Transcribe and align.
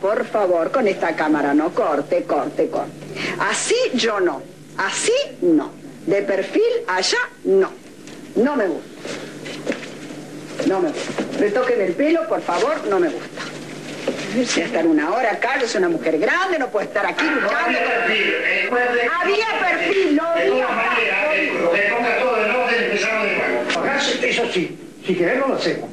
por 0.00 0.24
favor, 0.26 0.70
con 0.70 0.86
esta 0.88 1.14
cámara, 1.16 1.54
no, 1.54 1.70
corte, 1.74 2.24
corte, 2.24 2.68
corte. 2.68 2.90
Así 3.38 3.74
yo 3.94 4.20
no, 4.20 4.42
así 4.78 5.12
no. 5.42 5.70
De 6.06 6.22
perfil 6.22 6.62
allá, 6.86 7.18
no. 7.44 7.70
No 8.36 8.54
me 8.56 8.66
gusta. 8.66 8.88
No 10.68 10.80
me 10.80 10.88
gusta. 10.90 11.22
Retoque 11.38 11.74
del 11.76 11.92
pelo, 11.94 12.26
por 12.28 12.40
favor, 12.42 12.86
no 12.88 13.00
me 13.00 13.08
gusta. 13.08 13.42
Si 14.46 14.60
estar 14.60 14.86
una 14.86 15.12
hora 15.14 15.32
acá, 15.32 15.58
yo 15.58 15.66
soy 15.66 15.78
una 15.78 15.88
mujer 15.88 16.18
grande, 16.18 16.58
no 16.58 16.68
puedo 16.68 16.86
estar 16.86 17.06
aquí 17.06 17.24
luchando. 17.24 17.78
Había 19.22 19.46
perfil, 19.58 20.16
no 20.16 20.34
De 20.34 20.40
había. 20.42 20.66
todas 20.66 20.76
maneras, 20.76 21.18
eh, 21.32 21.52
que 21.74 21.80
ponga 21.94 22.18
todo 22.18 22.44
en 22.44 22.50
orden 22.50 22.74
y 22.80 22.84
empezamos 22.84 23.22
de 23.26 23.36
nuevo. 23.36 23.80
Acá, 23.80 24.00
eso 24.22 24.42
sí, 24.52 24.78
si 25.06 25.14
querés 25.16 25.38
no 25.38 25.48
lo 25.48 25.54
hacemos. 25.54 25.88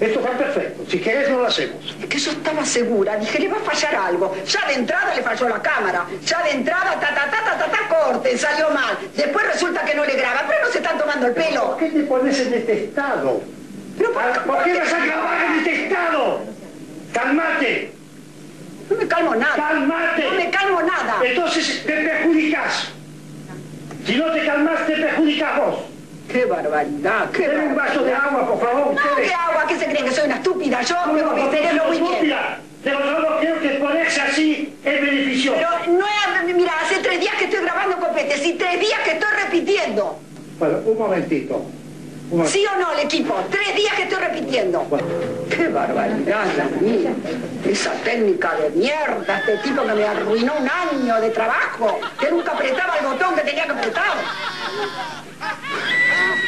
Esto 0.00 0.18
está 0.20 0.32
perfecto. 0.32 0.84
Si 0.90 0.98
querés 0.98 1.30
no 1.30 1.38
lo 1.38 1.46
hacemos. 1.46 1.96
Es 2.00 2.06
que 2.06 2.18
yo 2.18 2.30
estaba 2.32 2.64
segura, 2.64 3.16
dije, 3.16 3.38
le 3.38 3.48
va 3.48 3.58
a 3.58 3.60
fallar 3.60 3.94
algo. 3.94 4.34
Ya 4.46 4.66
de 4.66 4.74
entrada 4.74 5.14
le 5.14 5.22
falló 5.22 5.48
la 5.48 5.62
cámara. 5.62 6.06
Ya 6.26 6.42
de 6.42 6.50
entrada, 6.50 6.98
ta, 7.00 7.08
ta, 7.14 7.30
ta, 7.30 7.44
ta, 7.44 7.58
ta, 7.58 7.70
ta, 7.70 7.88
corte, 7.88 8.36
salió 8.36 8.70
mal. 8.70 8.98
Después 9.16 9.46
resulta 9.46 9.84
que 9.84 9.94
no 9.94 10.04
le 10.04 10.14
graba, 10.16 10.44
pero 10.48 10.66
no 10.66 10.72
se 10.72 10.78
están 10.78 10.98
tomando 10.98 11.26
el 11.28 11.32
pelo. 11.34 11.70
¿Por 11.70 11.78
qué 11.78 11.90
te 11.90 12.00
pones 12.02 12.40
en 12.40 12.54
este 12.54 12.84
estado? 12.84 13.40
Pero 13.96 14.12
¿por, 14.12 14.22
Ah, 14.22 14.42
¿Por 14.44 14.62
qué 14.64 14.74
vas 14.74 14.92
a 14.92 15.04
grabar 15.04 15.42
en 15.44 15.58
este 15.58 15.84
estado? 15.84 16.40
¡Calmate! 17.12 17.92
No 18.90 18.96
me 18.96 19.06
calmo 19.06 19.34
nada. 19.36 19.54
¡Calmate! 19.56 20.24
No 20.24 20.30
me 20.32 20.50
calmo 20.50 20.82
nada. 20.82 21.16
Entonces 21.24 21.84
te 21.86 21.92
perjudicas. 21.92 22.88
Si 24.04 24.16
no 24.16 24.30
te 24.32 24.44
calmas, 24.44 24.86
te 24.86 24.96
perjudicas 24.96 25.56
vos. 25.56 25.76
Qué 26.30 26.44
barbaridad, 26.46 27.30
qué 27.30 27.48
Deme 27.48 27.66
un 27.66 27.76
vaso 27.76 28.02
de 28.02 28.12
agua, 28.14 28.48
por 28.48 28.60
favor, 28.60 28.86
No, 28.86 28.92
ustedes. 28.92 29.28
¿qué 29.28 29.34
agua? 29.34 29.64
¿Qué 29.68 29.78
se 29.78 29.84
creen 29.86 30.04
que 30.04 30.12
soy 30.12 30.24
una 30.26 30.36
estúpida? 30.36 30.82
Yo 30.82 30.94
No, 31.06 31.12
no, 31.12 31.32
mi 31.32 31.42
cerebro 31.56 31.84
muy 31.86 31.98
bien. 31.98 32.12
estúpida. 32.12 32.58
Pero 32.82 32.98
yo 33.04 33.18
no 33.18 33.38
creo 33.38 33.60
que 33.60 33.68
ponerse 33.80 34.20
así 34.20 34.74
es 34.84 35.00
beneficioso. 35.00 35.58
Pero 35.58 35.98
no 35.98 36.04
es, 36.06 36.54
mira, 36.54 36.72
hace 36.82 36.96
tres 36.98 37.20
días 37.20 37.34
que 37.36 37.44
estoy 37.44 37.60
grabando 37.62 37.96
copetes 37.98 38.44
y 38.44 38.52
tres 38.54 38.80
días 38.80 39.00
que 39.04 39.12
estoy 39.12 39.30
repitiendo. 39.44 40.18
Bueno, 40.58 40.78
un 40.84 40.98
momentito. 40.98 41.54
Un 42.30 42.38
momentito. 42.38 42.50
¿Sí 42.58 42.66
o 42.66 42.80
no, 42.80 42.92
el 42.92 43.00
equipo? 43.00 43.34
Tres 43.50 43.74
días 43.74 43.94
que 43.94 44.02
estoy 44.02 44.18
repitiendo. 44.18 44.80
Bueno. 44.82 45.06
¡Qué 45.50 45.68
barbaridad 45.68 46.44
la 46.58 46.64
mía! 46.80 47.10
Esa 47.66 47.92
técnica 48.02 48.54
de 48.56 48.70
mierda, 48.70 49.38
este 49.38 49.56
tipo 49.58 49.82
que 49.82 49.92
me 49.94 50.04
arruinó 50.04 50.52
un 50.58 50.68
año 50.68 51.20
de 51.20 51.30
trabajo, 51.30 52.00
que 52.20 52.30
nunca 52.30 52.52
apretaba 52.52 52.96
el 52.98 53.06
botón 53.06 53.34
que 53.34 53.42
tenía 53.42 53.64
que 53.64 53.72
apretar. 53.72 54.12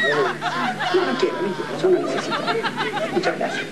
No, 0.09 1.03
no 1.07 1.19
quiero, 1.19 1.37
no 1.43 1.53
quiero, 1.55 1.81
yo 1.83 1.91
no 1.91 1.99
necesito. 2.07 2.39
Muchas 3.13 3.39
gracias. 3.39 3.65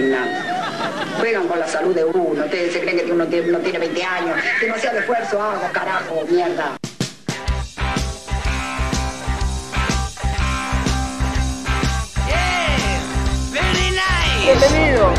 Nada. 0.00 1.06
Juegan 1.18 1.48
con 1.48 1.58
la 1.58 1.68
salud 1.68 1.94
de 1.94 2.04
uno, 2.04 2.44
ustedes 2.44 2.72
se 2.72 2.80
creen 2.80 2.98
que 2.98 3.12
uno 3.12 3.26
tiene, 3.26 3.48
uno 3.50 3.58
tiene 3.58 3.78
20 3.78 4.04
años, 4.04 4.36
demasiado 4.60 4.98
esfuerzo 4.98 5.42
hago, 5.42 5.72
carajo, 5.72 6.24
mierda. 6.28 6.76
Bienvenido. 14.42 15.12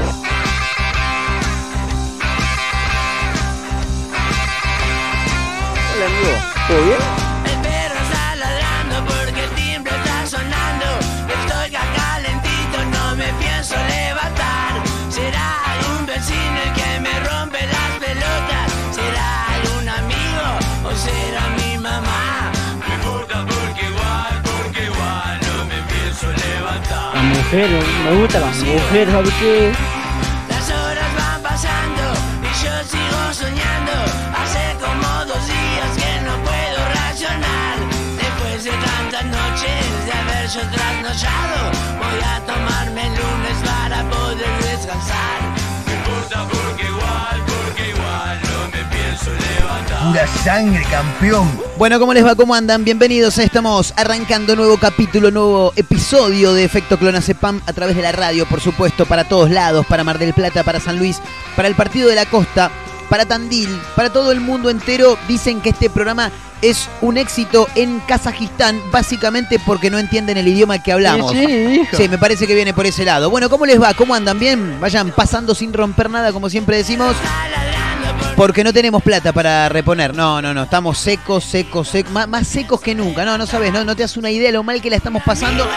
Hola 5.94 6.06
amigo, 6.06 6.51
¿todo 6.72 6.84
bien? 6.86 7.02
El 7.52 7.58
perro 7.68 8.00
está 8.06 8.36
ladrando 8.36 8.96
porque 9.12 9.44
el 9.44 9.52
timbre 9.52 9.94
está 9.94 10.26
sonando. 10.26 10.88
Estoy 11.40 11.76
acá 11.76 11.84
calentito, 12.00 12.78
no 12.96 13.16
me 13.18 13.30
pienso 13.44 13.76
levantar. 13.96 14.72
Será 15.10 15.48
algún 15.74 16.06
vecino 16.06 16.58
el 16.66 16.72
que 16.80 16.92
me 17.06 17.14
rompe 17.28 17.60
las 17.76 17.90
pelotas. 18.04 18.68
Será 18.98 19.28
algún 19.56 19.86
amigo 20.02 20.48
o 20.88 20.92
será 20.96 21.44
mi 21.60 21.78
mamá. 21.78 22.52
No 22.80 22.94
importa 22.96 23.46
porque 23.52 23.84
igual, 23.92 24.34
porque 24.50 24.84
igual 24.86 25.34
no 25.48 25.66
me 25.72 25.80
pienso 25.92 26.28
levantar. 26.46 27.16
La 27.16 27.22
mujer, 27.22 27.70
me 28.06 28.12
gusta 28.16 28.40
la 28.40 28.48
mujer, 28.48 29.12
¿sabes 29.12 29.34
qué? 29.42 30.01
Trasnochado, 40.60 41.72
voy 41.98 42.22
a 42.26 42.40
tomarme 42.46 43.08
el 43.08 43.14
lunes 43.14 43.58
para 43.64 44.04
poder 44.10 44.64
descansar. 44.64 45.42
No 45.86 45.94
importa 45.94 46.46
porque 46.50 46.88
igual, 46.88 47.42
porque 47.46 47.90
igual 47.90 48.40
no 48.44 48.68
me 48.68 48.84
pienso 48.94 49.32
levantar. 49.32 50.08
Pura 50.10 50.28
sangre, 50.44 50.84
campeón. 50.92 51.62
Bueno, 51.78 52.00
¿cómo 52.00 52.14
les 52.14 52.26
va? 52.26 52.36
¿Cómo 52.36 52.54
andan? 52.54 52.84
Bienvenidos. 52.84 53.38
Estamos 53.38 53.94
arrancando 53.96 54.58
nuevo 54.58 54.78
capítulo, 54.78 55.32
nuevo 55.32 55.72
episodio 55.78 56.54
de 56.54 56.66
Efecto 56.66 57.00
Clonacepam 57.00 57.62
a 57.66 57.72
través 57.72 57.96
de 57.96 58.02
la 58.02 58.12
radio, 58.12 58.46
por 58.46 58.60
supuesto, 58.60 59.06
para 59.06 59.24
todos 59.24 59.50
lados, 59.52 59.86
para 59.86 60.04
Mar 60.04 60.20
del 60.20 60.34
Plata, 60.34 60.66
para 60.66 60.82
San 60.82 61.00
Luis, 61.00 61.22
para 61.56 61.70
el 61.70 61.76
Partido 61.76 62.10
de 62.10 62.16
la 62.16 62.26
Costa, 62.26 62.72
para 63.12 63.26
Tandil, 63.26 63.68
para 63.94 64.10
todo 64.10 64.32
el 64.32 64.40
mundo 64.40 64.70
entero. 64.70 65.18
Dicen 65.28 65.60
que 65.60 65.72
este 65.72 65.90
programa 65.90 66.32
es 66.62 66.88
un 67.02 67.18
éxito 67.18 67.68
en 67.76 68.00
Kazajistán, 68.00 68.82
básicamente 68.90 69.60
porque 69.66 69.90
no 69.90 70.00
entienden 70.00 70.38
el 70.38 70.48
idioma 70.48 70.82
que 70.82 70.94
hablamos. 70.94 71.34
Sí, 71.34 71.46
sí, 71.46 71.82
hijo. 71.82 71.98
Sí, 71.98 72.08
me 72.08 72.18
parece 72.18 72.48
que 72.48 72.56
viene 72.56 72.74
por 72.74 72.86
ese 72.86 73.04
lado. 73.04 73.30
Bueno, 73.30 73.50
¿cómo 73.50 73.66
les 73.66 73.82
va? 73.82 73.94
¿Cómo 73.96 74.16
andan? 74.16 74.40
¿Bien? 74.40 74.80
Vayan 74.80 75.12
pasando 75.12 75.54
sin 75.54 75.74
romper 75.74 76.10
nada, 76.10 76.32
como 76.32 76.50
siempre 76.50 76.78
decimos. 76.78 77.14
Porque 78.36 78.64
no 78.64 78.74
tenemos 78.74 79.04
plata 79.04 79.34
para 79.34 79.70
reponer. 79.70 80.16
No, 80.16 80.42
no, 80.42 80.54
no. 80.54 80.64
Estamos 80.64 80.98
secos, 80.98 81.44
secos, 81.44 81.90
secos. 81.90 82.12
Más, 82.12 82.48
secos 82.48 82.82
que 82.82 82.96
nunca. 82.96 83.24
No, 83.26 83.38
no 83.38 83.46
sabes, 83.46 83.72
no, 83.72 83.84
no 83.84 83.96
te 83.96 84.04
das 84.04 84.18
una 84.18 84.32
idea 84.32 84.48
de 84.48 84.54
lo 84.54 84.64
mal 84.64 84.82
que 84.82 84.90
la 84.90 84.96
estamos 84.96 85.22
pasando. 85.24 85.68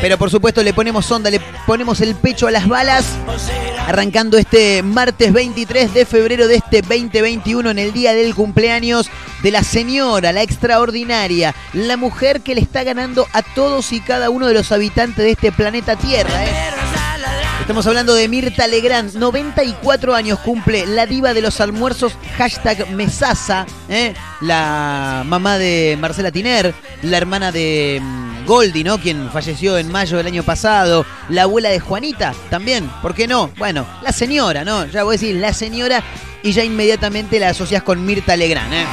Pero 0.00 0.16
por 0.16 0.30
supuesto 0.30 0.62
le 0.62 0.72
ponemos 0.72 1.10
onda, 1.10 1.30
le 1.30 1.40
ponemos 1.66 2.00
el 2.00 2.14
pecho 2.14 2.46
a 2.46 2.50
las 2.50 2.68
balas. 2.68 3.04
Arrancando 3.86 4.36
este 4.38 4.82
martes 4.82 5.32
23 5.32 5.94
de 5.94 6.04
febrero 6.04 6.46
de 6.46 6.56
este 6.56 6.82
2021 6.82 7.70
en 7.70 7.78
el 7.78 7.92
día 7.92 8.12
del 8.12 8.34
cumpleaños 8.34 9.10
de 9.42 9.50
la 9.50 9.62
señora, 9.62 10.32
la 10.32 10.42
extraordinaria, 10.42 11.54
la 11.72 11.96
mujer 11.96 12.42
que 12.42 12.54
le 12.54 12.60
está 12.60 12.84
ganando 12.84 13.26
a 13.32 13.42
todos 13.42 13.92
y 13.92 14.00
cada 14.00 14.30
uno 14.30 14.46
de 14.46 14.54
los 14.54 14.72
habitantes 14.72 15.24
de 15.24 15.30
este 15.30 15.52
planeta 15.52 15.96
Tierra. 15.96 16.44
¿eh? 16.44 16.97
Estamos 17.60 17.86
hablando 17.86 18.14
de 18.14 18.28
Mirta 18.28 18.66
Legrand, 18.66 19.14
94 19.14 20.14
años 20.14 20.38
cumple, 20.38 20.86
la 20.86 21.06
diva 21.06 21.34
de 21.34 21.42
los 21.42 21.60
almuerzos, 21.60 22.14
hashtag 22.38 22.90
Mesasa, 22.90 23.66
¿eh? 23.90 24.14
la 24.40 25.22
mamá 25.26 25.58
de 25.58 25.98
Marcela 26.00 26.30
Tiner, 26.30 26.74
la 27.02 27.16
hermana 27.18 27.52
de 27.52 28.00
mm, 28.02 28.46
Goldi, 28.46 28.84
¿no? 28.84 28.98
Quien 28.98 29.30
falleció 29.30 29.76
en 29.76 29.92
mayo 29.92 30.16
del 30.16 30.28
año 30.28 30.42
pasado, 30.44 31.04
la 31.28 31.42
abuela 31.42 31.68
de 31.68 31.80
Juanita 31.80 32.32
también, 32.48 32.90
¿por 33.02 33.14
qué 33.14 33.28
no? 33.28 33.50
Bueno, 33.58 33.86
la 34.02 34.12
señora, 34.12 34.64
¿no? 34.64 34.86
Ya 34.86 35.02
voy 35.02 35.16
a 35.16 35.18
decir 35.18 35.36
la 35.36 35.52
señora 35.52 36.02
y 36.42 36.52
ya 36.52 36.64
inmediatamente 36.64 37.38
la 37.38 37.50
asocias 37.50 37.82
con 37.82 38.06
Mirta 38.06 38.34
Legrand, 38.34 38.72
¿eh? 38.72 38.86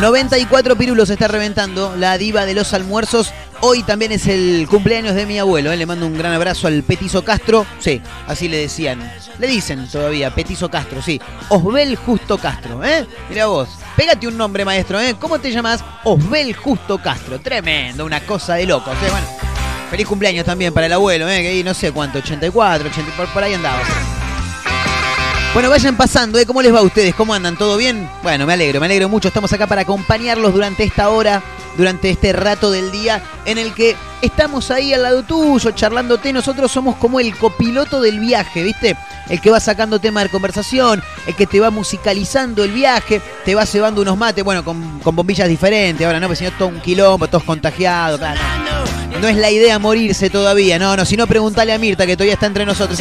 94 0.00 0.76
pirulos 0.76 1.10
está 1.10 1.26
reventando 1.26 1.96
la 1.96 2.16
diva 2.18 2.46
de 2.46 2.54
los 2.54 2.72
almuerzos. 2.72 3.32
Hoy 3.60 3.82
también 3.82 4.12
es 4.12 4.28
el 4.28 4.68
cumpleaños 4.70 5.16
de 5.16 5.26
mi 5.26 5.38
abuelo. 5.38 5.72
¿eh? 5.72 5.76
Le 5.76 5.84
mando 5.84 6.06
un 6.06 6.16
gran 6.16 6.32
abrazo 6.32 6.68
al 6.68 6.84
Petizo 6.84 7.24
Castro. 7.24 7.66
Sí, 7.80 8.00
así 8.28 8.48
le 8.48 8.58
decían. 8.58 9.12
Le 9.38 9.48
dicen 9.48 9.88
todavía, 9.88 10.32
Petizo 10.32 10.70
Castro, 10.70 11.02
sí. 11.02 11.20
Osbel 11.48 11.96
Justo 11.96 12.38
Castro, 12.38 12.84
¿eh? 12.84 13.04
Mira 13.28 13.46
vos. 13.46 13.68
Pégate 13.96 14.28
un 14.28 14.36
nombre, 14.36 14.64
maestro, 14.64 15.00
¿eh? 15.00 15.16
¿Cómo 15.18 15.40
te 15.40 15.50
llamas? 15.50 15.84
Osbel 16.04 16.54
Justo 16.54 16.98
Castro. 16.98 17.40
Tremendo, 17.40 18.04
una 18.04 18.20
cosa 18.20 18.54
de 18.54 18.66
locos, 18.66 18.94
¿eh? 18.94 19.10
Bueno, 19.10 19.26
feliz 19.90 20.06
cumpleaños 20.06 20.44
también 20.44 20.72
para 20.72 20.86
el 20.86 20.92
abuelo, 20.92 21.28
¿eh? 21.28 21.42
Que 21.42 21.48
ahí 21.48 21.64
no 21.64 21.74
sé 21.74 21.90
cuánto, 21.90 22.18
84, 22.18 22.88
80, 22.88 23.16
por, 23.16 23.26
por 23.26 23.42
ahí 23.42 23.54
andaba. 23.54 23.80
Bueno, 25.58 25.70
vayan 25.70 25.96
pasando, 25.96 26.38
¿eh? 26.38 26.46
¿Cómo 26.46 26.62
les 26.62 26.72
va 26.72 26.78
a 26.78 26.82
ustedes? 26.82 27.16
¿Cómo 27.16 27.34
andan? 27.34 27.56
¿Todo 27.56 27.76
bien? 27.76 28.08
Bueno, 28.22 28.46
me 28.46 28.52
alegro, 28.52 28.78
me 28.78 28.86
alegro 28.86 29.08
mucho. 29.08 29.26
Estamos 29.26 29.52
acá 29.52 29.66
para 29.66 29.80
acompañarlos 29.80 30.52
durante 30.52 30.84
esta 30.84 31.08
hora, 31.08 31.42
durante 31.76 32.10
este 32.10 32.32
rato 32.32 32.70
del 32.70 32.92
día 32.92 33.24
en 33.44 33.58
el 33.58 33.74
que 33.74 33.96
estamos 34.22 34.70
ahí 34.70 34.94
al 34.94 35.02
lado 35.02 35.24
tuyo, 35.24 35.72
charlándote. 35.72 36.32
Nosotros 36.32 36.70
somos 36.70 36.94
como 36.94 37.18
el 37.18 37.36
copiloto 37.36 38.00
del 38.00 38.20
viaje, 38.20 38.62
¿viste? 38.62 38.96
El 39.28 39.40
que 39.40 39.50
va 39.50 39.58
sacando 39.58 39.98
tema 39.98 40.22
de 40.22 40.28
conversación, 40.28 41.02
el 41.26 41.34
que 41.34 41.48
te 41.48 41.58
va 41.58 41.70
musicalizando 41.70 42.62
el 42.62 42.70
viaje, 42.70 43.20
te 43.44 43.56
va 43.56 43.66
cebando 43.66 44.02
unos 44.02 44.16
mates, 44.16 44.44
bueno, 44.44 44.64
con, 44.64 45.00
bombillas 45.02 45.48
diferentes. 45.48 46.06
Ahora 46.06 46.20
no, 46.20 46.28
porque 46.28 46.44
si 46.44 46.50
todo 46.52 46.68
un 46.68 46.80
quilombo, 46.80 47.26
todos 47.26 47.42
contagiados, 47.42 48.20
claro. 48.20 48.77
No 49.20 49.26
es 49.26 49.36
la 49.36 49.50
idea 49.50 49.78
morirse 49.80 50.30
todavía, 50.30 50.78
no, 50.78 50.96
no, 50.96 51.04
si 51.04 51.16
no, 51.16 51.26
preguntale 51.26 51.72
a 51.72 51.78
Mirta 51.78 52.06
que 52.06 52.16
todavía 52.16 52.34
está 52.34 52.46
entre 52.46 52.64
nosotros. 52.64 52.98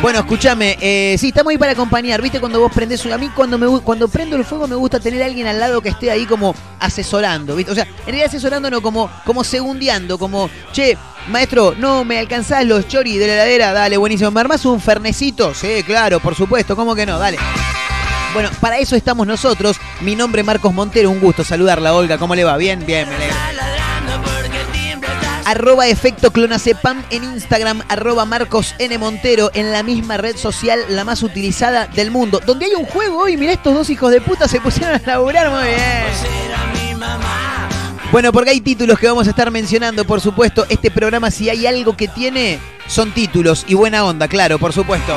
Bueno, 0.00 0.20
escúchame, 0.20 0.76
eh, 0.80 1.16
sí, 1.18 1.28
estamos 1.28 1.50
ahí 1.50 1.58
para 1.58 1.72
acompañar. 1.72 2.22
¿Viste 2.22 2.38
cuando 2.40 2.60
vos 2.60 2.70
prendés 2.72 3.04
un- 3.04 3.12
A 3.12 3.18
mí 3.18 3.30
cuando 3.34 3.82
cuando 3.82 4.08
prendo 4.08 4.36
el 4.36 4.44
fuego 4.44 4.66
me 4.66 4.74
gusta 4.76 4.98
tener 5.00 5.22
a 5.22 5.26
alguien 5.26 5.46
al 5.46 5.58
lado 5.58 5.80
que 5.80 5.88
esté 5.90 6.10
ahí 6.10 6.26
como 6.26 6.54
asesorando, 6.78 7.54
¿viste? 7.56 7.72
O 7.72 7.74
sea, 7.74 7.84
en 7.84 8.04
realidad 8.06 8.26
asesorando 8.28 8.70
no 8.70 8.80
como, 8.80 9.10
como 9.24 9.42
segundeando, 9.44 10.18
como, 10.18 10.48
che, 10.72 10.96
maestro, 11.28 11.74
no 11.76 12.04
me 12.04 12.18
alcanzás 12.18 12.64
los 12.64 12.86
choris 12.88 13.18
de 13.18 13.26
la 13.26 13.34
heladera, 13.34 13.72
dale, 13.72 13.96
buenísimo. 13.96 14.30
¿Me 14.30 14.40
armás 14.40 14.64
un 14.64 14.80
fernecito? 14.80 15.54
Sí, 15.54 15.82
claro, 15.84 16.20
por 16.20 16.34
supuesto, 16.34 16.76
¿cómo 16.76 16.94
que 16.94 17.04
no? 17.06 17.18
Dale. 17.18 17.38
Bueno, 18.34 18.50
para 18.60 18.78
eso 18.78 18.96
estamos 18.96 19.26
nosotros. 19.26 19.76
Mi 20.02 20.14
nombre 20.14 20.40
es 20.42 20.46
Marcos 20.46 20.72
Montero, 20.72 21.10
un 21.10 21.20
gusto 21.20 21.42
saludarla, 21.44 21.94
Olga. 21.94 22.16
¿Cómo 22.18 22.34
le 22.34 22.44
va? 22.44 22.56
Bien, 22.58 22.84
bien, 22.86 23.08
me. 23.08 23.75
Arroba 25.46 25.86
efecto 25.86 26.32
clonacepam 26.32 27.04
en 27.10 27.22
Instagram, 27.22 27.80
arroba 27.88 28.24
Marcos 28.24 28.74
N. 28.80 28.98
Montero 28.98 29.52
en 29.54 29.70
la 29.70 29.84
misma 29.84 30.16
red 30.16 30.34
social, 30.34 30.80
la 30.88 31.04
más 31.04 31.22
utilizada 31.22 31.86
del 31.86 32.10
mundo. 32.10 32.40
Donde 32.44 32.66
hay 32.66 32.74
un 32.74 32.84
juego 32.84 33.20
hoy, 33.20 33.36
mirá, 33.36 33.52
estos 33.52 33.72
dos 33.72 33.88
hijos 33.88 34.10
de 34.10 34.20
puta 34.20 34.48
se 34.48 34.60
pusieron 34.60 34.96
a 34.96 35.06
laburar 35.06 35.48
muy 35.48 35.68
bien. 35.68 35.78
Bueno, 38.10 38.32
porque 38.32 38.50
hay 38.50 38.60
títulos 38.60 38.98
que 38.98 39.06
vamos 39.06 39.28
a 39.28 39.30
estar 39.30 39.52
mencionando, 39.52 40.04
por 40.04 40.20
supuesto. 40.20 40.66
Este 40.68 40.90
programa, 40.90 41.30
si 41.30 41.48
hay 41.48 41.64
algo 41.64 41.96
que 41.96 42.08
tiene, 42.08 42.58
son 42.88 43.12
títulos 43.12 43.64
y 43.68 43.74
buena 43.74 44.04
onda, 44.04 44.26
claro, 44.26 44.58
por 44.58 44.72
supuesto. 44.72 45.16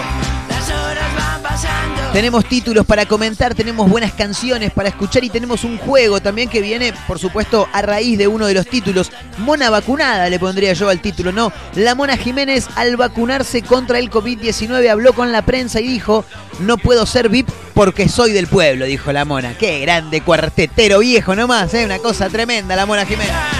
Tenemos 2.13 2.45
títulos 2.45 2.87
para 2.87 3.05
comentar, 3.05 3.53
tenemos 3.53 3.87
buenas 3.87 4.13
canciones 4.13 4.71
para 4.71 4.89
escuchar 4.89 5.23
y 5.23 5.29
tenemos 5.29 5.63
un 5.63 5.77
juego 5.77 6.19
también 6.19 6.49
que 6.49 6.59
viene, 6.59 6.91
por 7.07 7.19
supuesto, 7.19 7.67
a 7.71 7.83
raíz 7.83 8.17
de 8.17 8.27
uno 8.27 8.47
de 8.47 8.55
los 8.55 8.65
títulos. 8.65 9.11
Mona 9.37 9.69
vacunada 9.69 10.27
le 10.27 10.39
pondría 10.39 10.73
yo 10.73 10.89
al 10.89 11.01
título, 11.01 11.31
¿no? 11.31 11.53
La 11.75 11.93
Mona 11.93 12.17
Jiménez 12.17 12.67
al 12.75 12.97
vacunarse 12.97 13.61
contra 13.61 13.99
el 13.99 14.09
COVID-19 14.09 14.89
habló 14.89 15.13
con 15.13 15.31
la 15.31 15.43
prensa 15.43 15.81
y 15.81 15.87
dijo, 15.87 16.25
no 16.59 16.77
puedo 16.77 17.05
ser 17.05 17.29
VIP 17.29 17.49
porque 17.75 18.09
soy 18.09 18.31
del 18.31 18.47
pueblo, 18.47 18.85
dijo 18.85 19.13
la 19.13 19.23
Mona. 19.23 19.53
Qué 19.53 19.79
grande 19.79 20.21
cuartetero 20.21 20.99
viejo 20.99 21.35
nomás, 21.35 21.73
¿eh? 21.75 21.85
Una 21.85 21.99
cosa 21.99 22.27
tremenda 22.27 22.75
la 22.75 22.87
Mona 22.87 23.05
Jiménez. 23.05 23.58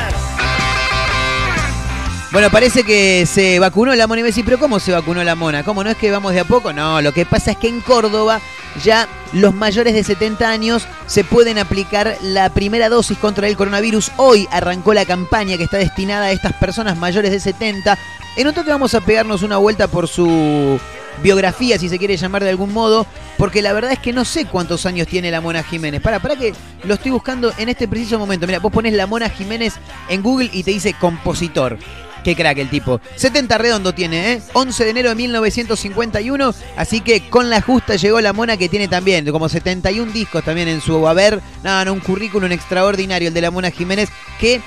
Bueno, 2.31 2.51
parece 2.51 2.83
que 2.83 3.25
se 3.25 3.57
vacunó 3.57 3.95
la 3.95 4.05
mona 4.05 4.19
y 4.19 4.23
me 4.23 4.29
decís, 4.29 4.43
pero 4.45 4.59
¿cómo 4.59 4.79
se 4.79 4.91
vacunó 4.91 5.23
la 5.23 5.33
mona? 5.33 5.63
¿Cómo 5.63 5.83
no 5.83 5.89
es 5.89 5.97
que 5.97 6.11
vamos 6.11 6.31
de 6.31 6.41
a 6.41 6.43
poco? 6.43 6.71
No, 6.71 7.01
lo 7.01 7.11
que 7.11 7.25
pasa 7.25 7.51
es 7.51 7.57
que 7.57 7.67
en 7.67 7.81
Córdoba 7.81 8.39
ya 8.83 9.07
los 9.33 9.55
mayores 9.55 9.95
de 9.95 10.03
70 10.03 10.47
años 10.47 10.87
se 11.07 11.23
pueden 11.23 11.57
aplicar 11.57 12.17
la 12.21 12.49
primera 12.49 12.87
dosis 12.87 13.17
contra 13.17 13.47
el 13.47 13.57
coronavirus. 13.57 14.11
Hoy 14.17 14.47
arrancó 14.51 14.93
la 14.93 15.05
campaña 15.05 15.57
que 15.57 15.63
está 15.63 15.77
destinada 15.77 16.27
a 16.27 16.31
estas 16.31 16.53
personas 16.53 16.97
mayores 16.97 17.31
de 17.31 17.39
70. 17.39 17.97
En 18.35 18.47
un 18.47 18.53
toque 18.53 18.69
vamos 18.69 18.93
a 18.93 19.01
pegarnos 19.01 19.41
una 19.41 19.57
vuelta 19.57 19.87
por 19.87 20.07
su 20.07 20.79
biografía, 21.23 21.79
si 21.79 21.89
se 21.89 21.97
quiere 21.97 22.15
llamar 22.15 22.43
de 22.43 22.51
algún 22.51 22.71
modo, 22.71 23.07
porque 23.39 23.63
la 23.63 23.73
verdad 23.73 23.91
es 23.91 23.99
que 23.99 24.13
no 24.13 24.23
sé 24.23 24.45
cuántos 24.45 24.85
años 24.85 25.07
tiene 25.07 25.31
la 25.31 25.41
Mona 25.41 25.63
Jiménez. 25.63 25.99
Para, 25.99 26.19
para 26.19 26.35
que 26.35 26.53
lo 26.83 26.93
estoy 26.93 27.09
buscando 27.09 27.51
en 27.57 27.69
este 27.69 27.87
preciso 27.87 28.19
momento. 28.19 28.45
Mira, 28.45 28.59
vos 28.59 28.71
pones 28.71 28.93
la 28.93 29.07
Mona 29.07 29.29
Jiménez 29.29 29.73
en 30.09 30.21
Google 30.21 30.51
y 30.53 30.61
te 30.61 30.69
dice 30.69 30.93
compositor. 30.93 31.79
Qué 32.23 32.35
crack 32.35 32.57
el 32.57 32.69
tipo. 32.69 32.99
70 33.15 33.57
redondo 33.57 33.93
tiene, 33.93 34.33
¿eh? 34.33 34.41
11 34.53 34.83
de 34.83 34.89
enero 34.89 35.09
de 35.09 35.15
1951. 35.15 36.53
Así 36.75 37.01
que 37.01 37.29
con 37.29 37.49
la 37.49 37.61
justa 37.61 37.95
llegó 37.95 38.19
la 38.21 38.33
mona 38.33 38.57
que 38.57 38.69
tiene 38.69 38.87
también, 38.87 39.29
como 39.31 39.49
71 39.49 40.11
discos 40.11 40.43
también 40.43 40.67
en 40.67 40.81
su 40.81 41.07
haber. 41.07 41.41
No, 41.63 41.85
no, 41.85 41.93
un 41.93 41.99
currículum 41.99 42.51
extraordinario 42.51 43.29
el 43.29 43.33
de 43.33 43.41
la 43.41 43.51
mona 43.51 43.71
Jiménez. 43.71 44.09
Que 44.39 44.61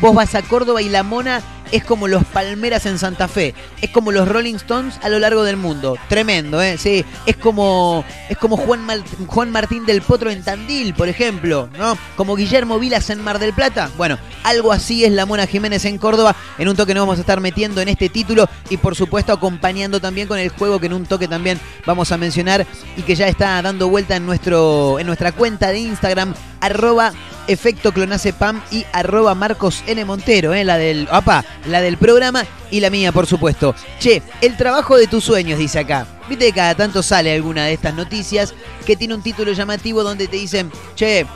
vos 0.00 0.14
vas 0.14 0.34
a 0.34 0.42
Córdoba 0.42 0.82
y 0.82 0.88
la 0.88 1.02
mona 1.02 1.42
es 1.72 1.84
como 1.84 2.08
los 2.08 2.24
Palmeras 2.24 2.86
en 2.86 2.98
Santa 2.98 3.28
Fe. 3.28 3.54
Es 3.82 3.90
como 3.90 4.12
los 4.12 4.28
Rolling 4.28 4.54
Stones 4.54 4.98
a 5.02 5.08
lo 5.08 5.18
largo 5.18 5.44
del 5.44 5.56
mundo. 5.56 5.96
Tremendo, 6.08 6.62
¿eh? 6.62 6.78
Sí. 6.78 7.04
Es 7.26 7.36
como, 7.36 8.04
es 8.28 8.36
como 8.38 8.56
Juan, 8.56 8.86
Juan 9.26 9.50
Martín 9.50 9.84
del 9.86 10.02
Potro 10.02 10.30
en 10.30 10.42
Tandil, 10.42 10.94
por 10.94 11.08
ejemplo, 11.08 11.68
¿no? 11.76 11.98
Como 12.16 12.36
Guillermo 12.36 12.78
Vilas 12.78 13.10
en 13.10 13.22
Mar 13.22 13.38
del 13.38 13.52
Plata. 13.52 13.90
Bueno, 13.96 14.18
algo 14.44 14.72
así 14.72 15.04
es 15.04 15.12
la 15.12 15.26
Mona 15.26 15.46
Jiménez 15.46 15.84
en 15.84 15.98
Córdoba. 15.98 16.36
En 16.58 16.68
un 16.68 16.76
toque 16.76 16.94
nos 16.94 17.02
vamos 17.02 17.18
a 17.18 17.22
estar 17.22 17.40
metiendo 17.40 17.80
en 17.80 17.88
este 17.88 18.08
título 18.08 18.48
y 18.70 18.76
por 18.76 18.94
supuesto 18.94 19.32
acompañando 19.32 20.00
también 20.00 20.28
con 20.28 20.38
el 20.38 20.50
juego 20.50 20.78
que 20.78 20.86
en 20.86 20.92
un 20.92 21.06
toque 21.06 21.28
también 21.28 21.60
vamos 21.84 22.12
a 22.12 22.16
mencionar 22.16 22.66
y 22.96 23.02
que 23.02 23.14
ya 23.14 23.26
está 23.26 23.60
dando 23.60 23.88
vuelta 23.88 24.16
en, 24.16 24.26
nuestro, 24.26 24.98
en 24.98 25.06
nuestra 25.06 25.32
cuenta 25.32 25.68
de 25.68 25.78
Instagram, 25.80 26.34
arroba 26.60 27.12
efecto 27.48 27.92
clonacepam 27.92 28.62
y 28.70 28.84
arroba 28.92 29.34
Marcos 29.34 29.82
N. 29.86 30.04
Montero, 30.04 30.54
¿eh? 30.54 30.64
la 30.64 30.78
del, 30.78 31.08
opa, 31.12 31.44
la 31.68 31.80
del 31.80 31.96
programa 31.96 32.44
y 32.70 32.80
la 32.80 32.90
mía, 32.90 33.12
por 33.12 33.26
supuesto. 33.26 33.74
Che, 33.98 34.22
el 34.40 34.56
trabajo 34.56 34.96
de 34.96 35.06
tus 35.06 35.24
sueños, 35.24 35.58
dice 35.58 35.78
acá. 35.80 36.06
Viste 36.28 36.46
que 36.46 36.52
cada 36.52 36.74
tanto 36.74 37.02
sale 37.02 37.32
alguna 37.32 37.66
de 37.66 37.74
estas 37.74 37.94
noticias 37.94 38.54
que 38.84 38.96
tiene 38.96 39.14
un 39.14 39.22
título 39.22 39.52
llamativo 39.52 40.02
donde 40.02 40.26
te 40.26 40.36
dicen, 40.36 40.70
che, 40.94 41.26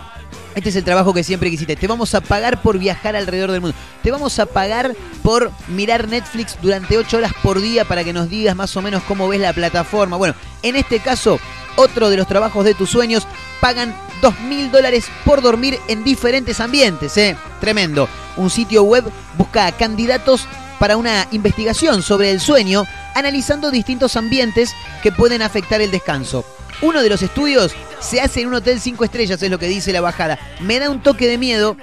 este 0.55 0.71
es 0.71 0.77
el 0.77 0.85
trabajo 0.85 1.15
que 1.15 1.23
siempre 1.23 1.51
quisiste. 1.51 1.77
Te 1.77 1.87
vamos 1.87 2.15
a 2.15 2.21
pagar 2.21 2.61
por 2.61 2.79
viajar 2.79 3.17
alrededor 3.17 3.53
del 3.53 3.61
mundo. 3.61 3.77
Te 4.03 4.11
vamos 4.11 4.39
a 4.39 4.47
pagar 4.47 4.95
por 5.23 5.53
mirar 5.69 6.09
Netflix 6.09 6.59
durante 6.61 6.99
8 6.99 7.19
horas 7.19 7.33
por 7.43 7.61
día 7.61 7.85
para 7.85 8.05
que 8.05 8.13
nos 8.13 8.29
digas 8.29 8.57
más 8.57 8.77
o 8.77 8.83
menos 8.83 9.03
cómo 9.05 9.29
ves 9.29 9.41
la 9.41 9.53
plataforma. 9.53 10.17
Bueno, 10.17 10.35
en 10.63 10.77
este 10.77 10.99
caso, 11.01 11.39
otro 11.77 12.11
de 12.11 12.17
los 12.17 12.27
trabajos 12.27 12.65
de 12.65 12.75
tus 12.75 12.91
sueños 12.91 13.27
pagan 13.61 13.95
2 14.23 14.41
mil 14.41 14.71
dólares 14.71 15.07
por 15.25 15.41
dormir 15.41 15.79
en 15.89 16.05
diferentes 16.05 16.61
ambientes. 16.61 17.17
¿eh? 17.17 17.37
Tremendo. 17.61 18.09
Un 18.37 18.51
sitio 18.51 18.83
web 18.83 19.05
busca 19.37 19.71
candidatos 19.73 20.47
para 20.81 20.97
una 20.97 21.29
investigación 21.31 22.03
sobre 22.03 22.31
el 22.31 22.41
sueño, 22.41 22.87
analizando 23.15 23.71
distintos 23.71 24.17
ambientes 24.17 24.75
que 25.03 25.13
pueden 25.13 25.43
afectar 25.43 25.83
el 25.83 25.91
descanso. 25.91 26.43
Uno 26.81 27.03
de 27.03 27.11
los 27.11 27.21
estudios 27.21 27.73
se 28.01 28.23
hace 28.23 28.41
en 28.41 28.49
un 28.49 28.55
hotel 28.55 28.81
5 28.81 29.05
estrellas, 29.05 29.43
es 29.43 29.51
lo 29.51 29.59
que 29.59 29.69
dice 29.69 29.93
la 29.93 30.01
bajada. 30.01 30.39
Me 30.61 30.79
da 30.79 30.89
un 30.89 31.03
toque 31.03 31.29
de 31.29 31.37
miedo 31.37 31.77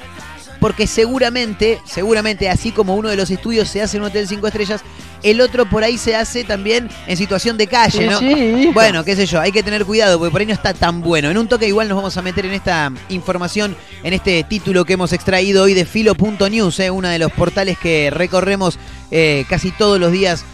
porque 0.59 0.87
seguramente, 0.87 1.79
seguramente 1.85 2.49
así 2.49 2.71
como 2.71 2.95
uno 2.95 3.09
de 3.09 3.17
los 3.17 3.29
estudios 3.29 3.69
se 3.69 3.83
hace 3.83 3.97
en 3.97 4.03
un 4.03 4.09
hotel 4.09 4.27
5 4.27 4.47
estrellas, 4.47 4.81
el 5.23 5.41
otro 5.41 5.67
por 5.69 5.83
ahí 5.83 5.97
se 5.97 6.15
hace 6.15 6.43
también 6.43 6.89
en 7.07 7.17
situación 7.17 7.57
de 7.57 7.67
calle, 7.67 8.07
¿no? 8.07 8.19
Sí. 8.19 8.69
Bueno, 8.73 9.03
qué 9.03 9.15
sé 9.15 9.25
yo, 9.25 9.39
hay 9.39 9.51
que 9.51 9.63
tener 9.63 9.85
cuidado 9.85 10.17
porque 10.19 10.31
por 10.31 10.41
ahí 10.41 10.47
no 10.47 10.53
está 10.53 10.73
tan 10.73 11.01
bueno. 11.01 11.29
En 11.29 11.37
un 11.37 11.47
toque 11.47 11.67
igual 11.67 11.87
nos 11.87 11.95
vamos 11.95 12.17
a 12.17 12.21
meter 12.21 12.45
en 12.45 12.53
esta 12.53 12.91
información, 13.09 13.75
en 14.03 14.13
este 14.13 14.43
título 14.43 14.85
que 14.85 14.93
hemos 14.93 15.13
extraído 15.13 15.63
hoy 15.63 15.73
de 15.73 15.85
filo.news, 15.85 16.79
eh, 16.79 16.91
uno 16.91 17.09
de 17.09 17.19
los 17.19 17.31
portales 17.31 17.77
que 17.77 18.09
recorremos 18.11 18.79
eh, 19.11 19.45
casi 19.49 19.71
todos 19.71 19.99
los 19.99 20.11
días 20.11 20.45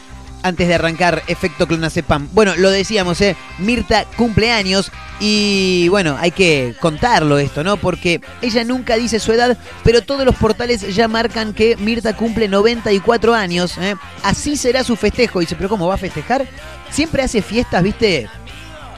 antes 0.44 0.68
de 0.68 0.76
arrancar 0.76 1.24
Efecto 1.28 1.68
Clonacepam. 1.68 2.30
Bueno, 2.34 2.56
lo 2.56 2.70
decíamos, 2.70 3.20
¿eh? 3.22 3.36
Mirta 3.58 4.06
cumpleaños 4.18 4.92
y 5.20 5.88
bueno, 5.90 6.18
hay 6.20 6.32
que 6.32 6.76
contarlo 6.80 7.40
esto, 7.40 7.64
¿no? 7.64 7.78
Porque 7.78 8.22
ella 8.42 8.64
nunca 8.64 8.98
dice 8.98 9.20
su 9.20 9.32
edad, 9.32 9.58
pero 9.84 10.02
todos 10.02 10.26
los 10.26 10.36
portales 10.36 10.96
ya 10.96 11.08
marcan 11.08 11.54
que 11.54 11.78
Mirta 11.78 12.16
cumple 12.16 12.48
94 12.48 13.34
años. 13.34 13.78
¿eh? 13.78 13.96
Así 14.22 14.58
será 14.58 14.84
su 14.84 14.96
festejo. 14.96 15.40
Dice, 15.40 15.56
pero 15.56 15.70
¿cómo 15.70 15.88
va 15.88 15.96
a 15.96 15.98
festejar? 15.98 16.46
Siempre 16.92 17.24
hace 17.24 17.42
fiestas, 17.42 17.82
¿viste? 17.82 18.30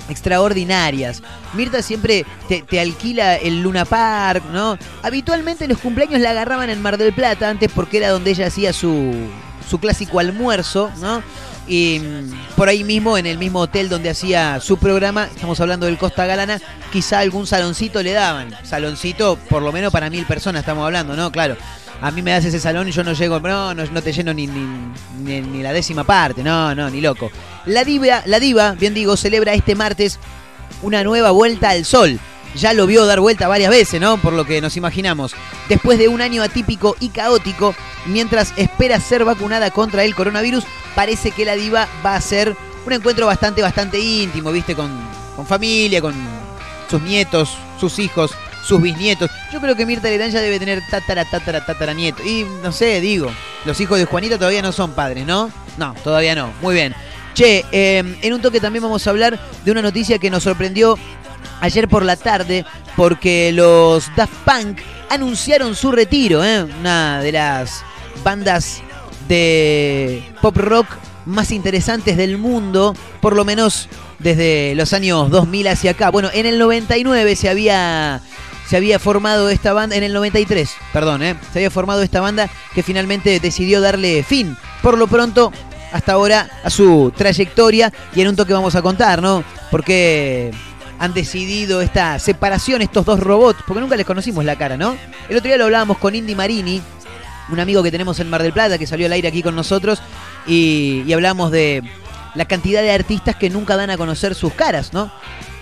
extraordinarias. 0.07 1.23
Mirta 1.53 1.81
siempre 1.81 2.27
te, 2.47 2.61
te 2.61 2.79
alquila 2.79 3.37
el 3.37 3.63
Luna 3.63 3.85
Park, 3.85 4.43
¿no? 4.51 4.77
Habitualmente 5.01 5.67
los 5.67 5.79
cumpleaños 5.79 6.21
la 6.21 6.29
agarraban 6.29 6.69
en 6.69 6.79
Mar 6.79 6.99
del 6.99 7.11
Plata 7.11 7.49
antes 7.49 7.71
porque 7.73 7.97
era 7.97 8.09
donde 8.09 8.29
ella 8.29 8.45
hacía 8.45 8.71
su, 8.71 9.13
su 9.69 9.79
clásico 9.79 10.19
almuerzo, 10.19 10.91
¿no? 10.99 11.21
Y 11.67 11.99
mm, 11.99 12.55
por 12.55 12.69
ahí 12.69 12.83
mismo, 12.83 13.17
en 13.17 13.25
el 13.25 13.37
mismo 13.37 13.59
hotel 13.61 13.89
donde 13.89 14.09
hacía 14.09 14.59
su 14.59 14.77
programa, 14.77 15.27
estamos 15.33 15.59
hablando 15.59 15.87
del 15.87 15.97
Costa 15.97 16.25
Galana, 16.25 16.61
quizá 16.91 17.19
algún 17.19 17.47
saloncito 17.47 18.03
le 18.03 18.11
daban. 18.13 18.53
Saloncito, 18.63 19.37
por 19.49 19.61
lo 19.63 19.71
menos 19.71 19.91
para 19.91 20.09
mil 20.09 20.25
personas 20.25 20.59
estamos 20.61 20.85
hablando, 20.85 21.15
¿no? 21.15 21.31
Claro. 21.31 21.57
A 22.01 22.11
mí 22.11 22.21
me 22.21 22.31
das 22.31 22.43
ese 22.45 22.59
salón 22.59 22.89
y 22.89 22.91
yo 22.91 23.03
no 23.05 23.13
llego, 23.13 23.39
no, 23.39 23.73
no, 23.73 23.85
no 23.85 24.01
te 24.03 24.11
lleno 24.11 24.33
ni, 24.33 24.47
ni, 24.47 24.67
ni- 25.23 25.41
ni 25.41 25.63
la 25.63 25.71
décima 25.71 26.03
parte, 26.03 26.43
no, 26.43 26.75
no, 26.75 26.89
ni 26.89 26.99
loco. 27.01 27.31
La 27.65 27.83
diva, 27.85 28.21
la 28.25 28.39
diva, 28.39 28.73
bien 28.73 28.93
digo, 28.93 29.15
celebra 29.15 29.53
este 29.53 29.75
martes 29.75 30.19
una 30.81 31.03
nueva 31.05 31.31
vuelta 31.31 31.69
al 31.69 31.85
sol. 31.85 32.19
Ya 32.55 32.73
lo 32.73 32.87
vio 32.87 33.05
dar 33.05 33.19
vuelta 33.19 33.47
varias 33.47 33.69
veces, 33.69 33.99
¿no? 33.99 34.17
Por 34.17 34.33
lo 34.33 34.45
que 34.45 34.61
nos 34.61 34.77
imaginamos. 34.77 35.35
Después 35.67 35.99
de 35.99 36.07
un 36.07 36.21
año 36.21 36.41
atípico 36.41 36.95
y 36.99 37.09
caótico, 37.09 37.75
mientras 38.05 38.53
espera 38.55 38.99
ser 38.99 39.25
vacunada 39.25 39.71
contra 39.71 40.03
el 40.03 40.15
coronavirus, 40.15 40.63
parece 40.95 41.31
que 41.31 41.45
la 41.45 41.55
diva 41.55 41.87
va 42.05 42.15
a 42.15 42.21
ser 42.21 42.55
un 42.85 42.93
encuentro 42.93 43.25
bastante, 43.25 43.61
bastante 43.61 43.99
íntimo, 43.99 44.51
¿viste? 44.51 44.75
Con, 44.75 44.91
familia, 45.45 46.01
con 46.01 46.13
sus 46.89 47.01
nietos, 47.01 47.57
sus 47.79 47.99
hijos, 47.99 48.31
sus 48.63 48.81
bisnietos. 48.81 49.29
Yo 49.51 49.59
creo 49.59 49.75
que 49.75 49.85
Mirta 49.85 50.07
Legrand 50.07 50.31
ya 50.31 50.41
debe 50.41 50.59
tener 50.59 50.81
tatara, 50.89 51.25
tatara, 51.25 51.65
tatara 51.65 51.93
nieto. 51.93 52.23
Y 52.23 52.45
no 52.63 52.71
sé, 52.71 53.01
digo, 53.01 53.29
los 53.65 53.79
hijos 53.81 53.99
de 53.99 54.05
Juanita 54.05 54.37
todavía 54.37 54.61
no 54.61 54.71
son 54.71 54.93
padres, 54.93 55.25
¿no? 55.25 55.51
No, 55.77 55.93
todavía 56.03 56.35
no. 56.35 56.53
Muy 56.61 56.73
bien. 56.73 56.95
Che, 57.33 57.65
eh, 57.73 58.17
en 58.21 58.33
un 58.33 58.41
toque 58.41 58.61
también 58.61 58.81
vamos 58.81 59.05
a 59.05 59.09
hablar 59.09 59.37
de 59.65 59.71
una 59.71 59.81
noticia 59.81 60.19
que 60.19 60.29
nos 60.29 60.43
sorprendió 60.43 60.97
ayer 61.65 61.87
por 61.87 62.03
la 62.03 62.15
tarde 62.15 62.65
porque 62.95 63.51
los 63.51 64.09
Daft 64.15 64.33
Punk 64.45 64.79
anunciaron 65.09 65.75
su 65.75 65.91
retiro, 65.91 66.43
¿eh? 66.43 66.63
una 66.63 67.21
de 67.21 67.31
las 67.31 67.83
bandas 68.23 68.81
de 69.27 70.23
pop 70.41 70.55
rock 70.57 70.87
más 71.25 71.51
interesantes 71.51 72.17
del 72.17 72.37
mundo, 72.37 72.95
por 73.19 73.35
lo 73.35 73.45
menos 73.45 73.89
desde 74.19 74.73
los 74.75 74.93
años 74.93 75.29
2000 75.31 75.67
hacia 75.67 75.91
acá. 75.91 76.11
Bueno, 76.11 76.29
en 76.33 76.45
el 76.45 76.59
99 76.59 77.35
se 77.35 77.49
había 77.49 78.21
se 78.67 78.77
había 78.77 78.97
formado 78.97 79.49
esta 79.49 79.73
banda, 79.73 79.95
en 79.95 80.03
el 80.03 80.13
93, 80.13 80.69
perdón, 80.91 81.23
¿eh? 81.23 81.35
se 81.51 81.59
había 81.59 81.71
formado 81.71 82.01
esta 82.01 82.21
banda 82.21 82.49
que 82.73 82.83
finalmente 82.83 83.39
decidió 83.39 83.79
darle 83.79 84.23
fin, 84.23 84.57
por 84.81 84.97
lo 84.97 85.07
pronto, 85.07 85.51
hasta 85.91 86.13
ahora, 86.13 86.49
a 86.63 86.69
su 86.69 87.13
trayectoria 87.15 87.93
y 88.15 88.21
en 88.21 88.27
un 88.29 88.35
toque 88.35 88.53
vamos 88.53 88.75
a 88.75 88.81
contar, 88.81 89.21
¿no? 89.21 89.43
Porque 89.69 90.51
han 90.99 91.13
decidido 91.13 91.81
esta 91.81 92.19
separación, 92.19 92.81
estos 92.81 93.05
dos 93.05 93.19
robots, 93.19 93.63
porque 93.67 93.81
nunca 93.81 93.95
les 93.95 94.05
conocimos 94.05 94.45
la 94.45 94.55
cara, 94.55 94.77
¿no? 94.77 94.97
El 95.29 95.37
otro 95.37 95.47
día 95.47 95.57
lo 95.57 95.65
hablábamos 95.65 95.97
con 95.97 96.15
Indy 96.15 96.35
Marini, 96.35 96.81
un 97.49 97.59
amigo 97.59 97.83
que 97.83 97.91
tenemos 97.91 98.19
en 98.19 98.29
Mar 98.29 98.41
del 98.41 98.53
Plata, 98.53 98.77
que 98.77 98.87
salió 98.87 99.05
al 99.05 99.11
aire 99.11 99.27
aquí 99.27 99.43
con 99.43 99.55
nosotros, 99.55 100.01
y, 100.47 101.03
y 101.05 101.13
hablamos 101.13 101.51
de 101.51 101.83
la 102.33 102.45
cantidad 102.45 102.81
de 102.81 102.91
artistas 102.91 103.35
que 103.35 103.49
nunca 103.49 103.75
dan 103.75 103.89
a 103.89 103.97
conocer 103.97 104.35
sus 104.35 104.53
caras, 104.53 104.93
¿no? 104.93 105.11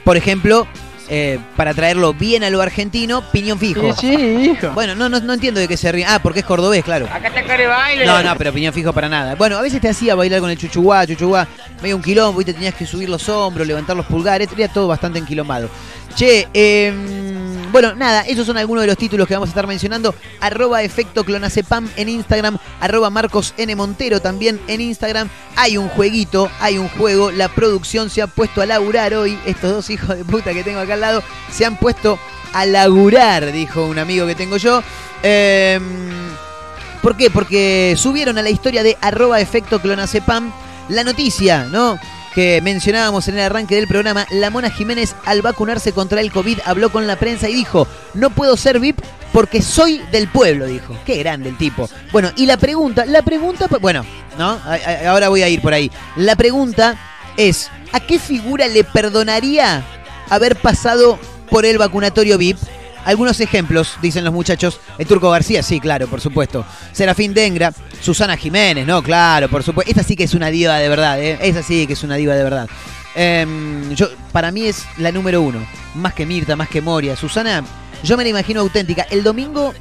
Por 0.04 0.18
ejemplo, 0.18 0.68
eh, 1.10 1.40
para 1.58 1.74
traerlo 1.74 2.14
bien 2.14 2.44
a 2.44 2.50
lo 2.50 2.62
argentino, 2.62 3.24
Piñón 3.32 3.60
Fijo. 3.60 3.94
Sí, 3.94 4.16
sí, 4.16 4.52
hijo. 4.52 4.72
Bueno, 4.72 4.96
no, 4.96 5.10
no, 5.10 5.20
no 5.20 5.34
entiendo 5.34 5.60
de 5.60 5.68
qué 5.68 5.78
se 5.78 5.92
ríe. 5.92 6.06
Ah, 6.06 6.20
porque 6.22 6.40
es 6.40 6.46
cordobés, 6.46 6.84
claro. 6.84 7.08
Acá 7.12 7.28
está 7.28 7.44
care 7.44 7.68
baile. 7.68 8.06
No, 8.06 8.24
no, 8.24 8.36
pero 8.38 8.54
piñón 8.54 8.74
fijo 8.74 8.94
para 8.94 9.10
nada. 9.10 9.36
Bueno, 9.36 9.58
a 9.58 9.62
veces 9.62 9.82
te 9.82 9.90
hacía 9.90 10.16
bailar 10.16 10.40
con 10.40 10.50
el 10.50 10.58
chuchuá, 10.58 11.06
chuchuá, 11.06 11.48
medio 11.82 11.96
un 11.96 12.02
quilombo 12.02 12.42
y 12.42 12.46
te 12.46 12.54
tenías 12.54 12.74
que 12.76 12.86
subir 12.86 13.10
los 13.10 13.28
hombros, 13.30 13.68
levantar 13.68 13.96
los 13.96 14.06
pulgares, 14.06 14.48
tenía 14.48 14.68
todo 14.68 14.88
bastante 14.88 15.20
enquilombado. 15.20 15.70
Che, 16.16 16.48
eh, 16.54 16.94
bueno, 17.74 17.96
nada, 17.96 18.22
esos 18.22 18.46
son 18.46 18.56
algunos 18.56 18.84
de 18.84 18.88
los 18.88 18.98
títulos 18.98 19.28
que 19.28 19.34
vamos 19.34 19.50
a 19.50 19.52
estar 19.52 19.66
mencionando. 19.66 20.14
Arroba 20.40 20.84
efecto 20.84 21.24
clonacepam 21.24 21.90
en 21.96 22.08
Instagram, 22.08 22.60
arroba 22.80 23.10
Marcos 23.10 23.56
N. 23.58 23.76
Montero 23.76 24.22
también 24.22 24.62
en 24.68 24.80
Instagram. 24.80 25.28
Hay 25.56 25.78
un 25.80 25.90
jueguito, 25.90 26.52
hay 26.60 26.78
un 26.78 26.88
juego, 26.88 27.32
la 27.32 27.50
producción 27.50 28.12
se 28.12 28.22
ha 28.22 28.28
puesto 28.28 28.62
a 28.62 28.68
laburar 28.68 29.16
hoy. 29.16 29.40
Estos 29.48 29.72
dos 29.72 29.90
hijos 29.90 30.16
de 30.16 30.24
puta 30.24 30.54
que 30.54 30.64
tengo 30.64 30.82
acá 30.82 30.94
al 30.94 31.02
lado 31.02 31.24
se 31.52 31.66
han 31.66 31.78
puesto 31.78 32.20
a 32.54 32.68
laburar, 32.68 33.52
dijo 33.52 33.88
un 33.88 33.98
amigo 33.98 34.28
que 34.28 34.36
tengo 34.36 34.58
yo. 34.58 34.84
Eh, 35.24 35.80
¿Por 37.02 37.18
qué? 37.18 37.32
Porque 37.32 37.96
subieron 37.98 38.38
a 38.38 38.44
la 38.44 38.52
historia 38.52 38.84
de 38.84 39.00
arroba 39.02 39.42
efecto 39.42 39.82
clonacepam 39.82 40.54
la 40.90 41.04
noticia, 41.04 41.66
¿no? 41.66 41.98
Que 42.36 42.62
mencionábamos 42.62 43.28
en 43.28 43.36
el 43.36 43.42
arranque 43.42 43.76
del 43.76 43.88
programa, 43.88 44.26
la 44.32 44.50
Mona 44.50 44.72
Jiménez 44.72 45.16
al 45.26 45.42
vacunarse 45.42 45.92
contra 45.92 46.20
el 46.20 46.32
COVID 46.32 46.60
habló 46.66 46.92
con 46.92 47.06
la 47.06 47.16
prensa 47.16 47.48
y 47.48 47.54
dijo, 47.54 47.88
no 48.16 48.32
puedo 48.32 48.58
ser 48.58 48.80
VIP 48.80 49.00
porque 49.32 49.62
soy 49.62 50.00
del 50.12 50.28
pueblo, 50.28 50.66
dijo. 50.66 50.96
Qué 51.06 51.18
grande 51.18 51.50
el 51.50 51.58
tipo. 51.58 51.90
Bueno, 52.12 52.32
y 52.36 52.46
la 52.46 52.58
pregunta, 52.58 53.06
la 53.06 53.24
pregunta, 53.24 53.68
bueno, 53.82 54.06
¿no? 54.38 54.60
Ahora 55.08 55.30
voy 55.30 55.42
a 55.42 55.50
ir 55.50 55.62
por 55.62 55.74
ahí. 55.74 55.92
La 56.16 56.36
pregunta 56.36 56.98
es, 57.38 57.70
¿a 57.92 58.00
qué 58.00 58.20
figura 58.20 58.68
le 58.68 58.84
perdonaría 58.84 59.84
haber 60.30 60.56
pasado 60.56 61.20
por 61.50 61.66
el 61.66 61.78
vacunatorio 61.78 62.38
VIP? 62.38 62.58
Algunos 63.06 63.40
ejemplos, 63.40 63.98
dicen 64.02 64.24
los 64.24 64.34
muchachos. 64.34 64.80
El 64.98 65.08
Turco 65.08 65.30
García, 65.30 65.62
sí, 65.64 65.80
claro, 65.80 66.08
por 66.08 66.22
supuesto. 66.22 66.66
Serafín 66.92 67.34
Dengra, 67.34 67.74
Susana 68.02 68.38
Jiménez, 68.38 68.88
no, 68.88 69.02
claro, 69.04 69.50
por 69.50 69.64
supuesto. 69.64 69.90
Esta 69.90 70.04
sí 70.04 70.16
que 70.16 70.24
es 70.24 70.34
una 70.34 70.48
diva 70.48 70.78
de 70.78 70.90
verdad, 70.90 71.22
¿eh? 71.22 71.38
Esa 71.42 71.64
sí 71.64 71.86
que 71.88 71.94
es 71.94 72.04
una 72.04 72.16
diva 72.16 72.34
de 72.34 72.44
verdad. 72.44 72.70
Em, 73.16 73.94
yo, 73.94 74.08
para 74.32 74.52
mí 74.52 74.66
es 74.66 74.86
la 74.98 75.12
número 75.12 75.42
uno. 75.42 75.60
Más 75.96 76.14
que 76.14 76.26
Mirta, 76.26 76.56
más 76.56 76.70
que 76.70 76.82
Moria. 76.82 77.16
Susana, 77.16 77.64
yo 78.04 78.18
me 78.18 78.24
la 78.24 78.30
imagino 78.30 78.62
auténtica. 78.62 79.04
El 79.10 79.24
domingo 79.24 79.74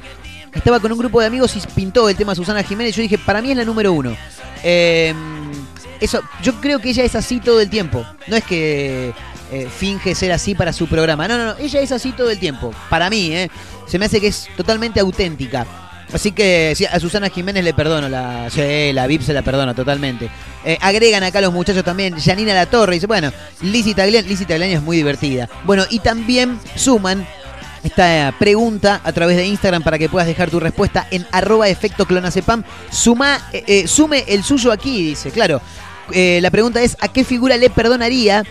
estaba 0.53 0.79
con 0.79 0.91
un 0.91 0.99
grupo 0.99 1.19
de 1.19 1.27
amigos 1.27 1.55
y 1.55 1.61
pintó 1.73 2.09
el 2.09 2.15
tema 2.15 2.35
Susana 2.35 2.63
Jiménez. 2.63 2.95
Yo 2.95 3.01
dije, 3.01 3.17
para 3.17 3.41
mí 3.41 3.51
es 3.51 3.57
la 3.57 3.65
número 3.65 3.93
uno. 3.93 4.15
Em, 4.63 5.51
eso, 5.99 6.21
yo 6.41 6.59
creo 6.59 6.79
que 6.79 6.89
ella 6.89 7.03
es 7.03 7.15
así 7.15 7.39
todo 7.39 7.59
el 7.59 7.69
tiempo. 7.69 8.05
No 8.27 8.35
es 8.35 8.43
que 8.43 9.13
eh, 9.53 9.69
finge 9.69 10.15
ser 10.15 10.31
así 10.31 10.55
para 10.55 10.73
su 10.73 10.87
programa. 10.87 11.27
No, 11.27 11.37
no, 11.37 11.45
no. 11.45 11.55
Ella 11.59 11.79
es 11.79 11.91
así 11.91 12.11
todo 12.11 12.31
el 12.31 12.39
tiempo. 12.39 12.73
Para 12.89 13.07
mí, 13.11 13.31
¿eh? 13.31 13.51
Se 13.85 13.99
me 13.99 14.05
hace 14.05 14.19
que 14.19 14.25
es 14.25 14.49
totalmente 14.57 14.99
auténtica. 14.99 15.67
Así 16.11 16.31
que 16.31 16.75
a 16.91 16.99
Susana 16.99 17.29
Jiménez 17.29 17.63
le 17.63 17.71
perdono 17.75 18.09
la. 18.09 18.49
La 18.93 19.05
VIP 19.05 19.21
se 19.21 19.31
la 19.31 19.43
perdono 19.43 19.75
totalmente. 19.75 20.27
Eh, 20.65 20.79
agregan 20.81 21.21
acá 21.21 21.39
los 21.39 21.53
muchachos 21.53 21.83
también. 21.83 22.19
Janina 22.19 22.55
La 22.55 22.65
Torre 22.65 22.95
dice, 22.95 23.05
bueno, 23.05 23.31
Lizzie 23.61 23.93
Tagliani, 23.93 24.27
Lizzie 24.27 24.47
Tagliani 24.47 24.73
es 24.73 24.81
muy 24.81 24.97
divertida. 24.97 25.47
Bueno, 25.65 25.83
y 25.87 25.99
también 25.99 26.59
suman 26.75 27.23
esta 27.83 28.29
eh, 28.29 28.33
pregunta 28.39 29.01
a 29.03 29.11
través 29.11 29.37
de 29.37 29.45
Instagram 29.45 29.83
para 29.83 29.99
que 29.99 30.09
puedas 30.09 30.27
dejar 30.27 30.49
tu 30.49 30.59
respuesta 30.59 31.05
en 31.11 31.27
arroba 31.31 31.67
efecto 31.67 32.07
clonacepam. 32.07 32.63
Suma, 32.89 33.39
sume 33.85 34.23
el 34.27 34.43
suyo 34.43 34.71
aquí, 34.71 35.09
dice, 35.09 35.29
claro. 35.29 35.61
La 36.11 36.51
pregunta 36.51 36.81
es, 36.81 36.97
¿a 36.99 37.07
qué 37.07 37.23
figura 37.23 37.55
le 37.55 37.69
perdonaría 37.69 38.43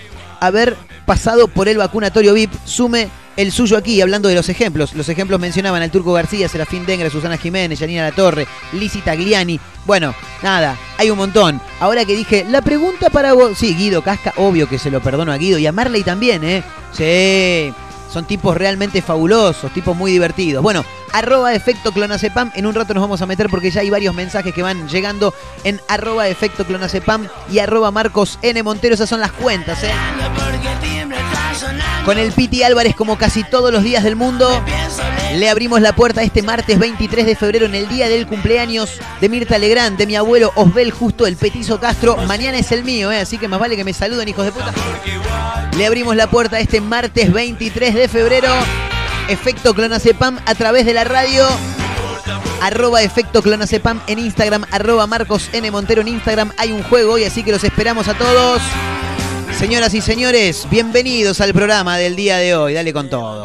haber 0.47 0.77
pasado 1.07 1.49
por 1.49 1.69
el 1.69 1.79
vacunatorio 1.79 2.35
VIP? 2.35 2.53
Sume 2.65 3.09
el 3.37 3.53
suyo 3.53 3.77
aquí, 3.77 4.01
hablando 4.01 4.29
de 4.29 4.35
los 4.35 4.49
ejemplos. 4.49 4.95
Los 4.95 5.09
ejemplos 5.09 5.41
mencionaban 5.41 5.83
al 5.83 5.91
Turco 5.91 6.13
García, 6.13 6.49
Serafín 6.49 6.87
Dengra, 6.87 7.11
Susana 7.11 7.39
Jiménez, 7.39 7.79
Janina 7.79 8.03
La 8.03 8.13
Torre, 8.13 8.47
Lizzie 8.73 9.03
Tagliani. 9.03 9.59
Bueno, 9.87 10.15
nada, 10.43 10.77
hay 10.99 11.11
un 11.11 11.19
montón. 11.19 11.61
Ahora 11.81 12.05
que 12.05 12.17
dije, 12.17 12.45
la 12.49 12.63
pregunta 12.63 13.11
para 13.11 13.33
vos... 13.33 13.57
Sí, 13.59 13.75
Guido 13.75 14.03
Casca, 14.03 14.35
obvio 14.37 14.69
que 14.69 14.79
se 14.79 14.91
lo 14.91 15.01
perdono 15.01 15.33
a 15.33 15.39
Guido 15.39 15.59
y 15.59 15.67
a 15.67 15.73
Marley 15.73 16.03
también, 16.03 16.45
¿eh? 16.45 16.63
Sí, 16.93 17.73
son 18.12 18.26
tipos 18.26 18.57
realmente 18.57 19.02
fabulosos, 19.02 19.73
tipos 19.73 19.97
muy 19.97 20.12
divertidos. 20.12 20.62
Bueno, 20.62 20.85
arroba 21.12 21.54
efecto 21.54 21.92
clonacepam. 21.92 22.50
En 22.54 22.66
un 22.66 22.75
rato 22.75 22.95
nos 22.95 23.02
vamos 23.02 23.23
a 23.23 23.26
meter 23.26 23.49
porque 23.49 23.71
ya 23.71 23.81
hay 23.81 23.90
varios 23.90 24.14
mensajes 24.14 24.54
que 24.54 24.62
van 24.62 24.88
llegando 24.88 25.35
en 25.64 25.81
arroba 25.88 26.28
efecto 26.28 26.64
clonacepam 26.64 27.28
y 27.50 27.59
arroba 27.59 27.90
Marcos 27.90 28.38
N. 28.42 28.62
Montero. 28.62 28.95
Esas 28.95 29.09
son 29.09 29.21
las 29.21 29.33
cuentas, 29.33 29.83
¿eh? 29.83 29.90
Con 32.05 32.19
el 32.19 32.33
Piti 32.33 32.63
Álvarez, 32.63 32.95
como 32.95 33.17
casi 33.17 33.45
todos 33.45 33.73
los 33.73 33.83
días 33.83 34.05
del 34.05 34.17
mundo, 34.17 34.63
le 35.35 35.49
abrimos 35.49 35.81
la 35.81 35.95
puerta 35.95 36.23
este 36.23 36.43
martes 36.43 36.79
23 36.79 37.27
de 37.27 37.37
febrero 37.37 37.67
en 37.67 37.75
el 37.75 37.89
día 37.89 38.09
del 38.09 38.27
cumpleaños 38.27 38.99
de 39.21 39.29
Mirta 39.29 39.59
Legrand, 39.59 39.97
de 39.97 40.07
mi 40.07 40.17
abuelo 40.17 40.53
Osbel 40.57 40.91
Justo, 40.91 41.27
el 41.27 41.37
Petizo 41.37 41.79
Castro. 41.81 42.17
Mañana 42.27 42.59
es 42.59 42.73
el 42.73 42.85
mío, 42.85 43.13
¿eh? 43.13 43.21
así 43.21 43.39
que 43.39 43.49
más 43.49 43.61
vale 43.61 43.77
que 43.77 43.85
me 43.85 43.93
saluden, 43.93 44.29
hijos 44.29 44.45
de 44.45 44.53
puta. 44.53 44.73
Le 45.77 45.87
abrimos 45.87 46.17
la 46.17 46.29
puerta 46.29 46.59
este 46.61 46.81
martes 46.81 47.33
23 47.33 47.95
de 47.95 48.09
febrero. 48.09 48.49
Efecto 49.29 49.75
Clonacepam 49.75 50.39
a 50.45 50.55
través 50.55 50.85
de 50.85 50.95
la 50.95 51.05
radio. 51.05 51.47
Arroba 52.61 53.03
Efecto 53.03 53.43
Clonacepam 53.43 54.01
en 54.07 54.19
Instagram. 54.19 54.65
Arroba 54.71 55.07
Marcos 55.07 55.49
N. 55.53 55.71
Montero 55.71 56.03
en 56.03 56.09
Instagram. 56.09 56.53
Hay 56.59 56.73
un 56.73 56.83
juego 56.83 57.15
hoy, 57.15 57.25
así 57.25 57.43
que 57.43 57.53
los 57.53 57.65
esperamos 57.65 58.09
a 58.09 58.15
todos. 58.15 58.61
Señoras 59.59 59.95
y 59.95 60.01
señores, 60.01 60.67
bienvenidos 60.71 61.41
al 61.41 61.53
programa 61.53 61.97
del 61.99 62.17
día 62.17 62.39
de 62.39 62.55
hoy. 62.57 62.75
Dale 62.75 62.93
con 62.93 63.09
todo. 63.09 63.43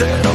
Mundo 0.00 0.29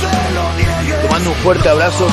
se 0.00 0.34
lo 0.34 0.52
niegues. 0.54 1.02
Te 1.02 1.08
mando 1.08 1.30
un 1.30 1.36
fuerte 1.36 1.68
abrazo. 1.68 2.06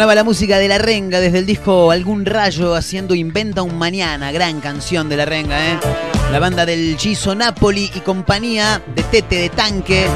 Sonaba 0.00 0.14
la 0.14 0.24
música 0.24 0.56
de 0.56 0.66
La 0.66 0.78
Renga 0.78 1.20
desde 1.20 1.40
el 1.40 1.44
disco 1.44 1.90
Algún 1.90 2.24
Rayo 2.24 2.74
haciendo 2.74 3.14
Inventa 3.14 3.60
un 3.60 3.76
Mañana, 3.76 4.32
gran 4.32 4.62
canción 4.62 5.10
de 5.10 5.16
La 5.18 5.26
Renga, 5.26 5.72
¿eh? 5.72 5.78
La 6.32 6.38
banda 6.38 6.64
del 6.64 6.96
Chiso 6.96 7.34
Napoli 7.34 7.90
y 7.94 8.00
compañía 8.00 8.80
de 8.96 9.02
Tete 9.02 9.36
de 9.36 9.48
Tanque. 9.50 10.06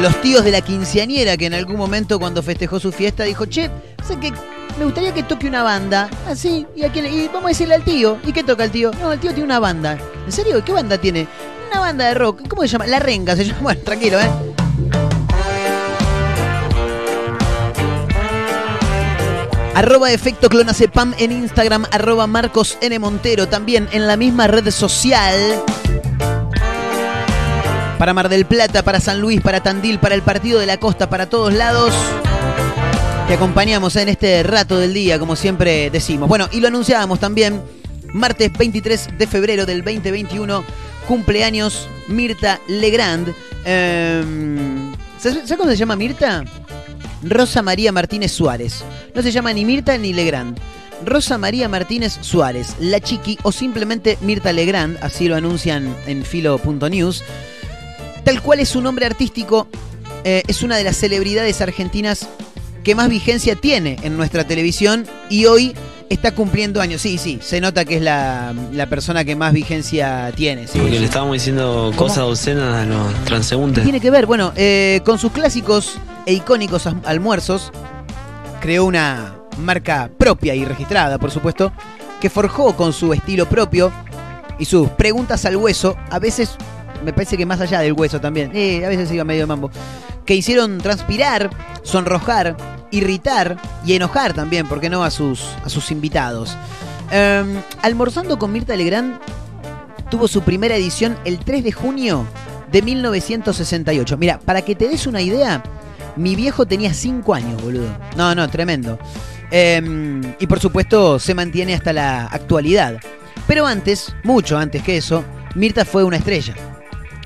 Los 0.00 0.20
tíos 0.20 0.42
de 0.44 0.50
la 0.50 0.62
quinceañera 0.62 1.36
que 1.36 1.46
en 1.46 1.54
algún 1.54 1.76
momento 1.76 2.18
cuando 2.18 2.42
festejó 2.42 2.80
su 2.80 2.90
fiesta 2.90 3.22
dijo, 3.22 3.46
che, 3.46 3.70
sé 4.04 4.18
que 4.18 4.32
me 4.80 4.84
gustaría 4.84 5.14
que 5.14 5.22
toque 5.22 5.46
una 5.46 5.62
banda, 5.62 6.10
así, 6.28 6.66
y, 6.74 6.82
a 6.82 6.90
quién 6.90 7.04
le- 7.04 7.12
y 7.12 7.26
vamos 7.28 7.44
a 7.44 7.48
decirle 7.50 7.76
al 7.76 7.84
tío. 7.84 8.18
¿Y 8.26 8.32
qué 8.32 8.42
toca 8.42 8.64
el 8.64 8.72
tío? 8.72 8.90
No, 9.00 9.12
el 9.12 9.20
tío 9.20 9.30
tiene 9.30 9.44
una 9.44 9.60
banda. 9.60 9.96
¿En 10.24 10.32
serio? 10.32 10.64
¿Qué 10.64 10.72
banda 10.72 10.98
tiene? 10.98 11.28
Una 11.70 11.78
banda 11.78 12.08
de 12.08 12.14
rock. 12.14 12.48
¿Cómo 12.48 12.62
se 12.62 12.68
llama? 12.68 12.88
La 12.88 12.98
Renga 12.98 13.36
se 13.36 13.44
llama. 13.44 13.58
Bueno, 13.62 13.80
tranquilo, 13.84 14.18
¿eh? 14.18 14.28
Arroba 19.76 20.10
efecto 20.10 20.48
clonacepam 20.48 21.12
en 21.18 21.32
Instagram, 21.32 21.84
arroba 21.90 22.26
Marcos 22.26 22.78
N. 22.80 22.98
Montero, 22.98 23.46
también 23.46 23.90
en 23.92 24.06
la 24.06 24.16
misma 24.16 24.46
red 24.46 24.70
social. 24.70 25.34
Para 27.98 28.14
Mar 28.14 28.30
del 28.30 28.46
Plata, 28.46 28.82
para 28.82 29.00
San 29.00 29.20
Luis, 29.20 29.42
para 29.42 29.62
Tandil, 29.62 29.98
para 29.98 30.14
el 30.14 30.22
Partido 30.22 30.60
de 30.60 30.64
la 30.64 30.78
Costa, 30.78 31.10
para 31.10 31.28
todos 31.28 31.52
lados. 31.52 31.92
Te 33.28 33.34
acompañamos 33.34 33.94
en 33.96 34.08
este 34.08 34.42
rato 34.44 34.78
del 34.78 34.94
día, 34.94 35.18
como 35.18 35.36
siempre 35.36 35.90
decimos. 35.90 36.26
Bueno, 36.26 36.48
y 36.52 36.60
lo 36.60 36.68
anunciábamos 36.68 37.20
también, 37.20 37.60
martes 38.14 38.50
23 38.56 39.18
de 39.18 39.26
febrero 39.26 39.66
del 39.66 39.84
2021, 39.84 40.64
cumpleaños 41.06 41.86
Mirta 42.08 42.60
Legrand. 42.66 43.28
Em, 43.66 44.94
¿Sabes 45.18 45.52
cómo 45.54 45.68
se 45.68 45.76
llama 45.76 45.96
Mirta? 45.96 46.44
Rosa 47.22 47.62
María 47.62 47.92
Martínez 47.92 48.32
Suárez. 48.32 48.84
No 49.14 49.22
se 49.22 49.32
llama 49.32 49.52
ni 49.52 49.64
Mirta 49.64 49.96
ni 49.98 50.12
Legrand. 50.12 50.58
Rosa 51.04 51.36
María 51.36 51.68
Martínez 51.68 52.16
Suárez, 52.22 52.74
La 52.80 53.00
Chiqui 53.00 53.38
o 53.42 53.52
simplemente 53.52 54.16
Mirta 54.22 54.52
Legrand, 54.52 54.96
así 55.02 55.28
lo 55.28 55.36
anuncian 55.36 55.94
en 56.06 56.24
filo.news. 56.24 57.22
Tal 58.24 58.40
cual 58.42 58.60
es 58.60 58.70
su 58.70 58.80
nombre 58.80 59.04
artístico, 59.06 59.68
eh, 60.24 60.42
es 60.48 60.62
una 60.62 60.76
de 60.76 60.84
las 60.84 60.96
celebridades 60.96 61.60
argentinas 61.60 62.26
que 62.82 62.94
más 62.94 63.08
vigencia 63.10 63.56
tiene 63.56 63.98
en 64.02 64.16
nuestra 64.16 64.44
televisión 64.44 65.06
y 65.28 65.44
hoy 65.44 65.74
está 66.08 66.32
cumpliendo 66.34 66.80
años. 66.80 67.02
Sí, 67.02 67.18
sí, 67.18 67.40
se 67.42 67.60
nota 67.60 67.84
que 67.84 67.96
es 67.96 68.02
la, 68.02 68.54
la 68.72 68.86
persona 68.86 69.24
que 69.24 69.36
más 69.36 69.52
vigencia 69.52 70.32
tiene. 70.34 70.66
sí, 70.66 70.78
Porque 70.78 70.94
sí. 70.94 70.98
le 71.00 71.04
estábamos 71.04 71.34
diciendo 71.34 71.92
cosas 71.94 72.18
obscenas 72.24 72.74
a 72.74 72.86
los 72.86 73.12
¿Qué 73.12 73.24
transeúntes. 73.26 73.84
tiene 73.84 74.00
que 74.00 74.10
ver? 74.10 74.24
Bueno, 74.26 74.52
eh, 74.56 75.00
con 75.04 75.18
sus 75.18 75.30
clásicos 75.32 75.96
e 76.26 76.32
icónicos 76.34 76.86
almuerzos, 77.04 77.72
creó 78.60 78.84
una 78.84 79.36
marca 79.58 80.10
propia 80.18 80.54
y 80.54 80.64
registrada, 80.64 81.18
por 81.18 81.30
supuesto, 81.30 81.72
que 82.20 82.28
forjó 82.28 82.76
con 82.76 82.92
su 82.92 83.12
estilo 83.12 83.46
propio 83.48 83.92
y 84.58 84.64
sus 84.64 84.88
preguntas 84.90 85.44
al 85.44 85.56
hueso, 85.56 85.96
a 86.10 86.18
veces, 86.18 86.56
me 87.04 87.12
parece 87.12 87.36
que 87.36 87.46
más 87.46 87.60
allá 87.60 87.80
del 87.80 87.92
hueso 87.92 88.20
también, 88.20 88.50
eh, 88.54 88.84
a 88.84 88.88
veces 88.88 89.10
iba 89.12 89.24
medio 89.24 89.42
de 89.42 89.46
mambo, 89.46 89.70
que 90.24 90.34
hicieron 90.34 90.78
transpirar, 90.78 91.50
sonrojar, 91.82 92.56
irritar 92.90 93.56
y 93.84 93.94
enojar 93.94 94.34
también, 94.34 94.66
¿por 94.66 94.80
qué 94.80 94.90
no?, 94.90 95.04
a 95.04 95.10
sus, 95.10 95.44
a 95.64 95.68
sus 95.68 95.90
invitados. 95.90 96.56
Em, 97.10 97.60
almorzando 97.82 98.38
con 98.38 98.52
Mirta 98.52 98.74
Legrand 98.74 99.20
tuvo 100.10 100.26
su 100.26 100.42
primera 100.42 100.74
edición 100.74 101.16
el 101.24 101.38
3 101.38 101.62
de 101.62 101.72
junio 101.72 102.26
de 102.72 102.82
1968. 102.82 104.16
Mira, 104.16 104.40
para 104.44 104.62
que 104.62 104.74
te 104.74 104.88
des 104.88 105.06
una 105.06 105.20
idea, 105.20 105.62
mi 106.16 106.34
viejo 106.34 106.66
tenía 106.66 106.92
5 106.92 107.34
años, 107.34 107.62
boludo. 107.62 107.96
No, 108.16 108.34
no, 108.34 108.48
tremendo. 108.48 108.98
Em, 109.50 110.22
y 110.38 110.46
por 110.46 110.60
supuesto 110.60 111.18
se 111.18 111.34
mantiene 111.34 111.74
hasta 111.74 111.92
la 111.92 112.26
actualidad. 112.26 112.98
Pero 113.46 113.66
antes, 113.66 114.14
mucho 114.24 114.58
antes 114.58 114.82
que 114.82 114.96
eso, 114.96 115.24
Mirta 115.54 115.84
fue 115.84 116.04
una 116.04 116.16
estrella. 116.16 116.54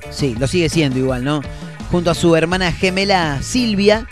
Sí, 0.09 0.35
lo 0.37 0.47
sigue 0.47 0.69
siendo 0.69 0.99
igual, 0.99 1.23
¿no? 1.23 1.41
Junto 1.89 2.11
a 2.11 2.15
su 2.15 2.35
hermana 2.35 2.71
gemela 2.71 3.41
Silvia, 3.41 4.07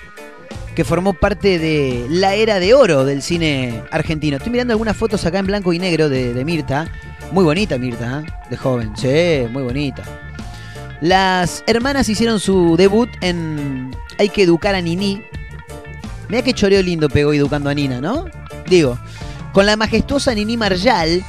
que 0.75 0.83
formó 0.83 1.13
parte 1.13 1.59
de 1.59 2.07
la 2.09 2.35
era 2.35 2.59
de 2.59 2.73
oro 2.73 3.05
del 3.05 3.21
cine 3.21 3.83
argentino. 3.91 4.37
Estoy 4.37 4.51
mirando 4.51 4.73
algunas 4.73 4.97
fotos 4.97 5.25
acá 5.25 5.39
en 5.39 5.47
blanco 5.47 5.73
y 5.73 5.79
negro 5.79 6.09
de, 6.09 6.33
de 6.33 6.45
Mirta. 6.45 6.91
Muy 7.31 7.43
bonita 7.43 7.77
Mirta, 7.77 8.23
¿eh? 8.25 8.31
de 8.49 8.57
joven. 8.57 8.93
Sí, 8.95 9.47
muy 9.51 9.63
bonita. 9.63 10.28
Las 11.01 11.63
hermanas 11.65 12.09
hicieron 12.09 12.39
su 12.39 12.75
debut 12.75 13.09
en 13.21 13.95
Hay 14.17 14.29
que 14.29 14.43
educar 14.43 14.75
a 14.75 14.81
Nini. 14.81 15.23
Mira 16.27 16.43
qué 16.43 16.53
choreo 16.53 16.81
lindo 16.81 17.09
pegó 17.09 17.33
educando 17.33 17.69
a 17.69 17.73
Nina, 17.73 18.01
¿no? 18.01 18.25
Digo, 18.67 18.99
con 19.53 19.65
la 19.65 19.77
majestuosa 19.77 20.33
Nini 20.33 20.57
Marjal 20.57 21.23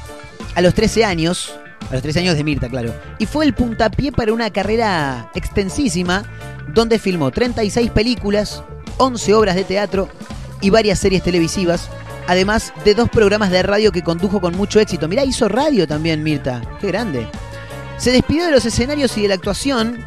a 0.54 0.60
los 0.60 0.74
13 0.74 1.04
años, 1.04 1.54
a 1.88 1.94
los 1.94 2.02
13 2.02 2.20
años 2.20 2.36
de 2.36 2.44
Mirta, 2.44 2.68
claro, 2.68 2.94
y 3.18 3.26
fue 3.26 3.44
el 3.44 3.54
puntapié 3.54 4.12
para 4.12 4.32
una 4.32 4.50
carrera 4.50 5.30
extensísima 5.34 6.24
donde 6.68 6.98
filmó 6.98 7.30
36 7.30 7.90
películas, 7.92 8.62
11 8.98 9.34
obras 9.34 9.54
de 9.54 9.64
teatro 9.64 10.08
y 10.60 10.70
varias 10.70 10.98
series 10.98 11.22
televisivas, 11.22 11.88
además 12.26 12.72
de 12.84 12.94
dos 12.94 13.08
programas 13.08 13.50
de 13.50 13.62
radio 13.62 13.92
que 13.92 14.02
condujo 14.02 14.40
con 14.40 14.56
mucho 14.56 14.80
éxito. 14.80 15.08
Mirá, 15.08 15.24
hizo 15.24 15.48
radio 15.48 15.86
también 15.86 16.22
Mirta, 16.22 16.60
qué 16.80 16.88
grande. 16.88 17.26
Se 18.00 18.10
despidió 18.12 18.46
de 18.46 18.50
los 18.50 18.64
escenarios 18.64 19.16
y 19.18 19.22
de 19.22 19.28
la 19.28 19.34
actuación. 19.34 20.04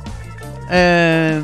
eh, 0.69 1.41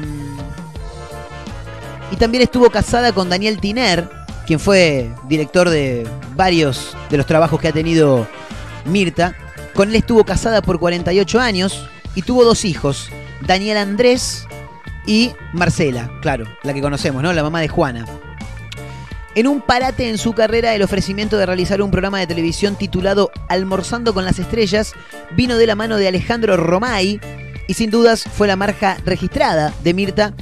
y 2.12 2.16
también 2.16 2.42
estuvo 2.42 2.72
casada 2.72 3.12
con 3.12 3.30
Daniel 3.30 3.60
Tiner, 3.60 4.10
quien 4.48 4.60
fue 4.60 5.14
director 5.28 5.70
de 5.70 6.08
varios 6.36 6.98
de 7.12 7.18
los 7.18 7.28
trabajos 7.28 7.62
que 7.62 7.68
ha 7.68 7.72
tenido 7.72 8.28
Mirta. 8.86 9.36
Con 9.76 9.90
él 9.90 9.96
estuvo 9.96 10.24
casada 10.24 10.64
por 10.64 10.80
48 10.80 11.40
años 11.40 11.88
y 12.16 12.24
tuvo 12.24 12.44
dos 12.44 12.66
hijos, 12.66 13.12
Daniel 13.42 13.78
Andrés 13.78 14.48
y 15.06 15.34
Marcela, 15.54 16.10
claro, 16.24 16.46
la 16.64 16.74
que 16.74 16.82
conocemos, 16.82 17.22
¿no? 17.22 17.32
La 17.32 17.44
mamá 17.44 17.62
de 17.62 17.68
Juana. 17.68 18.06
En 19.40 19.48
un 19.48 19.62
parate 19.62 20.10
en 20.10 20.18
su 20.18 20.34
carrera, 20.34 20.76
el 20.76 20.82
ofrecimiento 20.82 21.38
de 21.38 21.46
realizar 21.46 21.82
un 21.82 21.92
programa 21.92 22.20
de 22.20 22.28
televisión 22.28 22.76
titulado 22.76 23.32
Almorzando 23.48 24.14
con 24.14 24.26
las 24.26 24.38
Estrellas 24.38 24.92
vino 25.34 25.56
de 25.56 25.66
la 25.66 25.76
mano 25.76 25.96
de 25.96 26.10
Alejandro 26.10 26.58
Romay 26.58 27.22
y 27.66 27.74
sin 27.74 27.90
dudas 27.90 28.26
fue 28.26 28.48
la 28.48 28.58
marca 28.58 28.98
registrada 29.06 29.74
de 29.82 29.94
Mirta 29.94 30.34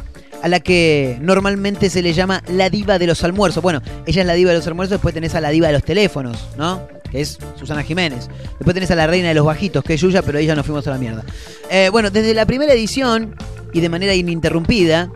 a 0.42 0.48
la 0.48 0.62
que 0.62 1.20
normalmente 1.22 1.92
se 1.92 2.02
le 2.02 2.14
llama 2.14 2.42
la 2.48 2.72
diva 2.72 2.98
de 2.98 3.06
los 3.06 3.24
almuerzos. 3.24 3.62
Bueno, 3.62 3.84
ella 4.08 4.22
es 4.22 4.28
la 4.28 4.34
diva 4.34 4.50
de 4.50 4.58
los 4.58 4.66
almuerzos, 4.66 4.94
después 4.94 5.14
tenés 5.14 5.36
a 5.36 5.42
la 5.42 5.52
diva 5.52 5.68
de 5.68 5.74
los 5.74 5.84
teléfonos, 5.84 6.48
¿no? 6.58 6.88
Que 7.12 7.22
es 7.22 7.38
Susana 7.56 7.84
Jiménez. 7.84 8.30
Después 8.58 8.74
tenés 8.74 8.90
a 8.90 8.96
la 8.96 9.06
reina 9.06 9.28
de 9.28 9.36
los 9.36 9.46
bajitos, 9.46 9.84
que 9.84 9.94
es 9.94 10.02
Yuya, 10.02 10.24
pero 10.24 10.40
ahí 10.40 10.48
ya 10.48 10.56
nos 10.56 10.66
fuimos 10.66 10.88
a 10.88 10.90
la 10.90 10.98
mierda. 10.98 11.24
Eh, 11.70 11.90
bueno, 11.92 12.10
desde 12.10 12.34
la 12.34 12.48
primera 12.48 12.74
edición 12.74 13.36
y 13.74 13.80
de 13.80 13.90
manera 13.90 14.16
ininterrumpida, 14.16 15.12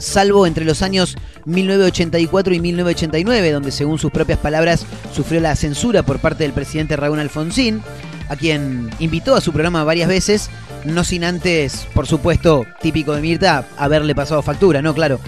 salvo 0.00 0.46
entre 0.46 0.64
los 0.64 0.82
años 0.82 1.16
1984 1.44 2.54
y 2.54 2.60
1989, 2.60 3.52
donde 3.52 3.70
según 3.70 3.98
sus 3.98 4.10
propias 4.10 4.38
palabras 4.38 4.86
sufrió 5.14 5.40
la 5.40 5.54
censura 5.54 6.02
por 6.02 6.18
parte 6.18 6.44
del 6.44 6.52
presidente 6.52 6.96
Raúl 6.96 7.20
Alfonsín, 7.20 7.82
a 8.28 8.36
quien 8.36 8.90
invitó 8.98 9.34
a 9.34 9.40
su 9.40 9.52
programa 9.52 9.84
varias 9.84 10.08
veces, 10.08 10.50
no 10.84 11.04
sin 11.04 11.24
antes, 11.24 11.86
por 11.94 12.06
supuesto, 12.06 12.64
típico 12.80 13.14
de 13.14 13.20
Mirta, 13.20 13.66
haberle 13.76 14.14
pasado 14.14 14.42
factura, 14.42 14.82
¿no? 14.82 14.94
Claro. 14.94 15.20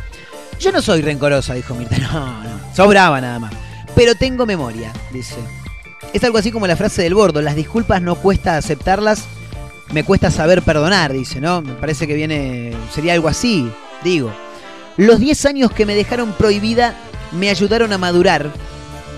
Yo 0.61 0.71
no 0.71 0.81
soy 0.81 1.03
rencorosa, 1.03 1.55
dijo 1.55 1.75
Mirta, 1.75 1.99
no, 2.13 2.43
no, 2.43 2.75
sobraba 2.75 3.21
nada 3.21 3.39
más. 3.39 3.53
Pero 3.95 4.15
tengo 4.15 4.47
memoria, 4.47 4.93
dice. 5.13 5.37
Es 6.13 6.25
algo 6.25 6.39
así 6.39 6.51
como 6.51 6.67
la 6.67 6.77
frase 6.77 7.03
del 7.03 7.15
bordo, 7.15 7.43
las 7.43 7.57
disculpas 7.57 8.03
no 8.03 8.17
cuesta 8.17 8.57
aceptarlas, 8.57 9.25
me 9.93 10.05
cuesta 10.05 10.31
saber 10.31 10.63
perdonar, 10.63 11.13
dice, 11.13 11.41
¿no? 11.41 11.63
Me 11.63 11.75
parece 11.75 12.07
que 12.07 12.15
viene, 12.15 12.73
sería 12.93 13.13
algo 13.15 13.29
así, 13.29 13.71
digo. 14.03 14.33
Los 14.97 15.21
10 15.21 15.47
años 15.47 15.73
que 15.73 15.87
me 15.87 15.95
dejaron 15.95 16.33
prohibida 16.33 16.95
me 17.33 17.49
ayudaron 17.49 17.93
a 17.93 17.99
madurar. 17.99 18.51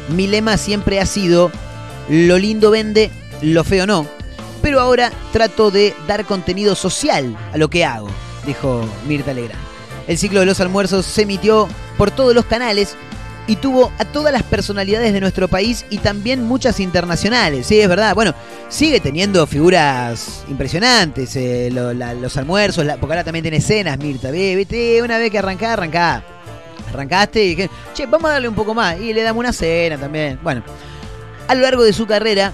Mi 0.08 0.26
lema 0.26 0.56
siempre 0.56 1.00
ha 1.00 1.06
sido, 1.06 1.50
lo 2.08 2.38
lindo 2.38 2.70
vende, 2.70 3.10
lo 3.42 3.64
feo 3.64 3.86
no. 3.86 4.06
Pero 4.62 4.80
ahora 4.80 5.12
trato 5.32 5.70
de 5.70 5.94
dar 6.06 6.24
contenido 6.24 6.74
social 6.74 7.36
a 7.52 7.58
lo 7.58 7.68
que 7.68 7.84
hago, 7.84 8.08
dijo 8.46 8.84
Mirta 9.06 9.34
Legrand. 9.34 9.60
El 10.06 10.18
ciclo 10.18 10.40
de 10.40 10.46
los 10.46 10.60
almuerzos 10.60 11.06
se 11.06 11.22
emitió 11.22 11.68
por 11.96 12.10
todos 12.10 12.34
los 12.34 12.44
canales 12.44 12.96
y 13.46 13.56
tuvo 13.56 13.92
a 13.98 14.04
todas 14.06 14.32
las 14.32 14.42
personalidades 14.42 15.12
de 15.12 15.20
nuestro 15.20 15.48
país 15.48 15.84
y 15.90 15.98
también 15.98 16.44
muchas 16.44 16.80
internacionales. 16.80 17.66
Sí, 17.66 17.78
es 17.80 17.88
verdad. 17.88 18.14
Bueno, 18.14 18.34
sigue 18.70 19.00
teniendo 19.00 19.46
figuras 19.46 20.44
impresionantes, 20.48 21.36
eh, 21.36 21.68
lo- 21.70 21.92
los 21.92 22.36
almuerzos, 22.38 22.86
la- 22.86 22.96
porque 22.96 23.12
ahora 23.12 23.24
también 23.24 23.42
tiene 23.42 23.58
escenas, 23.58 23.98
Mirta. 23.98 24.28
Una 24.28 25.18
vez 25.18 25.30
que 25.30 25.38
arrancá, 25.38 25.74
arrancá. 25.74 26.24
Arrancaste 26.88 27.44
y 27.44 27.48
dije, 27.54 27.70
che, 27.92 28.06
vamos 28.06 28.30
a 28.30 28.34
darle 28.34 28.48
un 28.48 28.54
poco 28.54 28.72
más. 28.74 28.98
Y 29.00 29.12
le 29.12 29.22
damos 29.22 29.40
una 29.40 29.52
cena 29.52 29.98
también. 29.98 30.38
Bueno, 30.42 30.62
a 31.48 31.54
lo 31.54 31.60
largo 31.62 31.82
de 31.84 31.92
su 31.92 32.06
carrera, 32.06 32.52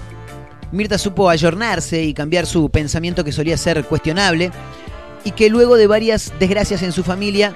Mirta 0.73 0.97
supo 0.97 1.29
ayornarse 1.29 2.01
y 2.03 2.13
cambiar 2.13 2.45
su 2.45 2.69
pensamiento 2.69 3.23
que 3.23 3.31
solía 3.31 3.57
ser 3.57 3.83
cuestionable 3.85 4.51
y 5.23 5.31
que 5.31 5.49
luego 5.49 5.75
de 5.77 5.85
varias 5.87 6.33
desgracias 6.39 6.81
en 6.81 6.91
su 6.91 7.03
familia 7.03 7.53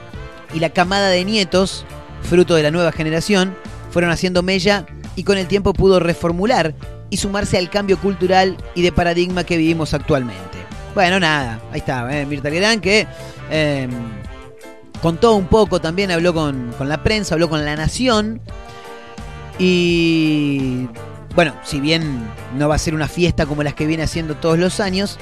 y 0.53 0.59
la 0.59 0.69
camada 0.69 1.07
de 1.09 1.23
nietos, 1.25 1.85
fruto 2.23 2.55
de 2.55 2.63
la 2.63 2.71
nueva 2.71 2.91
generación, 2.91 3.55
fueron 3.91 4.11
haciendo 4.11 4.43
mella 4.43 4.85
y 5.15 5.23
con 5.23 5.37
el 5.37 5.47
tiempo 5.47 5.73
pudo 5.73 5.99
reformular 5.99 6.73
y 7.09 7.17
sumarse 7.17 7.57
al 7.57 7.69
cambio 7.69 7.97
cultural 7.97 8.57
y 8.73 8.81
de 8.81 8.91
paradigma 8.91 9.43
que 9.43 9.57
vivimos 9.57 9.93
actualmente. 9.93 10.43
Bueno, 10.93 11.19
nada, 11.19 11.59
ahí 11.71 11.79
está, 11.79 12.19
¿eh? 12.19 12.25
Mirta 12.25 12.49
Legrand 12.49 12.81
que 12.81 13.07
eh, 13.51 13.87
contó 15.01 15.35
un 15.35 15.47
poco 15.47 15.79
también, 15.79 16.11
habló 16.11 16.33
con, 16.33 16.73
la 16.79 17.03
prensa, 17.03 17.35
habló 17.35 17.49
con 17.49 17.63
La 17.63 17.75
Nación 17.75 18.41
y 19.59 20.87
bueno, 21.35 21.53
si 21.63 21.79
bien 21.79 22.27
no 22.57 22.69
va 22.69 22.75
a 22.75 22.79
ser 22.79 22.95
una 22.95 23.07
fiesta 23.07 23.45
como 23.45 23.61
las 23.61 23.73
que 23.73 23.85
viene 23.85 24.03
haciendo 24.03 24.35
todos 24.35 24.57
los 24.57 24.79
años, 24.79 25.17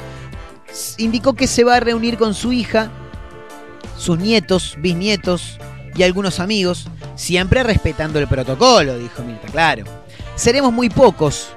indicó 0.97 1.33
que 1.33 1.47
se 1.47 1.63
va 1.63 1.75
a 1.75 1.79
reunir 1.79 2.17
con 2.17 2.33
su 2.33 2.53
hija, 2.53 2.91
sus 3.97 4.19
nietos, 4.19 4.77
bisnietos 4.79 5.59
y 5.95 6.03
algunos 6.03 6.39
amigos, 6.39 6.87
siempre 7.15 7.63
respetando 7.63 8.19
el 8.19 8.27
protocolo, 8.27 8.97
dijo 8.97 9.21
Mirta, 9.23 9.47
claro. 9.47 9.83
Seremos 10.35 10.73
muy 10.73 10.89
pocos, 10.89 11.49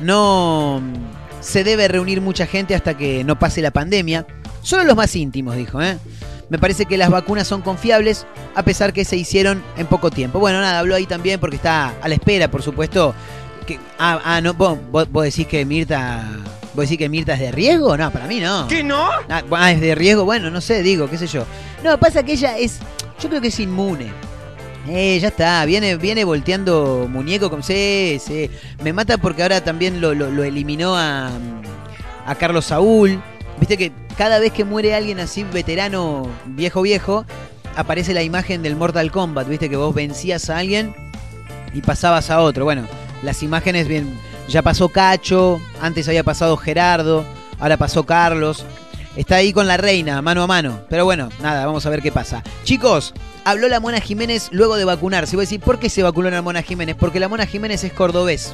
no 0.00 0.80
mm, 0.82 1.42
se 1.42 1.64
debe 1.64 1.88
reunir 1.88 2.20
mucha 2.20 2.46
gente 2.46 2.74
hasta 2.74 2.96
que 2.96 3.24
no 3.24 3.38
pase 3.38 3.60
la 3.62 3.70
pandemia, 3.70 4.26
solo 4.62 4.84
los 4.84 4.96
más 4.96 5.14
íntimos, 5.16 5.56
dijo, 5.56 5.82
¿eh? 5.82 5.98
Me 6.50 6.58
parece 6.58 6.84
que 6.86 6.98
las 6.98 7.08
vacunas 7.10 7.46
son 7.48 7.62
confiables, 7.62 8.26
a 8.54 8.62
pesar 8.62 8.92
que 8.92 9.04
se 9.04 9.16
hicieron 9.16 9.62
en 9.78 9.86
poco 9.86 10.10
tiempo. 10.10 10.38
Bueno, 10.38 10.60
nada, 10.60 10.78
habló 10.78 10.94
ahí 10.94 11.06
también 11.06 11.40
porque 11.40 11.56
está 11.56 11.94
a 12.02 12.06
la 12.08 12.14
espera, 12.14 12.50
por 12.50 12.62
supuesto. 12.62 13.14
Que, 13.66 13.80
ah, 13.98 14.20
ah, 14.22 14.40
no, 14.42 14.52
vos, 14.52 14.78
vos- 14.90 15.10
vos 15.10 15.24
decís 15.24 15.46
que 15.46 15.64
Mirta. 15.64 16.22
¿Vos 16.74 16.84
decís 16.84 16.98
que 16.98 17.08
Mirta 17.08 17.32
es 17.32 17.40
de 17.40 17.50
riesgo? 17.50 17.96
No, 17.96 18.10
para 18.10 18.26
mí 18.26 18.40
no. 18.40 18.68
¿Qué 18.68 18.84
no? 18.84 19.08
Ah, 19.30 19.42
ah, 19.52 19.72
es 19.72 19.80
de 19.80 19.94
riesgo, 19.94 20.26
bueno, 20.26 20.50
no 20.50 20.60
sé, 20.60 20.82
digo, 20.82 21.08
qué 21.08 21.16
sé 21.16 21.26
yo. 21.28 21.46
No, 21.82 21.98
pasa 21.98 22.22
que 22.22 22.32
ella 22.34 22.58
es. 22.58 22.78
Yo 23.20 23.28
creo 23.28 23.40
que 23.40 23.48
es 23.48 23.60
inmune. 23.60 24.12
Eh, 24.88 25.18
ya 25.18 25.28
está, 25.28 25.64
viene, 25.64 25.96
viene 25.96 26.24
volteando 26.24 27.06
muñeco 27.10 27.48
con. 27.48 27.62
Sí, 27.62 28.18
sí. 28.24 28.50
Me 28.82 28.92
mata 28.92 29.16
porque 29.18 29.42
ahora 29.42 29.62
también 29.62 30.00
lo, 30.00 30.14
lo- 30.14 30.30
lo 30.30 30.44
eliminó 30.44 30.96
a, 30.96 31.30
a 32.26 32.34
Carlos 32.34 32.66
Saúl. 32.66 33.20
Viste 33.58 33.78
que 33.78 33.92
cada 34.18 34.38
vez 34.38 34.52
que 34.52 34.64
muere 34.64 34.94
alguien 34.94 35.20
así, 35.20 35.44
veterano, 35.44 36.28
viejo, 36.46 36.82
viejo, 36.82 37.24
aparece 37.76 38.12
la 38.12 38.22
imagen 38.22 38.62
del 38.62 38.76
Mortal 38.76 39.10
Kombat. 39.10 39.48
Viste 39.48 39.70
que 39.70 39.76
vos 39.76 39.94
vencías 39.94 40.50
a 40.50 40.58
alguien 40.58 40.94
y 41.72 41.80
pasabas 41.80 42.28
a 42.30 42.40
otro. 42.40 42.64
Bueno, 42.64 42.86
las 43.22 43.42
imágenes 43.42 43.88
bien. 43.88 44.18
Ya 44.48 44.60
pasó 44.60 44.90
Cacho, 44.90 45.58
antes 45.80 46.06
había 46.08 46.22
pasado 46.24 46.58
Gerardo, 46.58 47.24
ahora 47.58 47.78
pasó 47.78 48.04
Carlos. 48.04 48.66
Está 49.16 49.36
ahí 49.36 49.52
con 49.52 49.68
la 49.68 49.76
reina, 49.76 50.20
mano 50.22 50.42
a 50.42 50.46
mano. 50.46 50.80
Pero 50.88 51.04
bueno, 51.04 51.28
nada, 51.40 51.64
vamos 51.66 51.86
a 51.86 51.90
ver 51.90 52.02
qué 52.02 52.10
pasa. 52.10 52.42
Chicos, 52.64 53.14
habló 53.44 53.68
la 53.68 53.78
Mona 53.78 54.00
Jiménez 54.00 54.48
luego 54.50 54.76
de 54.76 54.84
vacunarse. 54.84 55.36
Voy 55.36 55.44
a 55.44 55.46
decir, 55.46 55.60
¿por 55.60 55.78
qué 55.78 55.88
se 55.88 56.02
vacunó 56.02 56.30
la 56.30 56.42
Mona 56.42 56.62
Jiménez? 56.62 56.96
Porque 56.98 57.20
la 57.20 57.28
Mona 57.28 57.46
Jiménez 57.46 57.84
es 57.84 57.92
cordobés. 57.92 58.52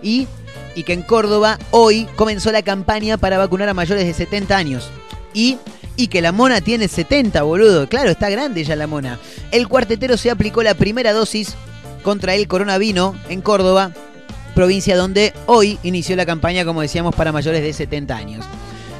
Y, 0.00 0.28
y 0.76 0.84
que 0.84 0.92
en 0.92 1.02
Córdoba 1.02 1.58
hoy 1.72 2.06
comenzó 2.16 2.52
la 2.52 2.62
campaña 2.62 3.16
para 3.16 3.38
vacunar 3.38 3.68
a 3.68 3.74
mayores 3.74 4.06
de 4.06 4.14
70 4.14 4.56
años. 4.56 4.90
Y, 5.34 5.58
y 5.96 6.06
que 6.08 6.22
la 6.22 6.30
Mona 6.30 6.60
tiene 6.60 6.86
70, 6.86 7.42
boludo. 7.42 7.88
Claro, 7.88 8.10
está 8.10 8.30
grande 8.30 8.62
ya 8.62 8.76
la 8.76 8.86
Mona. 8.86 9.18
El 9.50 9.66
cuartetero 9.66 10.16
se 10.16 10.30
aplicó 10.30 10.62
la 10.62 10.74
primera 10.74 11.12
dosis 11.12 11.56
contra 12.04 12.34
el 12.34 12.46
coronavirus 12.46 13.14
en 13.28 13.40
Córdoba, 13.40 13.92
provincia 14.54 14.96
donde 14.96 15.32
hoy 15.46 15.78
inició 15.82 16.14
la 16.14 16.26
campaña, 16.26 16.64
como 16.64 16.82
decíamos, 16.82 17.14
para 17.14 17.32
mayores 17.32 17.62
de 17.62 17.72
70 17.72 18.16
años. 18.16 18.44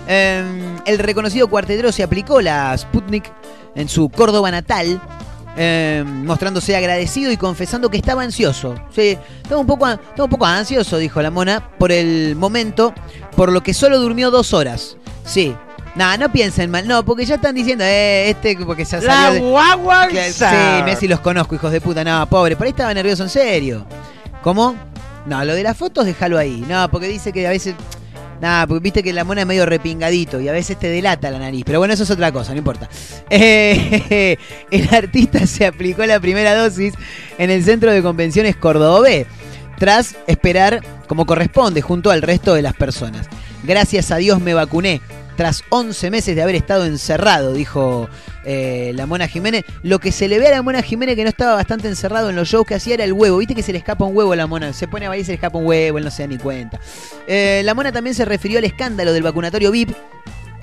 Eh, 0.08 0.42
el 0.86 0.98
reconocido 0.98 1.48
cuartetero 1.48 1.92
se 1.92 2.02
aplicó 2.02 2.40
la 2.40 2.76
Sputnik 2.76 3.30
en 3.74 3.88
su 3.88 4.08
Córdoba 4.08 4.50
natal, 4.50 5.00
eh, 5.56 6.02
mostrándose 6.06 6.74
agradecido 6.76 7.30
y 7.30 7.36
confesando 7.36 7.90
que 7.90 7.98
estaba 7.98 8.22
ansioso. 8.22 8.74
Sí, 8.94 9.16
estaba 9.42 9.60
un, 9.60 9.66
poco, 9.66 9.88
estaba 9.88 10.24
un 10.24 10.30
poco 10.30 10.46
ansioso, 10.46 10.98
dijo 10.98 11.22
la 11.22 11.30
mona, 11.30 11.70
por 11.78 11.92
el 11.92 12.34
momento, 12.36 12.92
por 13.36 13.52
lo 13.52 13.62
que 13.62 13.74
solo 13.74 13.98
durmió 13.98 14.30
dos 14.30 14.52
horas. 14.52 14.96
Sí. 15.24 15.54
Nah, 15.94 16.16
no 16.16 16.32
piensen 16.32 16.70
mal, 16.70 16.88
no, 16.88 17.04
porque 17.04 17.26
ya 17.26 17.34
están 17.34 17.54
diciendo, 17.54 17.84
eh, 17.84 18.30
este, 18.30 18.56
porque 18.64 18.84
La 18.84 18.88
salió 18.88 19.32
de... 19.32 19.40
guagua 19.50 20.08
Que- 20.08 20.32
Sí, 20.32 20.44
Messi 20.86 21.06
los 21.06 21.20
conozco, 21.20 21.54
hijos 21.54 21.70
de 21.70 21.82
puta. 21.82 22.02
No, 22.02 22.26
pobre, 22.30 22.56
por 22.56 22.64
ahí 22.64 22.70
estaba 22.70 22.94
nervioso 22.94 23.22
en 23.24 23.28
serio. 23.28 23.84
¿Cómo? 24.42 24.74
No, 25.26 25.44
lo 25.44 25.54
de 25.54 25.62
las 25.62 25.76
fotos 25.76 26.06
déjalo 26.06 26.38
ahí. 26.38 26.64
No, 26.66 26.90
porque 26.90 27.08
dice 27.08 27.30
que 27.32 27.46
a 27.46 27.50
veces. 27.50 27.74
Nada, 28.42 28.66
porque 28.66 28.82
viste 28.82 29.04
que 29.04 29.12
la 29.12 29.22
mona 29.22 29.42
es 29.42 29.46
medio 29.46 29.64
repingadito 29.66 30.40
y 30.40 30.48
a 30.48 30.52
veces 30.52 30.76
te 30.76 30.88
delata 30.88 31.30
la 31.30 31.38
nariz. 31.38 31.62
Pero 31.64 31.78
bueno, 31.78 31.94
eso 31.94 32.02
es 32.02 32.10
otra 32.10 32.32
cosa, 32.32 32.50
no 32.50 32.58
importa. 32.58 32.88
Eh, 33.34 34.36
el 34.70 34.88
artista 34.92 35.46
se 35.46 35.64
aplicó 35.64 36.04
la 36.04 36.20
primera 36.20 36.54
dosis 36.54 36.92
en 37.38 37.50
el 37.50 37.64
centro 37.64 37.92
de 37.92 38.02
convenciones 38.02 38.56
Córdoba 38.56 39.00
B, 39.00 39.26
tras 39.78 40.16
esperar 40.26 40.82
como 41.06 41.24
corresponde 41.24 41.82
junto 41.82 42.10
al 42.10 42.20
resto 42.20 42.54
de 42.54 42.62
las 42.62 42.74
personas. 42.74 43.28
Gracias 43.62 44.10
a 44.10 44.16
Dios 44.16 44.40
me 44.40 44.54
vacuné. 44.54 45.00
Tras 45.36 45.64
11 45.70 46.10
meses 46.10 46.36
de 46.36 46.42
haber 46.42 46.54
estado 46.54 46.84
encerrado, 46.84 47.52
dijo 47.54 48.08
eh, 48.44 48.92
la 48.94 49.06
Mona 49.06 49.28
Jiménez. 49.28 49.64
Lo 49.82 49.98
que 49.98 50.12
se 50.12 50.28
le 50.28 50.38
ve 50.38 50.48
a 50.48 50.50
la 50.50 50.62
Mona 50.62 50.82
Jiménez 50.82 51.16
que 51.16 51.22
no 51.22 51.30
estaba 51.30 51.54
bastante 51.54 51.88
encerrado 51.88 52.30
en 52.30 52.36
los 52.36 52.48
shows 52.48 52.66
que 52.66 52.74
hacía 52.74 52.94
era 52.94 53.04
el 53.04 53.12
huevo. 53.12 53.38
Viste 53.38 53.54
que 53.54 53.62
se 53.62 53.72
le 53.72 53.78
escapa 53.78 54.04
un 54.04 54.16
huevo 54.16 54.32
a 54.32 54.36
la 54.36 54.46
Mona. 54.46 54.72
Se 54.72 54.88
pone 54.88 55.06
a 55.06 55.08
bailar 55.08 55.22
y 55.22 55.24
se 55.24 55.32
le 55.32 55.36
escapa 55.36 55.58
un 55.58 55.66
huevo, 55.66 55.98
él 55.98 56.04
no 56.04 56.10
se 56.10 56.22
da 56.22 56.28
ni 56.28 56.38
cuenta. 56.38 56.80
Eh, 57.26 57.62
la 57.64 57.74
Mona 57.74 57.92
también 57.92 58.14
se 58.14 58.24
refirió 58.24 58.58
al 58.58 58.64
escándalo 58.64 59.12
del 59.12 59.22
vacunatorio 59.22 59.70
VIP 59.70 59.90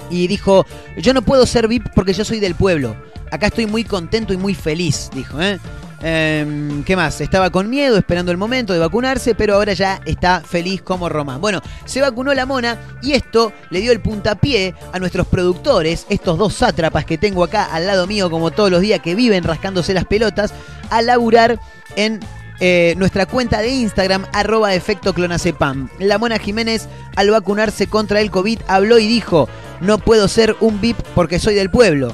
y 0.10 0.28
dijo, 0.28 0.66
yo 0.98 1.14
no 1.14 1.22
puedo 1.22 1.46
ser 1.46 1.68
VIP 1.68 1.88
porque 1.94 2.14
yo 2.14 2.26
soy 2.26 2.40
del 2.40 2.56
pueblo. 2.56 2.96
Acá 3.32 3.48
estoy 3.48 3.66
muy 3.66 3.84
contento 3.84 4.34
y 4.34 4.38
muy 4.38 4.56
feliz, 4.56 5.10
dijo. 5.14 5.42
¿eh? 5.42 5.60
Em, 6.02 6.84
¿Qué 6.84 6.96
más? 6.96 7.20
Estaba 7.20 7.50
con 7.50 7.70
miedo 7.70 7.98
esperando 7.98 8.32
el 8.32 8.38
momento 8.38 8.72
de 8.72 8.80
vacunarse, 8.80 9.36
pero 9.36 9.56
ahora 9.56 9.74
ya 9.74 10.00
está 10.06 10.42
feliz 10.42 10.82
como 10.82 11.10
Román. 11.10 11.42
Bueno, 11.42 11.62
se 11.86 12.02
vacunó 12.02 12.34
la 12.34 12.46
mona 12.46 12.78
y 13.02 13.14
esto 13.14 13.52
le 13.70 13.82
dio 13.82 13.92
el 13.92 14.00
puntapié 14.00 14.76
a 14.94 15.00
nuestros 15.00 15.28
productores, 15.28 16.06
estos 16.10 16.38
dos 16.38 16.54
sátrapas 16.54 17.06
que 17.06 17.18
tengo 17.18 17.44
acá 17.44 17.66
al 17.66 17.86
lado 17.86 18.08
mío 18.08 18.30
como 18.30 18.52
todos 18.52 18.72
los 18.72 18.82
días 18.82 19.02
que 19.02 19.16
viven 19.16 19.44
rascándose 19.44 19.94
las 19.94 20.06
pelotas, 20.06 20.54
a 20.90 21.02
laburar 21.02 21.60
en 21.98 22.22
eh, 22.62 22.94
nuestra 22.98 23.26
cuenta 23.26 23.60
de 23.60 23.70
Instagram, 23.70 24.26
arroba 24.32 24.74
efecto 24.74 25.14
clonacepam. 25.14 25.90
La 26.00 26.18
Mona 26.18 26.40
Jiménez, 26.40 26.88
al 27.18 27.30
vacunarse 27.30 27.88
contra 27.88 28.22
el 28.22 28.32
COVID, 28.32 28.60
habló 28.68 29.00
y 29.00 29.08
dijo, 29.08 29.50
no 29.82 29.98
puedo 29.98 30.30
ser 30.30 30.56
un 30.62 30.80
VIP 30.80 30.98
porque 31.14 31.40
soy 31.40 31.56
del 31.56 31.70
pueblo. 31.70 32.14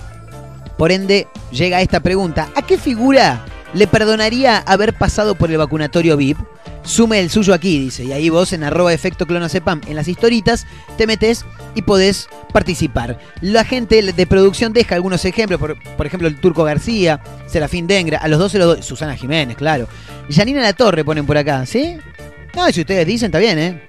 Por 0.75 0.91
ende, 0.91 1.27
llega 1.51 1.81
esta 1.81 1.99
pregunta, 1.99 2.49
¿a 2.55 2.61
qué 2.63 2.77
figura 2.77 3.45
le 3.75 3.87
perdonaría 3.87 4.57
haber 4.59 4.93
pasado 4.93 5.35
por 5.35 5.51
el 5.51 5.57
vacunatorio 5.57 6.17
VIP? 6.17 6.37
Sume 6.83 7.19
el 7.19 7.29
suyo 7.29 7.53
aquí, 7.53 7.79
dice, 7.79 8.05
y 8.05 8.11
ahí 8.11 8.29
vos 8.29 8.53
en 8.53 8.63
arroba 8.63 8.93
efecto 8.93 9.25
clonacepam 9.25 9.81
en 9.87 9.95
las 9.95 10.07
historitas 10.07 10.65
te 10.97 11.07
metes 11.07 11.45
y 11.73 11.81
podés 11.81 12.29
participar. 12.53 13.19
La 13.41 13.65
gente 13.65 14.01
de 14.01 14.27
producción 14.27 14.71
deja 14.71 14.95
algunos 14.95 15.25
ejemplos, 15.25 15.59
por, 15.59 15.77
por 15.97 16.05
ejemplo 16.05 16.27
el 16.27 16.39
Turco 16.39 16.63
García, 16.63 17.21
Serafín 17.47 17.85
Dengra, 17.85 18.19
a 18.19 18.27
los 18.27 18.39
dos 18.39 18.51
se 18.51 18.59
los 18.59 18.67
doy, 18.67 18.83
Susana 18.83 19.15
Jiménez, 19.15 19.57
claro. 19.57 19.87
Janina 20.29 20.61
La 20.61 20.73
Torre 20.73 21.03
ponen 21.03 21.25
por 21.25 21.37
acá, 21.37 21.65
¿sí? 21.65 21.97
No, 22.55 22.69
y 22.69 22.73
si 22.73 22.81
ustedes 22.81 23.05
dicen, 23.05 23.27
está 23.27 23.39
bien, 23.39 23.59
¿eh? 23.59 23.81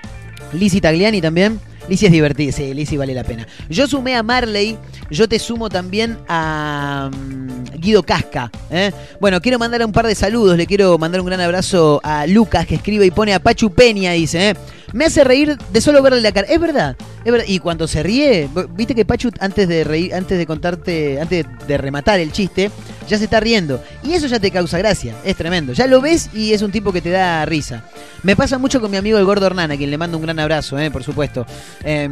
Lizzy 0.52 0.80
Tagliani 0.80 1.20
también. 1.20 1.60
Lizzy 1.88 2.06
es 2.06 2.12
divertida, 2.12 2.52
sí, 2.52 2.74
Lizzy 2.74 2.96
vale 2.96 3.14
la 3.14 3.24
pena. 3.24 3.46
Yo 3.68 3.86
sumé 3.86 4.16
a 4.16 4.22
Marley, 4.22 4.76
yo 5.10 5.28
te 5.28 5.38
sumo 5.38 5.68
también 5.68 6.18
a 6.28 7.10
mm, 7.12 7.78
Guido 7.78 8.02
Casca. 8.02 8.50
¿eh? 8.70 8.92
Bueno, 9.20 9.40
quiero 9.40 9.58
mandar 9.58 9.84
un 9.84 9.92
par 9.92 10.06
de 10.06 10.14
saludos, 10.14 10.56
le 10.56 10.66
quiero 10.66 10.98
mandar 10.98 11.20
un 11.20 11.26
gran 11.26 11.40
abrazo 11.40 12.00
a 12.02 12.26
Lucas 12.26 12.66
que 12.66 12.76
escribe 12.76 13.06
y 13.06 13.10
pone 13.10 13.34
a 13.34 13.38
Pachu 13.38 13.70
Peña, 13.70 14.12
dice, 14.12 14.50
¿eh? 14.50 14.54
Me 14.92 15.04
hace 15.04 15.24
reír 15.24 15.56
de 15.56 15.80
solo 15.80 16.02
verle 16.02 16.20
la 16.20 16.32
cara. 16.32 16.46
Es 16.48 16.60
verdad, 16.60 16.96
es 17.24 17.32
verdad. 17.32 17.46
Y 17.48 17.58
cuando 17.58 17.88
se 17.88 18.02
ríe, 18.02 18.48
viste 18.70 18.94
que 18.94 19.04
Pachu 19.04 19.30
antes 19.40 19.68
de 19.68 19.84
reír, 19.84 20.14
antes 20.14 20.38
de 20.38 20.46
contarte, 20.46 21.20
antes 21.20 21.46
de 21.66 21.78
rematar 21.78 22.20
el 22.20 22.32
chiste, 22.32 22.70
ya 23.08 23.18
se 23.18 23.24
está 23.24 23.40
riendo. 23.40 23.82
Y 24.02 24.12
eso 24.12 24.26
ya 24.26 24.38
te 24.38 24.50
causa 24.50 24.78
gracia, 24.78 25.14
es 25.24 25.36
tremendo. 25.36 25.72
Ya 25.72 25.86
lo 25.86 26.00
ves 26.00 26.30
y 26.32 26.52
es 26.52 26.62
un 26.62 26.72
tipo 26.72 26.92
que 26.92 27.00
te 27.00 27.10
da 27.10 27.44
risa. 27.44 27.84
Me 28.22 28.36
pasa 28.36 28.58
mucho 28.58 28.80
con 28.80 28.90
mi 28.90 28.96
amigo 28.96 29.18
el 29.18 29.24
Gordo 29.24 29.46
Hernán, 29.46 29.70
a 29.70 29.76
quien 29.76 29.90
le 29.90 29.98
mando 29.98 30.18
un 30.18 30.22
gran 30.22 30.38
abrazo, 30.38 30.78
eh, 30.78 30.90
por 30.90 31.02
supuesto. 31.02 31.46
Eh, 31.84 32.08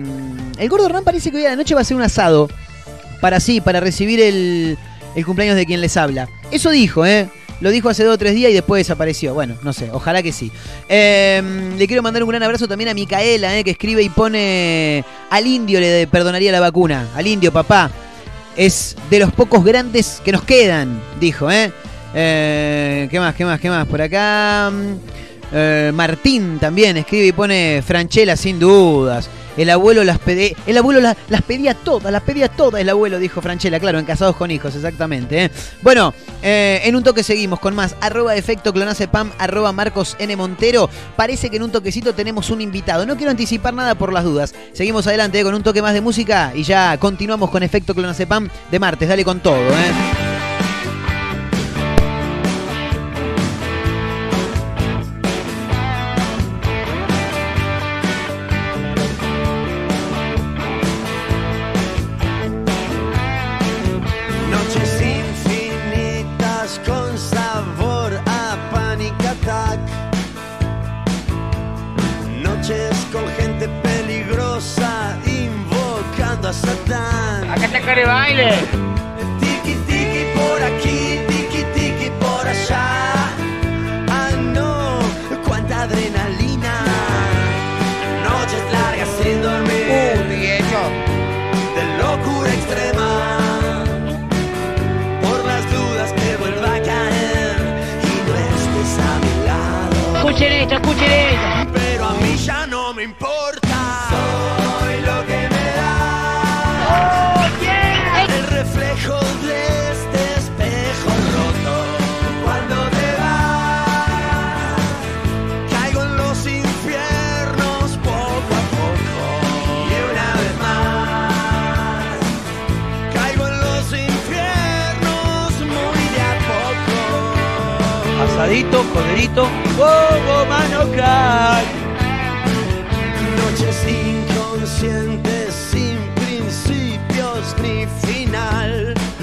el 0.59 0.69
Gordo 0.69 0.87
Hernán 0.87 1.05
parece 1.05 1.31
que 1.31 1.39
hoy 1.39 1.47
a 1.47 1.51
la 1.51 1.57
noche 1.57 1.75
va 1.75 1.81
a 1.81 1.83
hacer 1.83 1.97
un 1.97 2.03
asado. 2.03 2.49
Para 3.21 3.41
sí, 3.41 3.61
para 3.61 3.81
recibir 3.81 4.21
el, 4.21 4.77
el 5.15 5.25
cumpleaños 5.25 5.57
de 5.57 5.65
quien 5.65 5.81
les 5.81 5.97
habla. 5.97 6.29
Eso 6.51 6.71
dijo, 6.71 7.07
¿eh? 7.07 7.31
Lo 7.61 7.71
dijo 7.71 7.89
hace 7.89 8.05
dos 8.05 8.15
o 8.15 8.19
tres 8.19 8.35
días 8.35 8.51
y 8.51 8.55
después 8.55 8.81
desapareció. 8.81 9.35
Bueno, 9.35 9.57
no 9.63 9.73
sé, 9.73 9.91
ojalá 9.93 10.23
que 10.23 10.33
sí. 10.33 10.51
Eh, 10.89 11.43
le 11.77 11.87
quiero 11.87 12.03
mandar 12.03 12.23
un 12.23 12.29
gran 12.29 12.43
abrazo 12.43 12.69
también 12.69 12.91
a 12.91 12.95
Micaela, 12.95 13.59
eh, 13.59 13.65
que 13.65 13.73
escribe 13.73 14.03
y 14.03 14.09
pone 14.09 15.05
al 15.31 15.47
indio 15.47 15.81
le 15.81 16.07
perdonaría 16.07 16.53
la 16.53 16.61
vacuna. 16.61 17.09
Al 17.15 17.27
indio, 17.27 17.53
papá. 17.53 17.91
Es 18.57 18.97
de 19.11 19.19
los 19.19 19.33
pocos 19.33 19.65
grandes 19.65 20.21
que 20.25 20.31
nos 20.33 20.43
quedan, 20.43 21.01
dijo, 21.19 21.51
¿eh? 21.51 21.73
Eh, 22.15 23.09
¿Qué 23.11 23.19
más, 23.19 23.35
qué 23.35 23.45
más, 23.45 23.61
qué 23.61 23.69
más? 23.69 23.87
Por 23.87 24.01
acá... 24.01 24.71
mm, 24.73 25.25
eh, 25.57 25.93
Martín 25.95 26.59
también 26.59 26.97
escribe 26.97 27.27
y 27.27 27.33
pone 27.33 27.81
Franchella 27.87 28.37
sin 28.37 28.59
dudas. 28.59 29.29
El 29.57 29.71
abuelo 29.71 30.05
las 30.05 30.19
pedía, 30.19 30.57
pedía 31.47 31.75
todas, 31.75 32.13
las 32.13 32.23
pedía 32.23 32.49
todas 32.49 32.81
el 32.81 32.89
abuelo, 32.89 33.19
dijo 33.19 33.41
Franchella, 33.41 33.79
claro, 33.79 33.99
en 33.99 34.05
Casados 34.05 34.37
con 34.37 34.51
Hijos, 34.51 34.75
exactamente. 34.75 35.45
¿eh? 35.45 35.51
Bueno, 35.83 36.13
eh, 36.43 36.81
en 36.85 36.97
un 36.97 37.03
toque 37.03 37.23
seguimos 37.23 37.61
con 37.61 37.75
más, 37.75 37.97
arroba 38.01 38.35
efecto 38.35 38.73
clonacepam, 38.73 39.31
arroba 39.39 39.73
Marcos 39.73 40.17
N. 40.19 40.35
Montero. 40.37 40.91
Parece 41.17 41.51
que 41.51 41.57
en 41.57 41.63
un 41.63 41.71
toquecito 41.71 42.15
tenemos 42.15 42.51
un 42.51 42.61
invitado. 42.61 43.07
No 43.07 43.17
quiero 43.17 43.31
anticipar 43.31 43.75
nada 43.75 43.95
por 43.95 44.13
las 44.13 44.25
dudas. 44.25 44.55
Seguimos 44.73 45.07
adelante 45.07 45.41
eh, 45.41 45.45
con 45.45 45.55
un 45.55 45.63
toque 45.63 45.83
más 45.83 45.95
de 45.95 46.01
música 46.01 46.53
y 46.55 46.63
ya 46.63 46.97
continuamos 46.99 47.51
con 47.51 47.63
efecto 47.63 47.95
clonacepam 47.95 48.49
de 48.71 48.79
martes. 48.79 49.09
Dale 49.09 49.25
con 49.25 49.41
todo, 49.41 49.57
¿eh? 49.57 50.34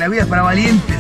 La 0.02 0.08
vida 0.08 0.24
es 0.24 0.28
para 0.28 0.42
valientes. 0.42 0.98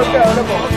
available. 0.00 0.73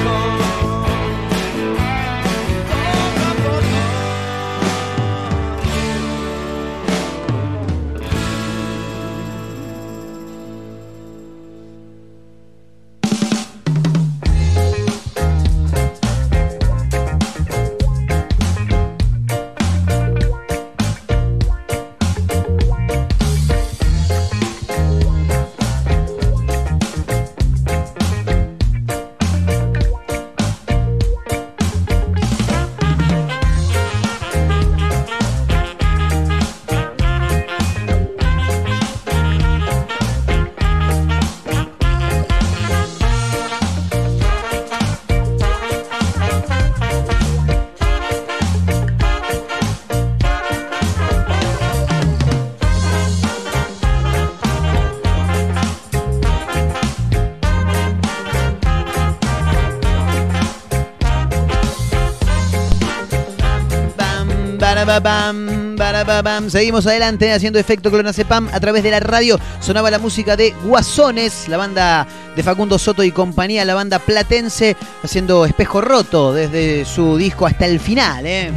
Seguimos 66.49 66.87
adelante 66.87 67.33
haciendo 67.33 67.59
efecto 67.59 67.91
clonazepam 67.91 68.49
a 68.53 68.59
través 68.59 68.83
de 68.83 68.91
la 68.91 68.99
radio. 69.01 69.37
Sonaba 69.59 69.91
la 69.91 69.99
música 69.99 70.37
de 70.37 70.51
Guasones, 70.63 71.49
la 71.49 71.57
banda 71.57 72.07
de 72.35 72.43
Facundo 72.43 72.79
Soto 72.79 73.03
y 73.03 73.11
compañía, 73.11 73.65
la 73.65 73.75
banda 73.75 73.99
platense, 73.99 74.77
haciendo 75.03 75.45
espejo 75.45 75.81
roto 75.81 76.33
desde 76.33 76.85
su 76.85 77.17
disco 77.17 77.45
hasta 77.45 77.65
el 77.65 77.79
final. 77.79 78.25
¿eh? 78.25 78.53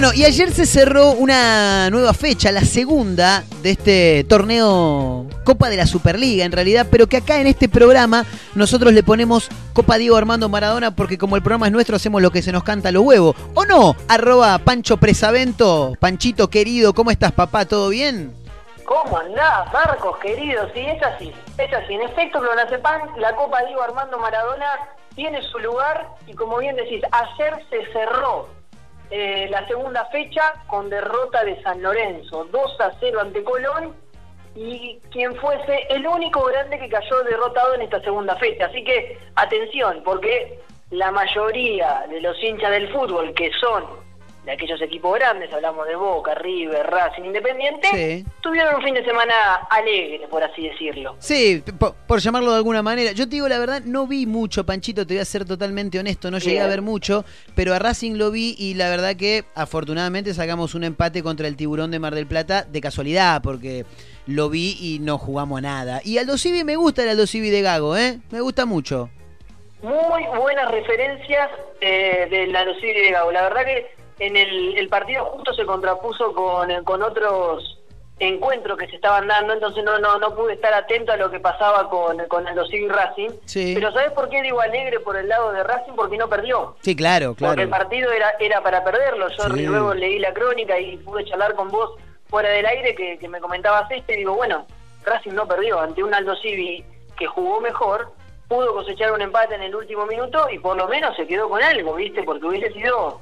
Bueno, 0.00 0.14
y 0.14 0.24
ayer 0.24 0.52
se 0.52 0.64
cerró 0.64 1.10
una 1.10 1.90
nueva 1.90 2.14
fecha, 2.14 2.52
la 2.52 2.60
segunda 2.60 3.42
de 3.64 3.72
este 3.72 4.24
torneo 4.28 5.26
Copa 5.42 5.70
de 5.70 5.76
la 5.76 5.88
Superliga 5.88 6.44
en 6.44 6.52
realidad, 6.52 6.86
pero 6.88 7.08
que 7.08 7.16
acá 7.16 7.40
en 7.40 7.48
este 7.48 7.68
programa 7.68 8.24
nosotros 8.54 8.92
le 8.92 9.02
ponemos 9.02 9.48
Copa 9.72 9.98
Diego 9.98 10.14
Armando 10.14 10.48
Maradona 10.48 10.92
porque 10.94 11.18
como 11.18 11.34
el 11.34 11.42
programa 11.42 11.66
es 11.66 11.72
nuestro 11.72 11.96
hacemos 11.96 12.22
lo 12.22 12.30
que 12.30 12.42
se 12.42 12.52
nos 12.52 12.62
canta 12.62 12.92
lo 12.92 13.02
huevo. 13.02 13.34
¿O 13.54 13.64
no? 13.64 13.96
Arroba 14.06 14.56
Pancho 14.58 14.98
Presavento, 14.98 15.94
Panchito 15.98 16.48
querido, 16.48 16.94
¿cómo 16.94 17.10
estás 17.10 17.32
papá? 17.32 17.64
¿Todo 17.64 17.88
bien? 17.88 18.32
¿Cómo 18.84 19.18
andás, 19.18 19.72
Marcos, 19.72 20.16
querido? 20.18 20.70
Sí, 20.74 20.78
es 20.78 21.02
así. 21.02 21.32
Es 21.58 21.72
así. 21.72 21.94
En 21.94 22.02
efecto, 22.02 22.38
Clonacepan, 22.38 23.00
la 23.18 23.34
Copa 23.34 23.64
Diego 23.64 23.82
Armando 23.82 24.16
Maradona 24.16 24.78
tiene 25.16 25.42
su 25.50 25.58
lugar 25.58 26.06
y 26.28 26.34
como 26.34 26.58
bien 26.58 26.76
decís, 26.76 27.02
ayer 27.10 27.54
se 27.68 27.92
cerró 27.92 28.57
eh, 29.10 29.48
la 29.50 29.66
segunda 29.66 30.04
fecha 30.06 30.54
con 30.66 30.90
derrota 30.90 31.44
de 31.44 31.60
San 31.62 31.82
Lorenzo, 31.82 32.44
2 32.50 32.80
a 32.80 32.92
0 33.00 33.20
ante 33.20 33.42
Colón 33.42 33.94
y 34.54 34.98
quien 35.10 35.34
fuese 35.36 35.86
el 35.90 36.06
único 36.06 36.44
grande 36.44 36.78
que 36.78 36.88
cayó 36.88 37.22
derrotado 37.22 37.74
en 37.74 37.82
esta 37.82 38.00
segunda 38.00 38.36
fecha. 38.36 38.66
Así 38.66 38.82
que 38.84 39.18
atención, 39.36 40.02
porque 40.04 40.60
la 40.90 41.10
mayoría 41.10 42.06
de 42.08 42.20
los 42.20 42.42
hinchas 42.42 42.70
del 42.70 42.92
fútbol 42.92 43.32
que 43.34 43.50
son 43.60 43.84
de 44.48 44.54
aquellos 44.54 44.80
equipos 44.80 45.14
grandes, 45.18 45.52
hablamos 45.52 45.86
de 45.86 45.94
Boca, 45.94 46.34
River, 46.34 46.86
Racing, 46.86 47.22
Independiente, 47.24 47.86
Sí. 47.92 48.24
tuvieron 48.40 48.76
un 48.76 48.82
fin 48.82 48.94
de 48.94 49.04
semana 49.04 49.34
alegre, 49.68 50.26
por 50.30 50.42
así 50.42 50.66
decirlo. 50.66 51.16
Sí, 51.18 51.62
por, 51.78 51.94
por 52.06 52.18
llamarlo 52.20 52.52
de 52.52 52.56
alguna 52.56 52.82
manera. 52.82 53.12
Yo 53.12 53.26
te 53.26 53.32
digo 53.36 53.46
la 53.46 53.58
verdad, 53.58 53.82
no 53.84 54.06
vi 54.06 54.24
mucho, 54.24 54.64
Panchito, 54.64 55.06
te 55.06 55.12
voy 55.14 55.20
a 55.20 55.26
ser 55.26 55.44
totalmente 55.44 55.98
honesto, 55.98 56.30
no 56.30 56.38
llegué 56.38 56.62
a 56.62 56.66
ver 56.66 56.80
mucho, 56.80 57.26
pero 57.54 57.74
a 57.74 57.78
Racing 57.78 58.14
lo 58.16 58.30
vi 58.30 58.54
y 58.58 58.72
la 58.72 58.88
verdad 58.88 59.16
que 59.16 59.44
afortunadamente 59.54 60.32
sacamos 60.32 60.74
un 60.74 60.84
empate 60.84 61.22
contra 61.22 61.46
el 61.46 61.54
Tiburón 61.56 61.90
de 61.90 61.98
Mar 61.98 62.14
del 62.14 62.26
Plata 62.26 62.64
de 62.64 62.80
casualidad, 62.80 63.42
porque 63.42 63.84
lo 64.26 64.48
vi 64.48 64.78
y 64.80 64.98
no 65.00 65.18
jugamos 65.18 65.58
a 65.58 65.60
nada. 65.60 66.00
Y 66.04 66.16
Aldo 66.16 66.38
Civi 66.38 66.64
me 66.64 66.76
gusta 66.76 67.02
el 67.02 67.10
Aldo 67.10 67.26
Civi 67.26 67.50
de 67.50 67.60
Gago, 67.60 67.98
¿eh? 67.98 68.18
Me 68.30 68.40
gusta 68.40 68.64
mucho. 68.64 69.10
Muy 69.82 70.24
buenas 70.36 70.70
referencias 70.70 71.50
eh, 71.80 72.26
de 72.30 72.46
la 72.48 72.64
Lucía 72.64 72.92
de 72.94 73.10
Gago. 73.12 73.30
La 73.30 73.42
verdad 73.42 73.64
que 73.64 73.86
en 74.18 74.36
el, 74.36 74.76
el 74.78 74.88
partido 74.88 75.24
justo 75.26 75.52
se 75.54 75.64
contrapuso 75.66 76.32
con, 76.34 76.84
con 76.84 77.02
otros 77.02 77.74
encuentros 78.20 78.76
que 78.76 78.88
se 78.88 78.96
estaban 78.96 79.28
dando, 79.28 79.52
entonces 79.52 79.84
no 79.84 79.96
no 80.00 80.18
no 80.18 80.34
pude 80.34 80.54
estar 80.54 80.74
atento 80.74 81.12
a 81.12 81.16
lo 81.16 81.30
que 81.30 81.38
pasaba 81.38 81.88
con, 81.88 82.18
con 82.26 82.48
el 82.48 82.56
Lucía 82.56 82.80
y 82.80 82.88
Racing. 82.88 83.30
Sí. 83.44 83.72
Pero 83.74 83.92
¿sabes 83.92 84.10
por 84.12 84.28
qué 84.28 84.42
digo 84.42 84.60
alegre 84.60 84.98
por 85.00 85.16
el 85.16 85.28
lado 85.28 85.52
de 85.52 85.62
Racing? 85.62 85.92
Porque 85.94 86.16
no 86.18 86.28
perdió. 86.28 86.74
Sí, 86.80 86.96
claro, 86.96 87.36
Porque 87.38 87.62
el 87.62 87.68
claro. 87.68 87.84
partido 87.84 88.10
era, 88.10 88.34
era 88.40 88.60
para 88.60 88.82
perderlo. 88.82 89.28
Yo 89.28 89.44
Sí. 89.54 89.62
luego 89.66 89.94
leí 89.94 90.18
la 90.18 90.32
crónica 90.34 90.78
y 90.80 90.96
pude 90.96 91.24
charlar 91.26 91.54
con 91.54 91.68
vos 91.68 91.92
fuera 92.28 92.48
del 92.50 92.66
aire 92.66 92.94
que, 92.96 93.18
que 93.18 93.28
me 93.28 93.40
comentabas 93.40 93.88
este 93.90 94.14
y 94.14 94.18
digo, 94.18 94.34
bueno, 94.34 94.66
Racing 95.04 95.32
no 95.34 95.46
perdió 95.46 95.80
ante 95.80 96.02
un 96.02 96.12
Aldo 96.12 96.34
Civi 96.42 96.84
que 97.16 97.26
jugó 97.26 97.60
mejor, 97.60 98.10
pudo 98.48 98.74
cosechar 98.74 99.12
un 99.12 99.22
empate 99.22 99.54
en 99.54 99.62
el 99.62 99.74
último 99.76 100.06
minuto 100.06 100.48
y 100.50 100.58
por 100.58 100.76
lo 100.76 100.88
menos 100.88 101.14
se 101.16 101.26
quedó 101.26 101.48
con 101.48 101.62
algo, 101.62 101.94
¿viste? 101.94 102.24
Porque 102.24 102.46
hubiese 102.46 102.72
sido 102.72 103.20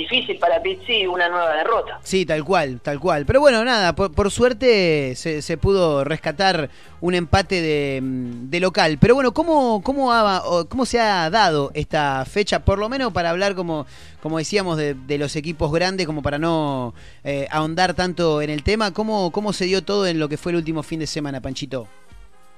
difícil 0.00 0.38
para 0.38 0.60
Pizzi 0.62 1.06
una 1.06 1.28
nueva 1.28 1.54
derrota. 1.54 1.98
Sí, 2.02 2.26
tal 2.26 2.44
cual, 2.44 2.80
tal 2.82 2.98
cual. 2.98 3.24
Pero 3.26 3.40
bueno, 3.40 3.64
nada, 3.64 3.94
por, 3.94 4.12
por 4.12 4.30
suerte 4.30 5.14
se, 5.16 5.42
se 5.42 5.56
pudo 5.56 6.02
rescatar 6.04 6.68
un 7.00 7.14
empate 7.14 7.60
de, 7.62 8.00
mm, 8.02 8.50
de 8.50 8.60
local. 8.60 8.98
Pero 9.00 9.14
bueno, 9.14 9.32
¿cómo, 9.32 9.82
cómo, 9.82 10.12
ha- 10.12 10.42
¿cómo 10.68 10.84
se 10.86 11.00
ha 11.00 11.30
dado 11.30 11.70
esta 11.74 12.24
fecha? 12.24 12.64
Por 12.64 12.78
lo 12.78 12.88
menos 12.88 13.12
para 13.12 13.30
hablar, 13.30 13.54
como, 13.54 13.86
como 14.22 14.38
decíamos, 14.38 14.76
de, 14.76 14.94
de 14.94 15.18
los 15.18 15.36
equipos 15.36 15.70
grandes, 15.72 16.06
como 16.06 16.22
para 16.22 16.38
no 16.38 16.94
eh, 17.24 17.46
ahondar 17.50 17.94
tanto 17.94 18.42
en 18.42 18.50
el 18.50 18.62
tema. 18.62 18.92
¿Cómo, 18.92 19.30
¿Cómo 19.30 19.52
se 19.52 19.64
dio 19.66 19.82
todo 19.84 20.06
en 20.06 20.18
lo 20.18 20.28
que 20.28 20.36
fue 20.36 20.52
el 20.52 20.56
último 20.56 20.82
fin 20.82 21.00
de 21.00 21.06
semana, 21.06 21.40
Panchito? 21.40 21.86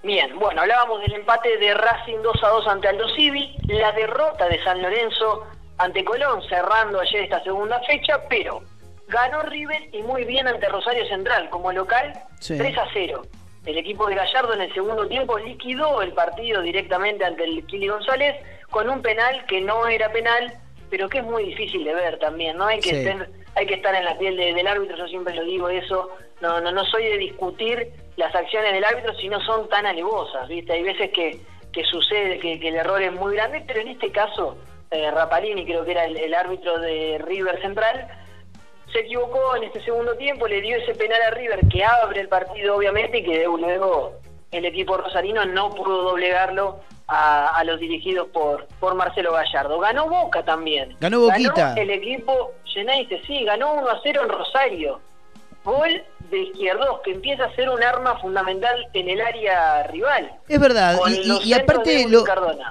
Bien, 0.04 0.36
bueno, 0.36 0.62
hablábamos 0.62 1.00
del 1.02 1.12
empate 1.14 1.58
de 1.58 1.74
Racing 1.74 2.16
2 2.24 2.42
a 2.42 2.48
2 2.48 2.66
ante 2.66 2.88
Aldo 2.88 3.04
Civi, 3.14 3.54
la 3.68 3.92
derrota 3.92 4.48
de 4.48 4.60
San 4.64 4.82
Lorenzo 4.82 5.44
ante 5.78 6.04
Colón 6.04 6.42
cerrando 6.48 7.00
ayer 7.00 7.24
esta 7.24 7.42
segunda 7.42 7.80
fecha, 7.80 8.20
pero 8.28 8.62
ganó 9.08 9.42
River 9.42 9.88
y 9.92 10.02
muy 10.02 10.24
bien 10.24 10.46
ante 10.48 10.68
Rosario 10.68 11.06
Central 11.06 11.48
como 11.50 11.72
local 11.72 12.12
Sí. 12.40 12.56
3 12.58 12.76
a 12.78 12.86
0. 12.92 13.22
El 13.66 13.78
equipo 13.78 14.06
de 14.08 14.16
Gallardo 14.16 14.54
en 14.54 14.62
el 14.62 14.74
segundo 14.74 15.06
tiempo 15.06 15.38
liquidó 15.38 16.02
el 16.02 16.12
partido 16.12 16.62
directamente 16.62 17.24
ante 17.24 17.44
el 17.44 17.64
Kili 17.66 17.88
González 17.88 18.34
con 18.70 18.88
un 18.88 19.02
penal 19.02 19.44
que 19.46 19.60
no 19.60 19.86
era 19.86 20.10
penal, 20.12 20.52
pero 20.90 21.08
que 21.08 21.18
es 21.18 21.24
muy 21.24 21.44
difícil 21.44 21.84
de 21.84 21.94
ver 21.94 22.18
también, 22.18 22.56
¿no? 22.56 22.66
Hay 22.66 22.80
que 22.80 22.90
Sí. 22.90 22.96
estar, 22.96 23.28
hay 23.54 23.66
que 23.66 23.74
estar 23.74 23.94
en 23.94 24.04
la 24.04 24.18
piel 24.18 24.36
de- 24.36 24.54
del 24.54 24.66
árbitro, 24.66 24.96
yo 24.96 25.06
siempre 25.06 25.34
lo 25.34 25.44
digo 25.44 25.68
eso, 25.68 26.10
no, 26.40 26.60
no, 26.60 26.72
no 26.72 26.84
soy 26.86 27.04
de 27.04 27.18
discutir 27.18 27.92
las 28.16 28.34
acciones 28.34 28.72
del 28.72 28.84
árbitro 28.84 29.14
si 29.14 29.28
no 29.28 29.40
son 29.42 29.68
tan 29.68 29.86
alevosas, 29.86 30.48
¿viste? 30.48 30.72
Hay 30.72 30.82
veces 30.82 31.10
que, 31.12 31.38
que 31.72 31.84
sucede 31.84 32.38
que, 32.40 32.58
que 32.58 32.68
el 32.68 32.74
error 32.76 33.00
es 33.00 33.12
muy 33.12 33.34
grande, 33.36 33.62
pero 33.66 33.80
en 33.80 33.88
este 33.88 34.10
caso, 34.10 34.56
eh, 34.92 35.10
Rapalini 35.10 35.64
creo 35.64 35.84
que 35.84 35.92
era 35.92 36.04
el, 36.04 36.16
el 36.16 36.34
árbitro 36.34 36.78
de 36.78 37.20
River 37.24 37.60
Central, 37.60 38.08
se 38.92 39.00
equivocó 39.00 39.56
en 39.56 39.64
este 39.64 39.82
segundo 39.82 40.16
tiempo, 40.16 40.46
le 40.46 40.60
dio 40.60 40.76
ese 40.76 40.94
penal 40.94 41.20
a 41.22 41.30
River 41.30 41.66
que 41.68 41.84
abre 41.84 42.20
el 42.20 42.28
partido 42.28 42.76
obviamente 42.76 43.18
y 43.18 43.24
que 43.24 43.44
luego 43.44 44.12
el 44.50 44.66
equipo 44.66 44.98
rosarino 44.98 45.44
no 45.46 45.70
pudo 45.70 46.02
doblegarlo 46.02 46.80
a, 47.08 47.56
a 47.56 47.64
los 47.64 47.80
dirigidos 47.80 48.28
por, 48.28 48.66
por 48.80 48.94
Marcelo 48.94 49.32
Gallardo. 49.32 49.78
Ganó 49.78 50.08
Boca 50.08 50.44
también. 50.44 50.94
Ganó 51.00 51.20
Boquita. 51.20 51.74
el 51.74 51.90
equipo 51.90 52.52
Geneise, 52.64 53.22
sí, 53.26 53.44
ganó 53.44 53.74
1 53.74 53.88
a 53.88 54.00
0 54.02 54.20
en 54.24 54.28
Rosario. 54.28 55.00
Gol 55.64 56.02
de 56.36 56.42
Izquierdos, 56.44 57.00
que 57.04 57.12
empieza 57.12 57.44
a 57.44 57.54
ser 57.54 57.68
un 57.68 57.82
arma 57.82 58.18
fundamental 58.20 58.86
en 58.92 59.08
el 59.08 59.20
área 59.20 59.82
rival. 59.84 60.32
Es 60.48 60.58
verdad, 60.60 60.98
y, 61.44 61.52
aparte 61.52 62.06
lo, 62.08 62.24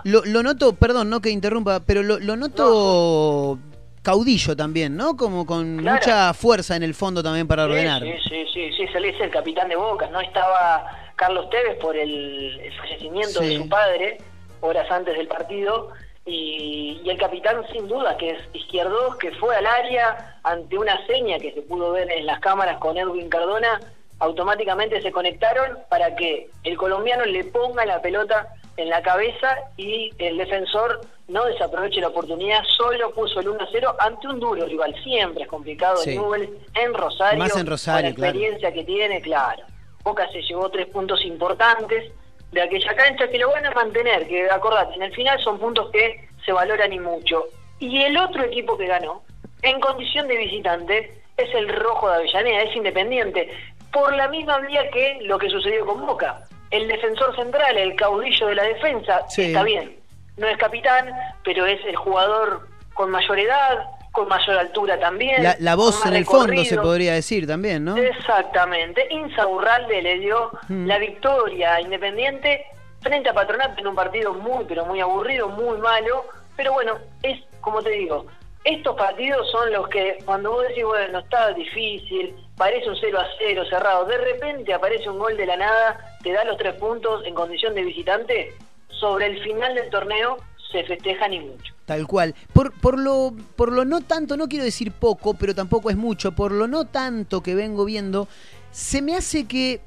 lo, 0.03 0.25
lo 0.25 0.43
noto, 0.43 0.73
perdón, 0.73 1.09
no 1.09 1.21
que 1.21 1.29
interrumpa, 1.29 1.79
pero 1.85 2.03
lo, 2.03 2.19
lo 2.19 2.35
noto 2.35 3.57
caudillo 4.01 4.55
también, 4.55 4.97
¿no? 4.97 5.15
Como 5.15 5.45
con 5.45 5.77
Claro. 5.77 5.97
mucha 5.97 6.33
fuerza 6.33 6.75
en 6.75 6.83
el 6.83 6.93
fondo 6.95 7.21
también 7.21 7.47
para 7.47 7.65
Sí, 7.65 7.69
ordenar. 7.71 8.01
Sí, 8.01 8.13
sí, 8.27 8.45
sí, 8.53 8.71
sí, 8.77 8.85
él 8.95 9.05
es 9.05 9.21
el 9.21 9.29
capitán 9.29 9.69
de 9.69 9.75
Boca. 9.75 10.07
No 10.07 10.19
estaba 10.21 10.85
Carlos 11.15 11.49
Tevez 11.51 11.77
por 11.79 11.95
el, 11.95 12.59
el 12.59 12.73
fallecimiento 12.77 13.39
Sí. 13.41 13.47
de 13.49 13.57
su 13.57 13.69
padre 13.69 14.17
horas 14.61 14.89
antes 14.91 15.15
del 15.17 15.27
partido. 15.27 15.89
Y, 16.31 17.01
y 17.03 17.09
el 17.09 17.17
capitán, 17.17 17.61
sin 17.73 17.87
duda, 17.89 18.15
que 18.15 18.29
es 18.31 18.39
Izquierdos, 18.53 19.17
que 19.17 19.31
fue 19.33 19.53
al 19.55 19.65
área 19.65 20.39
ante 20.43 20.77
una 20.77 21.05
seña 21.05 21.37
que 21.39 21.51
se 21.51 21.61
pudo 21.61 21.91
ver 21.91 22.09
en 22.09 22.25
las 22.25 22.39
cámaras 22.39 22.77
con 22.77 22.97
Edwin 22.97 23.27
Cardona, 23.27 23.81
automáticamente 24.19 25.01
se 25.01 25.11
conectaron 25.11 25.79
para 25.89 26.15
que 26.15 26.49
el 26.63 26.77
colombiano 26.77 27.25
le 27.25 27.43
ponga 27.43 27.85
la 27.85 28.01
pelota 28.01 28.47
en 28.77 28.87
la 28.87 29.01
cabeza 29.01 29.57
y 29.75 30.11
el 30.19 30.37
defensor 30.37 31.01
no 31.27 31.43
desaproveche 31.45 31.99
la 31.99 32.07
oportunidad, 32.09 32.63
solo 32.77 33.11
puso 33.11 33.41
el 33.41 33.47
1-0 33.47 33.95
ante 33.99 34.27
un 34.27 34.39
duro 34.39 34.65
rival. 34.65 34.95
Siempre 35.03 35.43
es 35.43 35.49
complicado 35.49 35.97
Sí. 35.97 36.17
el 36.35 36.49
en 36.75 36.93
Rosario, 36.93 37.39
Más 37.39 37.55
en 37.57 37.67
Rosario, 37.67 38.13
con 38.13 38.21
la 38.21 38.27
experiencia 38.29 38.71
que 38.71 38.83
tiene, 38.83 39.21
claro. 39.21 39.63
Boca 40.03 40.29
se 40.31 40.41
llevó 40.43 40.69
tres 40.69 40.87
puntos 40.87 41.23
importantes 41.25 42.11
de 42.51 42.61
aquella 42.61 42.93
cancha 42.95 43.27
que 43.29 43.37
lo 43.37 43.49
van 43.51 43.65
a 43.65 43.71
mantener, 43.71 44.27
que 44.27 44.49
acordate, 44.49 44.95
en 44.95 45.03
el 45.03 45.13
final 45.13 45.39
son 45.39 45.57
puntos 45.59 45.89
que 45.91 46.27
se 46.45 46.51
valoran 46.51 46.91
y 46.91 46.99
mucho. 46.99 47.45
Y 47.79 48.01
el 48.01 48.17
otro 48.17 48.43
equipo 48.43 48.77
que 48.77 48.87
ganó, 48.87 49.23
en 49.61 49.79
condición 49.79 50.27
de 50.27 50.37
visitante, 50.37 51.21
es 51.37 51.53
el 51.55 51.69
Rojo 51.69 52.09
de 52.09 52.15
Avellaneda, 52.15 52.63
es 52.63 52.75
independiente, 52.75 53.49
por 53.91 54.13
la 54.15 54.27
misma 54.27 54.59
vía 54.59 54.89
que 54.91 55.19
lo 55.21 55.37
que 55.37 55.49
sucedió 55.49 55.85
con 55.85 56.05
Boca. 56.05 56.43
El 56.69 56.87
defensor 56.87 57.35
central, 57.35 57.77
el 57.77 57.95
caudillo 57.95 58.47
de 58.47 58.55
la 58.55 58.63
defensa, 58.63 59.27
Sí. 59.27 59.43
está 59.43 59.63
bien, 59.63 59.97
no 60.37 60.47
es 60.47 60.57
capitán, 60.57 61.11
pero 61.43 61.65
es 61.65 61.83
el 61.85 61.95
jugador 61.95 62.67
con 62.93 63.09
mayor 63.09 63.39
edad, 63.39 63.85
con 64.11 64.27
mayor 64.27 64.57
altura 64.57 64.99
también. 64.99 65.41
La, 65.41 65.55
la 65.59 65.75
voz 65.75 66.05
en 66.05 66.15
el 66.15 66.25
fondo 66.25 66.63
se 66.65 66.77
podría 66.77 67.13
decir 67.13 67.47
también, 67.47 67.85
¿no? 67.85 67.95
Exactamente. 67.97 69.07
Insaurralde 69.09 70.01
le 70.01 70.19
dio 70.19 70.51
Mm. 70.67 70.85
la 70.87 70.97
victoria 70.97 71.75
a 71.75 71.81
Independiente 71.81 72.65
frente 73.01 73.29
a 73.29 73.33
Patronato 73.33 73.79
en 73.79 73.87
un 73.87 73.95
partido 73.95 74.33
muy, 74.33 74.65
pero 74.65 74.85
muy 74.85 74.99
aburrido, 74.99 75.47
muy 75.49 75.77
malo. 75.79 76.25
Pero 76.55 76.73
bueno, 76.73 76.97
es 77.23 77.39
como 77.61 77.81
te 77.81 77.91
digo, 77.91 78.25
estos 78.63 78.95
partidos 78.95 79.49
son 79.51 79.71
los 79.71 79.87
que 79.87 80.17
cuando 80.25 80.51
vos 80.51 80.67
decís, 80.67 80.83
bueno, 80.83 81.19
está 81.19 81.51
difícil, 81.53 82.35
parece 82.57 82.89
un 82.89 82.95
0 82.95 83.19
a 83.19 83.25
0 83.39 83.63
cerrado, 83.69 84.05
de 84.05 84.17
repente 84.17 84.73
aparece 84.73 85.09
un 85.09 85.17
gol 85.19 85.35
de 85.37 85.45
la 85.45 85.57
nada, 85.57 86.17
te 86.21 86.31
da 86.31 86.43
los 86.43 86.57
tres 86.57 86.73
puntos 86.75 87.25
en 87.25 87.33
condición 87.33 87.73
de 87.73 87.83
visitante, 87.83 88.53
sobre 88.89 89.27
el 89.27 89.41
final 89.43 89.73
del 89.73 89.89
torneo 89.89 90.37
se 90.71 90.83
festejan 90.83 91.33
y 91.33 91.39
mucho. 91.39 91.73
Tal 91.85 92.07
cual. 92.07 92.35
Por, 92.53 92.71
por, 92.79 92.97
lo, 92.97 93.33
por 93.55 93.71
lo 93.71 93.85
no 93.85 94.01
tanto, 94.01 94.37
no 94.37 94.47
quiero 94.47 94.65
decir 94.65 94.91
poco, 94.91 95.33
pero 95.33 95.53
tampoco 95.53 95.89
es 95.89 95.97
mucho, 95.97 96.31
por 96.31 96.51
lo 96.51 96.67
no 96.67 96.85
tanto 96.85 97.41
que 97.41 97.55
vengo 97.55 97.85
viendo, 97.85 98.27
se 98.71 99.01
me 99.01 99.15
hace 99.15 99.45
que, 99.45 99.81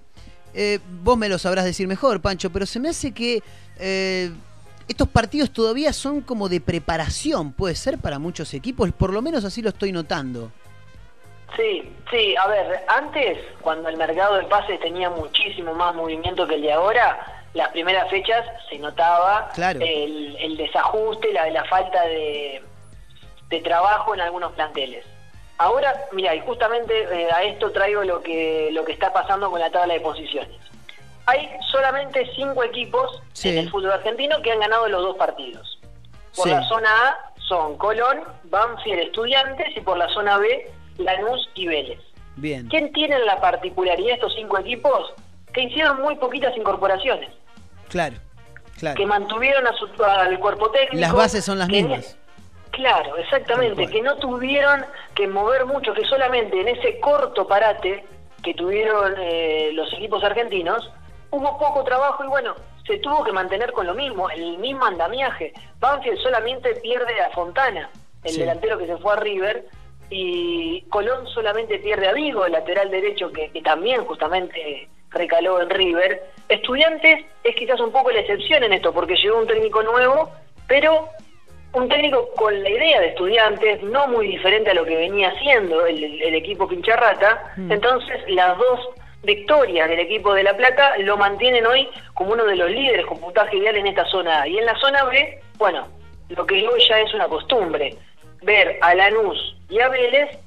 eh, 0.55 0.79
vos 1.03 1.17
me 1.17 1.29
lo 1.29 1.39
sabrás 1.39 1.65
decir 1.65 1.89
mejor, 1.89 2.21
Pancho, 2.21 2.51
pero 2.51 2.67
se 2.67 2.81
me 2.81 2.91
hace 2.91 3.13
que 3.13 3.43
eh, 3.79 4.31
estos 4.87 5.09
partidos 5.09 5.51
todavía 5.51 5.93
son 5.93 6.21
como 6.21 6.49
de 6.49 6.61
preparación, 6.61 7.53
puede 7.53 7.75
ser 7.75 7.99
para 7.99 8.19
muchos 8.19 8.53
equipos, 8.55 8.93
por 8.93 9.13
lo 9.13 9.23
menos 9.23 9.45
así 9.45 9.63
lo 9.63 9.71
estoy 9.71 9.93
notando. 9.93 10.53
Sí, 11.57 11.89
sí, 12.11 12.35
a 12.37 12.49
ver, 12.49 12.85
antes, 12.89 13.39
cuando 13.61 13.89
el 13.89 13.97
mercado 13.97 14.37
de 14.37 14.45
pases 14.45 14.81
tenía 14.81 15.09
muchísimo 15.09 15.73
más 15.73 15.95
movimiento 15.95 16.47
que 16.49 16.57
el 16.57 16.63
de 16.63 16.73
ahora, 16.73 17.34
las 17.55 17.69
primeras 17.71 18.11
fechas 18.11 18.45
se 18.69 18.79
notaba 18.79 19.49
Claro. 19.55 19.81
el, 19.81 20.37
el 20.39 20.57
desajuste, 20.57 21.33
la, 21.33 21.49
la 21.51 21.65
falta 21.65 22.03
de, 22.05 22.63
de 23.49 23.61
trabajo 23.61 24.15
en 24.15 24.21
algunos 24.21 24.53
planteles. 24.53 25.05
Ahora, 25.59 25.95
mira, 26.13 26.35
y 26.35 26.41
justamente 26.41 26.93
eh, 27.13 27.29
a 27.33 27.45
esto 27.45 27.71
traigo 27.71 28.03
lo 28.03 28.23
que, 28.23 28.71
lo 28.73 28.85
que 28.85 28.93
está 28.93 29.13
pasando 29.13 29.51
con 29.51 29.61
la 29.61 29.71
tabla 29.71 29.95
de 29.95 30.01
posiciones. 30.01 30.61
Hay 31.27 31.49
solamente 31.71 32.29
cinco 32.35 32.65
equipos 32.65 33.23
Sí. 33.33 33.49
en 33.51 33.59
el 33.59 33.71
fútbol 33.71 33.93
argentino 33.93 34.43
que 34.43 34.51
han 34.53 34.61
ganado 34.61 34.89
los 34.89 35.03
dos 35.03 35.17
partidos. 35.17 35.79
Por 36.35 36.45
Sí. 36.47 36.51
la 36.51 36.63
zona 36.69 36.89
A 37.09 37.33
son 37.49 37.79
Colón, 37.79 38.25
Banfield, 38.45 38.99
Estudiantes 39.01 39.77
y 39.77 39.81
por 39.81 39.97
la 39.97 40.09
zona 40.09 40.39
B, 40.39 40.71
Lanús 40.99 41.49
y 41.55 41.67
Vélez. 41.69 42.01
Bien. 42.37 42.67
¿Quién 42.69 42.93
tiene 42.93 43.17
la 43.21 43.41
particularidad 43.41 44.15
estos 44.15 44.35
cinco 44.35 44.59
equipos? 44.59 45.13
Que 45.53 45.63
hicieron 45.63 46.03
muy 46.03 46.17
poquitas 46.17 46.57
incorporaciones, 46.57 47.31
Claro, 47.89 48.17
claro. 48.79 48.97
que 48.97 49.07
mantuvieron 49.07 49.67
a 49.67 49.73
su, 49.75 49.89
al 50.05 50.39
cuerpo 50.39 50.71
técnico. 50.71 50.97
Las 51.01 51.13
bases 51.13 51.45
son 51.45 51.59
las 51.59 51.69
que- 51.69 51.83
mismas. 51.83 52.17
Claro, 52.71 53.17
exactamente, 53.19 53.87
que 53.87 54.03
no 54.03 54.17
tuvieron 54.17 54.85
que 55.15 55.29
mover 55.29 55.65
mucho, 55.65 55.95
que 55.95 56.05
solamente 56.07 56.61
en 56.61 56.67
ese 56.67 56.99
corto 56.99 57.47
parate 57.47 58.05
que 58.43 58.53
tuvieron 58.55 59.15
eh, 59.17 59.71
los 59.75 59.93
equipos 59.93 60.25
argentinos, 60.25 60.91
hubo 61.31 61.57
poco 61.57 61.85
trabajo 61.85 62.25
y 62.25 62.27
bueno, 62.27 62.55
se 62.85 62.99
tuvo 62.99 63.23
que 63.23 63.31
mantener 63.31 63.71
con 63.73 63.87
lo 63.87 63.95
mismo, 63.95 64.29
el 64.29 64.59
mismo 64.59 64.85
andamiaje. 64.87 65.53
Banfield 65.79 66.19
solamente 66.19 66.75
pierde 66.83 67.21
a 67.23 67.31
Fontana, 67.31 67.89
el 68.25 68.33
Sí. 68.33 68.41
delantero 68.41 68.77
que 68.77 68.87
se 68.89 68.97
fue 68.97 69.13
a 69.13 69.17
River, 69.17 69.67
y 70.11 70.83
Colón 70.91 71.27
solamente 71.29 71.79
pierde 71.79 72.09
a 72.09 72.13
Vigo, 72.13 72.47
el 72.47 72.53
lateral 72.53 72.91
derecho 72.91 73.33
que, 73.33 73.51
que 73.51 73.63
también 73.63 74.05
justamente 74.05 74.89
recaló 75.11 75.61
en 75.61 75.71
River. 75.71 76.23
Estudiantes 76.49 77.25
es 77.43 77.57
quizás 77.57 77.81
un 77.81 77.93
poco 77.93 78.11
la 78.11 78.21
excepción 78.21 78.63
en 78.65 78.73
esto, 78.73 78.93
porque 78.93 79.17
llegó 79.17 79.39
un 79.39 79.47
técnico 79.47 79.83
nuevo, 79.83 80.31
pero 80.69 81.09
un 81.73 81.89
técnico 81.89 82.31
con 82.37 82.63
la 82.63 82.71
idea 82.71 83.01
de 83.01 83.09
estudiantes, 83.09 83.83
no 83.83 84.07
muy 84.09 84.29
diferente 84.29 84.71
a 84.71 84.75
lo 84.75 84.85
que 84.85 84.97
venía 84.97 85.31
haciendo 85.31 85.87
el, 85.87 86.23
el 86.23 86.35
equipo 86.35 86.69
Pincharrata. 86.69 87.55
Entonces, 87.69 88.21
las 88.29 88.57
dos 88.57 88.91
victorias 89.23 89.89
del 89.89 89.99
equipo 89.99 90.35
de 90.35 90.43
La 90.43 90.57
Plata 90.57 90.97
lo 90.99 91.17
mantienen 91.17 91.67
hoy 91.67 91.89
como 92.13 92.33
uno 92.33 92.45
de 92.45 92.57
los 92.57 92.71
líderes 92.71 93.07
con 93.07 93.19
puntaje 93.19 93.57
ideal 93.57 93.77
en 93.77 93.89
esta 93.89 94.05
zona 94.07 94.43
A. 94.43 94.49
Y 94.49 94.59
en 94.59 94.67
la 94.67 94.77
zona 94.77 95.05
B, 95.05 95.41
bueno, 95.57 95.89
lo 96.29 96.47
que 96.47 96.67
hoy 96.67 96.81
ya 96.89 97.01
es 97.01 97.13
una 97.15 97.27
costumbre, 97.27 97.97
ver 98.45 98.79
a 98.81 98.95
Lanús 98.95 99.57
y 99.69 99.81
a 99.81 99.89
Vélez 99.89 100.39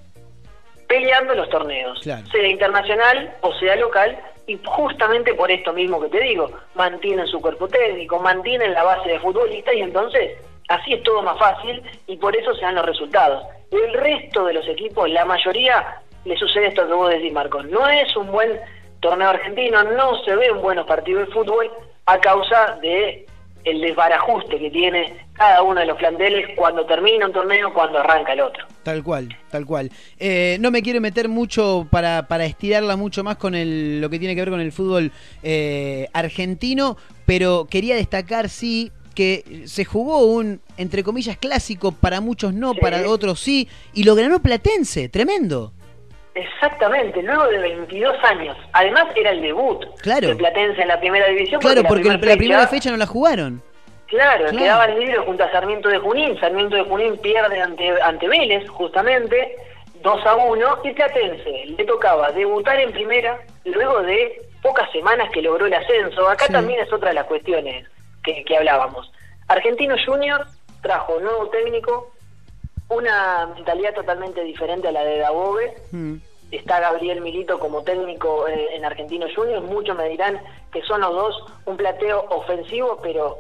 peleando 0.87 1.35
los 1.35 1.49
torneos, 1.49 1.99
Claro. 2.01 2.25
sea 2.27 2.47
internacional 2.47 3.33
o 3.41 3.53
sea 3.55 3.75
local, 3.75 4.17
y 4.47 4.57
justamente 4.65 5.33
por 5.33 5.51
esto 5.51 5.73
mismo 5.73 5.99
que 5.99 6.07
te 6.07 6.21
digo, 6.21 6.49
mantienen 6.75 7.27
su 7.27 7.41
cuerpo 7.41 7.67
técnico, 7.67 8.17
mantienen 8.19 8.73
la 8.73 8.83
base 8.83 9.09
de 9.09 9.19
futbolistas 9.19 9.75
y 9.75 9.81
entonces 9.81 10.37
así 10.69 10.93
es 10.93 11.03
todo 11.03 11.21
más 11.21 11.37
fácil 11.37 11.81
y 12.07 12.15
por 12.15 12.33
eso 12.35 12.55
se 12.55 12.61
dan 12.61 12.75
los 12.75 12.85
resultados. 12.85 13.43
El 13.71 13.93
resto 13.93 14.45
de 14.45 14.53
los 14.53 14.65
equipos, 14.69 15.09
la 15.09 15.25
mayoría, 15.25 16.01
le 16.23 16.37
sucede 16.37 16.67
esto 16.67 16.87
que 16.87 16.93
vos 16.93 17.09
decís, 17.09 17.33
Marcos, 17.33 17.65
no 17.65 17.85
es 17.89 18.15
un 18.15 18.31
buen 18.31 18.57
torneo 19.01 19.29
argentino, 19.29 19.83
no 19.83 20.23
se 20.23 20.33
ven 20.37 20.61
buenos 20.61 20.85
partidos 20.87 21.27
de 21.27 21.33
fútbol 21.33 21.69
a 22.05 22.17
causa 22.19 22.77
de 22.81 23.26
el 23.69 23.81
desbarajuste 23.81 24.57
que 24.59 24.69
tiene 24.69 25.13
cada 25.33 25.61
uno 25.61 25.79
de 25.79 25.85
los 25.85 25.97
planteles 25.97 26.47
cuando 26.55 26.85
termina 26.85 27.27
un 27.27 27.33
torneo, 27.33 27.73
cuando 27.73 27.99
arranca 27.99 28.33
el 28.33 28.41
otro. 28.41 28.65
Tal 28.83 29.03
cual, 29.03 29.35
tal 29.51 29.65
cual. 29.65 29.91
Eh, 30.19 30.57
no 30.59 30.71
me 30.71 30.81
quiero 30.81 31.01
meter 31.01 31.27
mucho 31.29 31.87
para, 31.91 32.27
para 32.27 32.45
estirarla 32.45 32.95
mucho 32.95 33.23
más 33.23 33.37
con 33.37 33.53
el, 33.53 34.01
lo 34.01 34.09
que 34.09 34.19
tiene 34.19 34.33
que 34.35 34.41
ver 34.41 34.49
con 34.49 34.61
el 34.61 34.71
fútbol 34.71 35.11
eh, 35.43 36.07
argentino, 36.13 36.97
pero 37.25 37.67
quería 37.69 37.95
destacar, 37.95 38.49
sí, 38.49 38.91
que 39.13 39.63
se 39.65 39.83
jugó 39.83 40.25
un, 40.25 40.61
entre 40.77 41.03
comillas, 41.03 41.37
clásico, 41.37 41.91
para 41.91 42.21
muchos 42.21 42.53
no, 42.53 42.73
Sí. 42.73 42.79
para 42.79 43.09
otros 43.09 43.39
sí, 43.39 43.67
y 43.93 44.03
lo 44.03 44.15
ganó 44.15 44.41
Platense, 44.41 45.09
tremendo. 45.09 45.73
Exactamente, 46.37 47.21
luego 47.23 47.47
de 47.47 47.57
22 47.57 48.15
años. 48.23 48.55
Además 48.73 49.05
era 49.15 49.31
el 49.31 49.41
debut 49.41 49.85
Claro. 50.01 50.27
de 50.27 50.35
Platense 50.35 50.81
en 50.81 50.87
la 50.87 50.99
primera 50.99 51.27
división. 51.27 51.59
Claro, 51.59 51.83
porque 51.83 52.03
la, 52.09 52.17
la 52.17 52.19
primera 52.37 52.67
fecha 52.67 52.91
no 52.91 52.97
la 52.97 53.07
jugaron. 53.07 53.61
Claro, 54.07 54.43
Claro. 54.45 54.57
quedaba 54.57 54.85
el 54.85 54.99
libro 54.99 55.23
junto 55.25 55.43
a 55.43 55.51
Sarmiento 55.51 55.89
de 55.89 55.97
Junín. 55.97 56.39
Sarmiento 56.39 56.75
de 56.75 56.83
Junín 56.83 57.17
pierde 57.17 57.59
ante, 57.59 57.89
ante 58.01 58.27
Vélez, 58.27 58.69
justamente, 58.69 59.55
2 60.03 60.25
a 60.25 60.35
1. 60.35 60.79
Y 60.83 60.91
Platense 60.93 61.65
le 61.75 61.83
tocaba 61.85 62.31
debutar 62.31 62.79
en 62.79 62.91
primera 62.91 63.39
luego 63.65 64.03
de 64.03 64.41
pocas 64.61 64.89
semanas 64.91 65.29
que 65.33 65.41
logró 65.41 65.65
el 65.65 65.73
ascenso. 65.73 66.29
Acá 66.29 66.45
Sí. 66.45 66.53
también 66.53 66.79
es 66.81 66.93
otra 66.93 67.09
de 67.09 67.15
las 67.15 67.25
cuestiones 67.25 67.85
que, 68.23 68.43
que 68.45 68.57
hablábamos. 68.57 69.11
Argentino 69.47 69.95
Junior 70.05 70.45
trajo 70.83 71.15
un 71.17 71.23
nuevo 71.23 71.47
técnico, 71.49 72.11
una 72.89 73.47
mentalidad 73.55 73.93
totalmente 73.93 74.43
diferente 74.43 74.87
a 74.87 74.91
la 74.91 75.03
de 75.03 75.19
Dabove 75.19 75.75
Mm. 75.91 76.15
está 76.51 76.79
Gabriel 76.79 77.21
Milito 77.21 77.59
como 77.59 77.83
técnico 77.83 78.47
eh, 78.47 78.75
en 78.75 78.85
Argentino 78.85 79.27
Juniors, 79.35 79.63
muchos 79.65 79.97
me 79.97 80.07
dirán 80.09 80.39
que 80.71 80.81
son 80.83 81.01
los 81.01 81.13
dos 81.13 81.43
un 81.65 81.75
plateo 81.77 82.25
ofensivo, 82.29 82.99
pero 83.01 83.37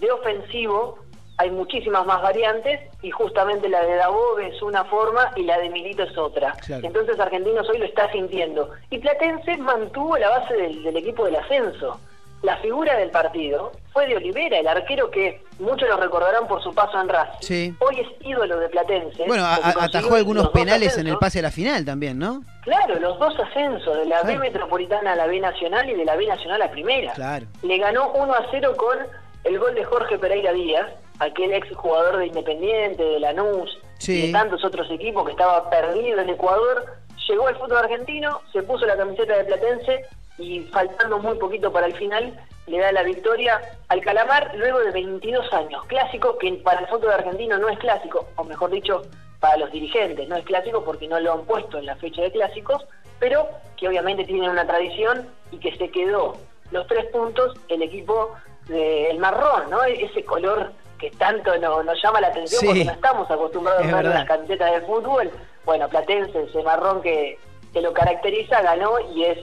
de 0.00 0.10
ofensivo 0.10 0.98
hay 1.38 1.50
muchísimas 1.50 2.04
más 2.06 2.20
variantes 2.22 2.80
y 3.02 3.10
justamente 3.10 3.68
la 3.68 3.82
de 3.82 3.96
Dabove 3.96 4.48
es 4.48 4.60
una 4.62 4.84
forma 4.84 5.32
y 5.34 5.42
la 5.44 5.58
de 5.58 5.70
Milito 5.70 6.02
es 6.02 6.16
otra. 6.18 6.52
Claro. 6.66 6.86
Entonces 6.86 7.18
Argentinos 7.18 7.68
hoy 7.70 7.78
lo 7.78 7.86
está 7.86 8.12
sintiendo. 8.12 8.70
Y 8.90 8.98
Platense 8.98 9.56
mantuvo 9.56 10.18
la 10.18 10.28
base 10.28 10.54
del, 10.54 10.82
del 10.82 10.96
equipo 10.98 11.24
del 11.24 11.36
ascenso. 11.36 11.98
La 12.42 12.56
figura 12.56 12.96
del 12.96 13.10
partido 13.10 13.70
fue 13.92 14.06
de 14.08 14.16
Olivera, 14.16 14.58
el 14.58 14.66
arquero 14.66 15.10
que 15.10 15.42
muchos 15.60 15.88
lo 15.88 15.96
recordarán 15.96 16.48
por 16.48 16.60
su 16.62 16.74
paso 16.74 17.00
en 17.00 17.08
Racing. 17.08 17.38
Sí. 17.40 17.74
Hoy 17.78 18.00
es 18.00 18.26
ídolo 18.26 18.58
de 18.58 18.68
Platense. 18.68 19.24
Bueno, 19.28 19.44
a- 19.44 19.60
atajó 19.84 20.16
algunos 20.16 20.48
penales 20.50 20.98
en 20.98 21.06
el 21.06 21.18
pase 21.18 21.38
a 21.38 21.42
la 21.42 21.50
final 21.52 21.84
también, 21.84 22.18
¿no? 22.18 22.42
Claro, 22.62 22.98
los 22.98 23.16
dos 23.20 23.34
ascensos, 23.38 23.96
de 23.96 24.06
la 24.06 24.22
B. 24.24 24.38
Metropolitana 24.38 25.12
a 25.12 25.16
la 25.16 25.26
B 25.26 25.38
Nacional 25.38 25.88
y 25.88 25.94
de 25.94 26.04
la 26.04 26.16
B 26.16 26.26
Nacional 26.26 26.60
a 26.62 26.70
Primera. 26.70 27.12
Claro. 27.12 27.46
Le 27.62 27.78
ganó 27.78 28.10
1 28.12 28.32
a 28.34 28.46
0 28.50 28.74
con 28.76 28.98
el 29.44 29.58
gol 29.58 29.74
de 29.74 29.84
Jorge 29.84 30.18
Pereira 30.18 30.52
Díaz, 30.52 30.90
aquel 31.20 31.52
ex 31.52 31.68
jugador 31.76 32.16
de 32.18 32.26
Independiente, 32.26 33.04
de 33.04 33.20
Lanús 33.20 33.78
Sí. 33.98 34.14
y 34.18 34.26
de 34.26 34.32
tantos 34.32 34.64
otros 34.64 34.90
equipos 34.90 35.24
que 35.24 35.30
estaba 35.32 35.70
perdido 35.70 36.20
en 36.20 36.30
Ecuador. 36.30 36.86
Llegó 37.28 37.46
al 37.46 37.56
fútbol 37.56 37.78
argentino, 37.78 38.40
se 38.52 38.64
puso 38.64 38.84
la 38.84 38.96
camiseta 38.96 39.36
de 39.36 39.44
Platense 39.44 40.04
y 40.38 40.60
faltando 40.72 41.18
muy 41.18 41.36
poquito 41.38 41.72
para 41.72 41.86
el 41.86 41.94
final 41.96 42.38
le 42.66 42.78
da 42.78 42.92
la 42.92 43.02
victoria 43.02 43.60
al 43.88 44.00
Calamar 44.00 44.52
luego 44.54 44.78
de 44.80 44.90
22 44.92 45.52
años. 45.52 45.84
Clásico 45.86 46.38
que 46.38 46.52
para 46.54 46.80
el 46.80 46.86
fútbol 46.86 47.12
argentino 47.12 47.58
no 47.58 47.68
es 47.68 47.78
clásico, 47.78 48.26
o 48.36 48.44
mejor 48.44 48.70
dicho, 48.70 49.02
para 49.40 49.56
los 49.56 49.72
dirigentes 49.72 50.28
no 50.28 50.36
es 50.36 50.44
clásico 50.44 50.84
porque 50.84 51.08
no 51.08 51.18
lo 51.18 51.32
han 51.32 51.42
puesto 51.44 51.78
en 51.78 51.86
la 51.86 51.96
fecha 51.96 52.22
de 52.22 52.30
clásicos, 52.30 52.84
pero 53.18 53.48
que 53.76 53.88
obviamente 53.88 54.24
tienen 54.24 54.48
una 54.50 54.66
tradición 54.66 55.28
y 55.50 55.58
que 55.58 55.76
se 55.76 55.90
quedó 55.90 56.36
los 56.70 56.86
tres 56.86 57.06
puntos 57.06 57.54
el 57.68 57.82
equipo 57.82 58.30
del 58.68 59.18
marrón, 59.18 59.68
¿no? 59.70 59.82
Ese 59.82 60.24
color 60.24 60.72
que 60.98 61.10
tanto 61.10 61.56
no- 61.58 61.82
nos 61.82 62.00
llama 62.00 62.20
la 62.20 62.28
atención 62.28 62.60
Sí. 62.60 62.66
porque 62.66 62.84
no 62.84 62.92
estamos 62.92 63.28
acostumbrados 63.30 63.84
Es 63.84 63.92
a 63.92 63.96
ver 63.96 64.04
las 64.06 64.24
camisetas 64.24 64.72
de 64.72 64.80
fútbol. 64.86 65.30
Bueno, 65.64 65.88
Platense, 65.88 66.44
ese 66.44 66.62
marrón 66.62 67.02
que, 67.02 67.38
que 67.72 67.80
lo 67.82 67.92
caracteriza, 67.92 68.62
ganó 68.62 69.00
y 69.12 69.24
es 69.24 69.38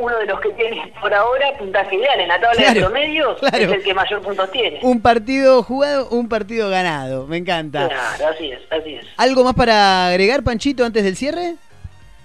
uno 0.00 0.18
de 0.18 0.26
los 0.26 0.40
que 0.40 0.50
tiene 0.50 0.92
por 1.00 1.12
ahora 1.14 1.46
puntaje 1.58 1.94
ideal. 1.96 2.18
En 2.20 2.28
la 2.28 2.40
tabla 2.40 2.56
Claro, 2.60 2.74
de 2.74 2.80
promedios 2.80 3.38
claro. 3.38 3.56
es 3.58 3.72
el 3.72 3.82
que 3.82 3.94
mayor 3.94 4.22
puntos 4.22 4.50
tiene. 4.50 4.80
Un 4.82 5.00
partido 5.00 5.62
jugado, 5.62 6.08
un 6.10 6.28
partido 6.28 6.68
ganado. 6.70 7.26
Me 7.26 7.36
encanta. 7.36 7.88
Claro, 7.88 8.28
así 8.34 8.50
es, 8.50 8.60
así 8.70 8.94
es. 8.94 9.06
¿Algo 9.16 9.44
más 9.44 9.54
para 9.54 10.08
agregar, 10.08 10.42
Panchito, 10.42 10.84
antes 10.84 11.04
del 11.04 11.16
cierre? 11.16 11.54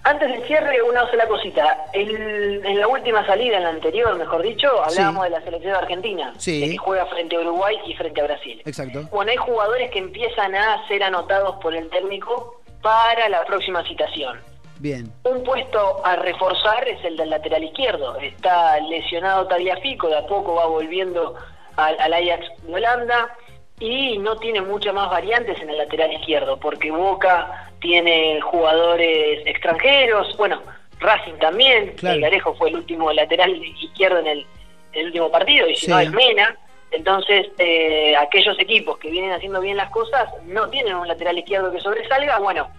Antes 0.03 0.29
del 0.29 0.43
cierre, 0.43 0.81
una 0.83 1.01
sola 1.09 1.27
cosita. 1.27 1.85
El- 1.91 2.63
en 2.63 2.79
la 2.79 2.87
última 2.87 3.25
salida, 3.25 3.57
en 3.57 3.63
la 3.63 3.69
anterior, 3.69 4.15
mejor 4.15 4.43
dicho, 4.43 4.67
hablábamos 4.83 5.23
de 5.23 5.29
la 5.31 5.41
selección 5.41 5.73
de 5.73 5.79
Argentina, 5.79 6.33
Sí. 6.37 6.61
de 6.61 6.69
que 6.71 6.77
juega 6.77 7.05
frente 7.07 7.35
a 7.35 7.39
Uruguay 7.39 7.75
y 7.87 7.93
frente 7.95 8.21
a 8.21 8.25
Brasil. 8.25 8.61
Exacto. 8.65 9.01
Bueno, 9.11 9.31
hay 9.31 9.37
jugadores 9.37 9.89
que 9.89 9.97
empiezan 9.99 10.53
a 10.55 10.87
ser 10.87 11.01
anotados 11.03 11.55
por 11.55 11.73
el 11.75 11.89
técnico 11.89 12.61
para 12.83 13.27
la 13.29 13.43
próxima 13.45 13.83
citación. 13.87 14.39
Bien. 14.79 15.11
Un 15.23 15.43
puesto 15.43 16.05
a 16.05 16.15
reforzar 16.17 16.87
es 16.87 17.03
el 17.05 17.15
del 17.17 17.29
lateral 17.29 17.63
izquierdo. 17.63 18.17
Está 18.19 18.79
lesionado 18.81 19.47
Tagliafico, 19.47 20.07
de 20.09 20.17
a 20.17 20.25
poco 20.27 20.55
va 20.55 20.65
volviendo 20.67 21.35
al, 21.77 21.99
al 21.99 22.13
Ajax 22.13 22.45
de 22.63 22.73
Holanda 22.75 23.35
y 23.79 24.17
no 24.17 24.37
tiene 24.37 24.61
muchas 24.61 24.93
más 24.93 25.09
variantes 25.09 25.59
en 25.61 25.69
el 25.69 25.77
lateral 25.77 26.13
izquierdo, 26.13 26.57
porque 26.57 26.91
Boca 26.91 27.69
tiene 27.79 28.39
jugadores 28.41 29.45
extranjeros, 29.45 30.35
bueno, 30.37 30.61
Racing 30.99 31.33
también, 31.39 31.89
Claro. 31.97 32.15
el 32.15 32.21
Garejo 32.21 32.55
fue 32.55 32.69
el 32.69 32.77
último 32.77 33.11
lateral 33.11 33.53
izquierdo 33.81 34.19
en 34.19 34.27
el, 34.27 34.47
el 34.93 35.05
último 35.07 35.29
partido, 35.29 35.67
y 35.67 35.75
si 35.75 35.85
Sí. 35.87 35.91
no 35.91 35.99
es 35.99 36.11
Mena. 36.11 36.57
Entonces, 36.91 37.47
eh, 37.57 38.15
aquellos 38.15 38.57
equipos 38.59 38.97
que 38.99 39.09
vienen 39.09 39.33
haciendo 39.33 39.59
bien 39.59 39.75
las 39.75 39.89
cosas 39.89 40.29
no 40.45 40.69
tienen 40.69 40.95
un 40.95 41.07
lateral 41.07 41.37
izquierdo 41.37 41.69
que 41.71 41.81
sobresalga. 41.81 42.39
Bueno, 42.39 42.69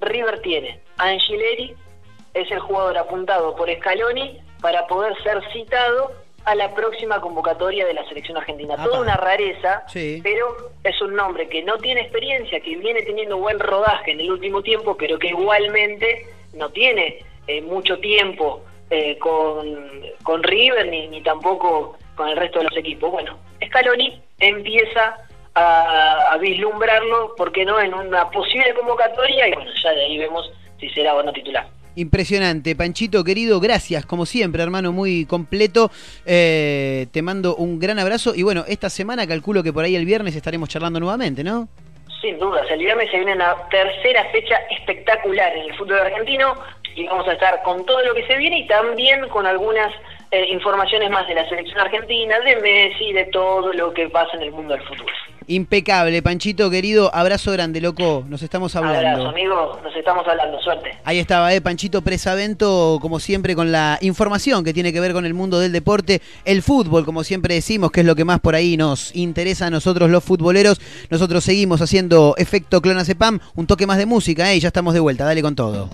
River 0.00 0.40
tiene 0.40 0.80
a 0.96 1.08
Angileri, 1.08 1.74
es 2.34 2.50
el 2.50 2.58
jugador 2.60 2.96
apuntado 2.98 3.54
por 3.56 3.72
Scaloni 3.72 4.38
para 4.60 4.86
poder 4.86 5.14
ser 5.22 5.40
citado 5.52 6.12
a 6.44 6.54
la 6.54 6.74
próxima 6.74 7.20
convocatoria 7.20 7.84
de 7.86 7.94
la 7.94 8.06
selección 8.08 8.36
argentina. 8.38 8.76
Toda 8.82 9.00
una 9.00 9.16
rareza, 9.16 9.82
Sí. 9.88 10.20
pero 10.22 10.56
es 10.84 11.00
un 11.02 11.14
nombre 11.14 11.48
que 11.48 11.62
no 11.62 11.76
tiene 11.78 12.02
experiencia, 12.02 12.60
que 12.60 12.76
viene 12.76 13.02
teniendo 13.02 13.36
buen 13.36 13.58
rodaje 13.58 14.12
en 14.12 14.20
el 14.20 14.30
último 14.30 14.62
tiempo, 14.62 14.96
pero 14.96 15.18
que 15.18 15.28
igualmente 15.28 16.26
no 16.54 16.70
tiene 16.70 17.18
eh, 17.46 17.60
mucho 17.60 17.98
tiempo 17.98 18.62
eh, 18.90 19.18
con, 19.18 20.02
con 20.22 20.42
River 20.42 20.86
ni, 20.88 21.08
ni 21.08 21.22
tampoco 21.22 21.98
con 22.14 22.28
el 22.28 22.36
resto 22.36 22.60
de 22.60 22.64
los 22.66 22.76
equipos. 22.76 23.10
Bueno, 23.10 23.38
Scaloni 23.66 24.22
empieza 24.40 25.16
a, 25.58 26.32
a 26.32 26.38
vislumbrarlo, 26.38 27.34
¿por 27.36 27.52
qué 27.52 27.64
no?, 27.64 27.80
en 27.80 27.94
una 27.94 28.30
posible 28.30 28.74
convocatoria 28.74 29.48
y 29.48 29.52
bueno, 29.52 29.70
ya 29.82 29.90
de 29.92 30.04
ahí 30.04 30.18
vemos 30.18 30.50
si 30.78 30.88
será 30.90 31.14
o 31.14 31.22
no 31.22 31.32
titular. 31.32 31.66
Impresionante. 31.96 32.76
Panchito, 32.76 33.24
querido, 33.24 33.58
gracias, 33.58 34.06
como 34.06 34.24
siempre, 34.24 34.62
hermano, 34.62 34.92
muy 34.92 35.26
completo. 35.26 35.90
Eh, 36.24 37.06
te 37.10 37.22
mando 37.22 37.56
un 37.56 37.80
gran 37.80 37.98
abrazo 37.98 38.36
y 38.36 38.44
bueno, 38.44 38.64
esta 38.68 38.88
semana 38.88 39.26
calculo 39.26 39.64
que 39.64 39.72
por 39.72 39.84
ahí 39.84 39.96
el 39.96 40.04
viernes 40.04 40.36
estaremos 40.36 40.68
charlando 40.68 41.00
nuevamente, 41.00 41.42
¿no? 41.42 41.66
Sin 42.22 42.38
dudas, 42.38 42.70
el 42.70 42.78
viernes 42.78 43.10
se 43.10 43.16
viene 43.16 43.32
una 43.32 43.56
tercera 43.68 44.24
fecha 44.30 44.56
espectacular 44.70 45.56
en 45.56 45.70
el 45.70 45.76
fútbol 45.76 45.98
argentino 45.98 46.54
y 46.94 47.06
vamos 47.06 47.26
a 47.26 47.32
estar 47.32 47.62
con 47.62 47.84
todo 47.84 48.00
lo 48.04 48.14
que 48.14 48.26
se 48.26 48.36
viene 48.36 48.60
y 48.60 48.66
también 48.68 49.28
con 49.28 49.46
algunas 49.46 49.92
eh, 50.30 50.46
informaciones 50.50 51.10
más 51.10 51.26
de 51.26 51.34
la 51.34 51.48
selección 51.48 51.78
argentina, 51.78 52.38
de 52.40 52.56
Messi, 52.56 53.12
de 53.12 53.24
todo 53.26 53.72
lo 53.72 53.92
que 53.92 54.08
pasa 54.08 54.36
en 54.36 54.42
el 54.42 54.52
mundo 54.52 54.74
del 54.74 54.82
fútbol. 54.82 55.06
Impecable, 55.46 56.20
Panchito 56.22 56.68
querido, 56.68 57.10
abrazo 57.14 57.52
grande, 57.52 57.80
loco, 57.80 58.22
nos 58.28 58.42
estamos 58.42 58.76
hablando. 58.76 58.98
Abrazo, 58.98 59.28
amigo, 59.28 59.80
nos 59.82 59.96
estamos 59.96 60.28
hablando, 60.28 60.60
suerte. 60.60 60.90
Ahí 61.04 61.18
estaba, 61.18 61.54
eh, 61.54 61.62
Panchito 61.62 62.02
Presavento, 62.02 62.98
como 63.00 63.18
siempre, 63.18 63.54
con 63.54 63.72
la 63.72 63.98
información 64.02 64.62
que 64.62 64.74
tiene 64.74 64.92
que 64.92 65.00
ver 65.00 65.14
con 65.14 65.24
el 65.24 65.32
mundo 65.32 65.58
del 65.58 65.72
deporte, 65.72 66.20
el 66.44 66.60
fútbol, 66.60 67.06
como 67.06 67.24
siempre 67.24 67.54
decimos, 67.54 67.90
que 67.90 68.00
es 68.00 68.06
lo 68.06 68.14
que 68.14 68.26
más 68.26 68.40
por 68.40 68.54
ahí 68.54 68.76
nos 68.76 69.16
interesa 69.16 69.68
a 69.68 69.70
nosotros 69.70 70.10
los 70.10 70.22
futboleros. 70.22 70.82
Nosotros 71.08 71.42
seguimos 71.44 71.80
haciendo 71.80 72.34
efecto 72.36 72.82
Clonacepam, 72.82 73.40
un 73.54 73.66
toque 73.66 73.86
más 73.86 73.96
de 73.96 74.04
música, 74.04 74.52
eh, 74.52 74.56
y 74.56 74.60
ya 74.60 74.68
estamos 74.68 74.92
de 74.92 75.00
vuelta, 75.00 75.24
dale 75.24 75.40
con 75.40 75.56
todo. 75.56 75.88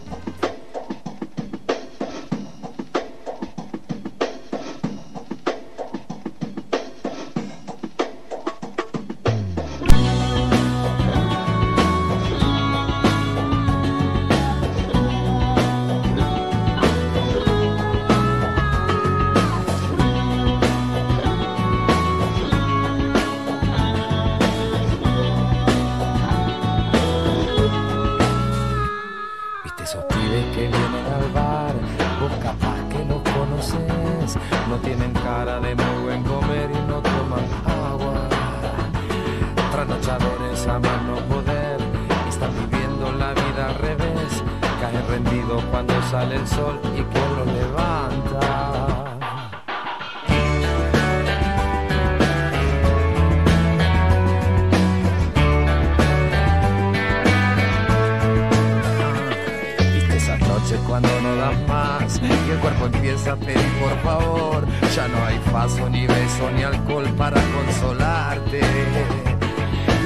Cuando 60.94 61.20
no 61.22 61.34
das 61.34 61.58
más 61.66 62.20
y 62.22 62.50
el 62.52 62.58
cuerpo 62.58 62.86
empieza 62.86 63.32
a 63.32 63.36
pedir 63.36 63.68
por 63.80 63.98
favor. 64.04 64.64
Ya 64.94 65.08
no 65.08 65.26
hay 65.26 65.40
paso, 65.50 65.90
ni 65.90 66.06
beso, 66.06 66.48
ni 66.54 66.62
alcohol 66.62 67.08
para 67.18 67.40
consolarte. 67.42 68.60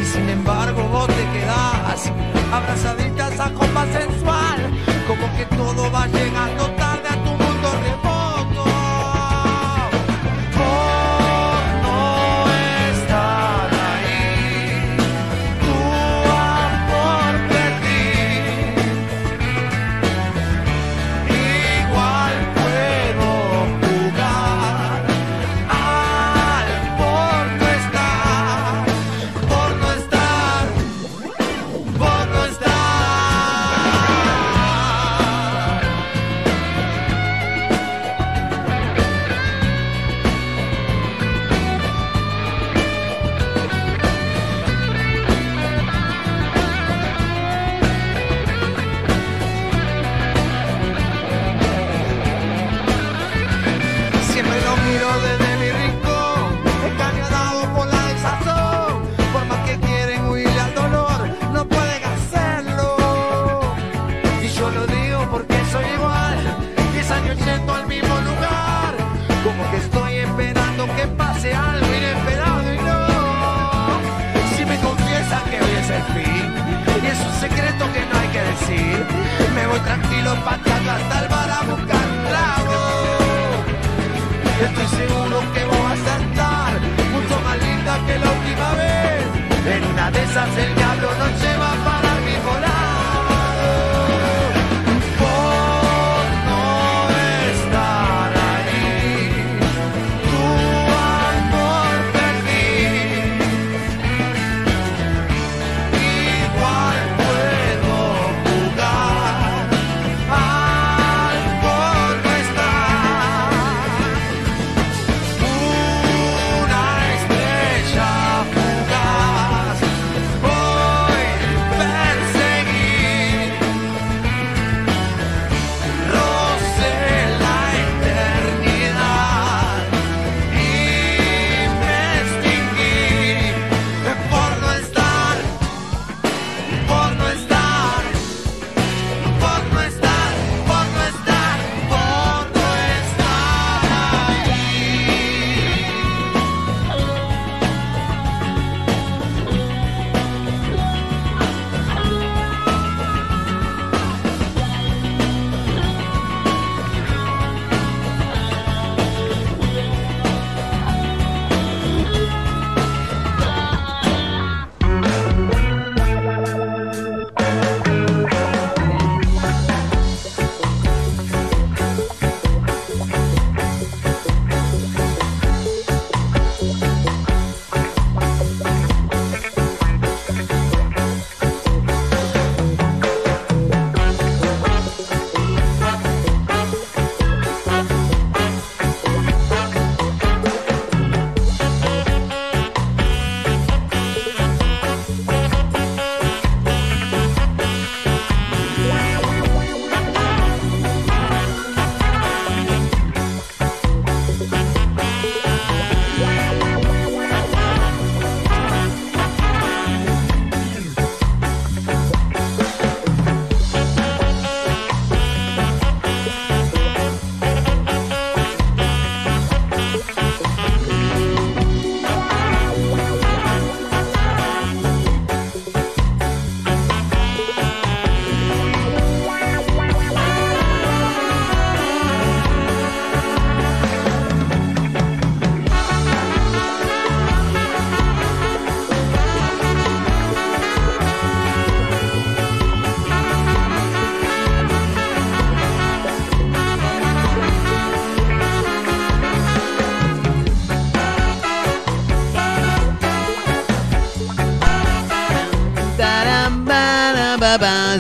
Y 0.01 0.05
sin 0.07 0.30
embargo 0.30 0.82
vos 0.89 1.07
te 1.09 1.24
quedás 1.34 2.11
abrazaditas 2.51 3.39
a 3.39 3.51
copa 3.53 3.84
sensual, 3.93 4.61
como 5.07 5.36
que 5.36 5.45
todo 5.57 5.93
va 5.93 6.07
llegando 6.07 6.70
tarde 6.70 7.09
a 7.11 7.22
tu 7.22 7.38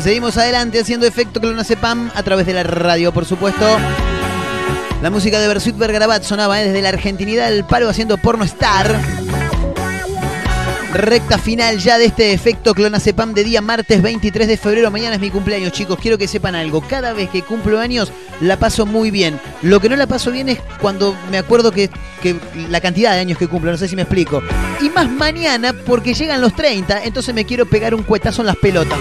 Seguimos 0.08 0.38
adelante 0.38 0.80
haciendo 0.80 1.04
efecto 1.04 1.38
clonazepam 1.38 2.10
a 2.14 2.22
través 2.22 2.46
de 2.46 2.54
la 2.54 2.62
radio, 2.62 3.12
por 3.12 3.26
supuesto. 3.26 3.66
La 5.02 5.10
música 5.10 5.38
de 5.38 5.46
Bersuit 5.46 5.76
Bergarabat 5.76 6.22
sonaba 6.22 6.58
¿eh? 6.62 6.64
desde 6.64 6.80
la 6.80 6.88
argentinidad 6.88 7.50
del 7.50 7.66
paro 7.66 7.90
haciendo 7.90 8.16
porno 8.16 8.42
star. 8.44 8.98
Recta 10.92 11.36
final 11.36 11.78
ya 11.78 11.98
de 11.98 12.06
este 12.06 12.32
efecto 12.32 12.72
clonazepam 12.72 13.34
de 13.34 13.44
día 13.44 13.60
martes 13.60 14.00
23 14.00 14.48
de 14.48 14.56
febrero. 14.56 14.90
Mañana 14.90 15.16
es 15.16 15.20
mi 15.20 15.30
cumpleaños, 15.30 15.72
chicos. 15.72 15.98
Quiero 16.00 16.16
que 16.16 16.26
sepan 16.26 16.54
algo. 16.54 16.80
Cada 16.80 17.12
vez 17.12 17.28
que 17.28 17.42
cumplo 17.42 17.78
años 17.78 18.10
la 18.40 18.58
paso 18.58 18.86
muy 18.86 19.10
bien. 19.10 19.38
Lo 19.60 19.80
que 19.80 19.90
no 19.90 19.96
la 19.96 20.06
paso 20.06 20.30
bien 20.30 20.48
es 20.48 20.58
cuando 20.80 21.14
me 21.30 21.36
acuerdo 21.36 21.72
que, 21.72 21.90
la 22.70 22.80
cantidad 22.80 23.12
de 23.12 23.20
años 23.20 23.36
que 23.36 23.48
cumplo. 23.48 23.70
No 23.70 23.76
sé 23.76 23.86
si 23.86 23.96
me 23.96 24.02
explico. 24.02 24.42
Y 24.80 24.88
más 24.88 25.10
mañana 25.10 25.74
porque 25.74 26.14
llegan 26.14 26.40
los 26.40 26.54
30. 26.54 27.04
Entonces 27.04 27.34
me 27.34 27.44
quiero 27.44 27.66
pegar 27.66 27.94
un 27.94 28.02
cuetazo 28.02 28.40
en 28.40 28.46
las 28.46 28.56
pelotas. 28.56 28.98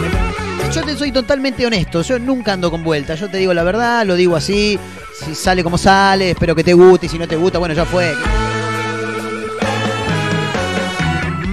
Yo 0.73 0.83
te 0.83 0.97
soy 0.97 1.13
totalmente 1.13 1.65
honesto. 1.65 2.01
Yo 2.01 2.19
nunca 2.19 2.51
ando 2.51 2.69
con 2.69 2.83
vueltas. 2.83 3.17
Yo 3.17 3.29
te 3.29 3.37
digo 3.37 3.53
la 3.53 3.63
verdad, 3.63 4.05
lo 4.05 4.15
digo 4.15 4.35
así. 4.35 4.77
Si 5.23 5.33
sale 5.33 5.63
como 5.63 5.77
sale, 5.77 6.31
espero 6.31 6.53
que 6.53 6.65
te 6.65 6.73
guste. 6.73 7.05
Y 7.05 7.09
si 7.09 7.17
no 7.17 7.29
te 7.29 7.37
gusta, 7.37 7.59
bueno, 7.59 7.73
ya 7.73 7.85
fue. 7.85 8.13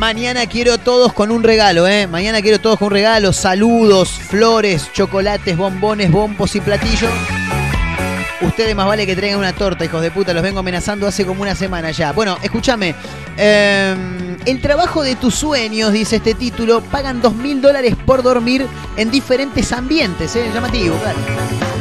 Mañana 0.04 0.46
quiero 0.46 0.76
todos 0.76 1.14
con 1.14 1.30
un 1.30 1.42
regalo, 1.42 1.88
¿eh? 1.88 2.06
Mañana 2.06 2.42
quiero 2.42 2.60
todos 2.60 2.78
con 2.78 2.88
un 2.88 2.92
regalo. 2.92 3.32
Saludos, 3.32 4.10
flores, 4.10 4.92
chocolates, 4.92 5.56
bombones, 5.56 6.10
bombos 6.10 6.54
y 6.56 6.60
platillos. 6.60 7.10
Ustedes 8.42 8.76
más 8.76 8.86
vale 8.86 9.06
que 9.06 9.16
traigan 9.16 9.38
una 9.38 9.54
torta, 9.54 9.82
hijos 9.82 10.02
de 10.02 10.10
puta. 10.10 10.34
Los 10.34 10.42
vengo 10.42 10.58
amenazando 10.58 11.06
hace 11.06 11.24
como 11.24 11.40
una 11.40 11.54
semana 11.54 11.90
ya. 11.90 12.12
Bueno, 12.12 12.36
escúchame. 12.42 12.94
Eh, 13.38 13.96
el 14.44 14.60
trabajo 14.60 15.02
de 15.02 15.16
tus 15.16 15.36
sueños, 15.36 15.90
dice 15.90 16.16
este 16.16 16.34
título, 16.34 16.82
pagan 16.82 17.22
dos 17.22 17.34
mil 17.34 17.62
dólares 17.62 17.96
por 18.04 18.22
dormir 18.22 18.66
en 18.98 19.10
diferentes 19.10 19.72
ambientes, 19.72 20.36
¿eh? 20.36 20.50
Llamativo, 20.52 20.96
claro. 20.96 21.73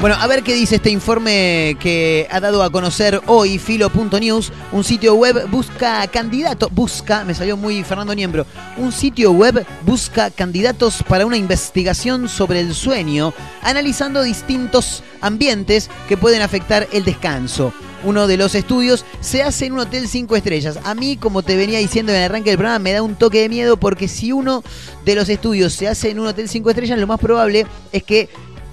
Bueno, 0.00 0.14
a 0.20 0.28
ver 0.28 0.44
qué 0.44 0.54
dice 0.54 0.76
este 0.76 0.90
informe 0.90 1.76
que 1.80 2.28
ha 2.30 2.38
dado 2.38 2.62
a 2.62 2.70
conocer 2.70 3.20
hoy 3.26 3.58
Filo.news, 3.58 4.52
un 4.70 4.84
sitio 4.84 5.16
web 5.16 5.48
busca 5.50 6.06
candidatos, 6.06 6.72
busca, 6.72 7.24
me 7.24 7.34
salió 7.34 7.56
muy 7.56 7.82
Fernando 7.82 8.14
Niembro, 8.14 8.46
un 8.76 8.92
sitio 8.92 9.32
web 9.32 9.66
busca 9.84 10.30
candidatos 10.30 11.02
para 11.02 11.26
una 11.26 11.36
investigación 11.36 12.28
sobre 12.28 12.60
el 12.60 12.74
sueño, 12.74 13.34
analizando 13.60 14.22
distintos 14.22 15.02
ambientes 15.20 15.90
que 16.08 16.16
pueden 16.16 16.42
afectar 16.42 16.86
el 16.92 17.04
descanso. 17.04 17.72
Uno 18.04 18.28
de 18.28 18.36
los 18.36 18.54
estudios 18.54 19.04
se 19.20 19.42
hace 19.42 19.66
en 19.66 19.72
un 19.72 19.80
hotel 19.80 20.06
5 20.06 20.36
estrellas. 20.36 20.78
A 20.84 20.94
mí, 20.94 21.16
como 21.16 21.42
te 21.42 21.56
venía 21.56 21.80
diciendo 21.80 22.12
en 22.12 22.18
el 22.18 22.24
arranque 22.26 22.50
del 22.50 22.58
programa, 22.58 22.78
me 22.78 22.92
da 22.92 23.02
un 23.02 23.16
toque 23.16 23.40
de 23.40 23.48
miedo 23.48 23.76
porque 23.76 24.06
si 24.06 24.30
uno 24.30 24.62
de 25.04 25.16
los 25.16 25.28
estudios 25.28 25.72
se 25.72 25.88
hace 25.88 26.10
en 26.10 26.20
un 26.20 26.28
hotel 26.28 26.48
5 26.48 26.70
estrellas, 26.70 27.00
lo 27.00 27.08
más 27.08 27.18
probable 27.18 27.66
es 27.90 28.04
que 28.04 28.28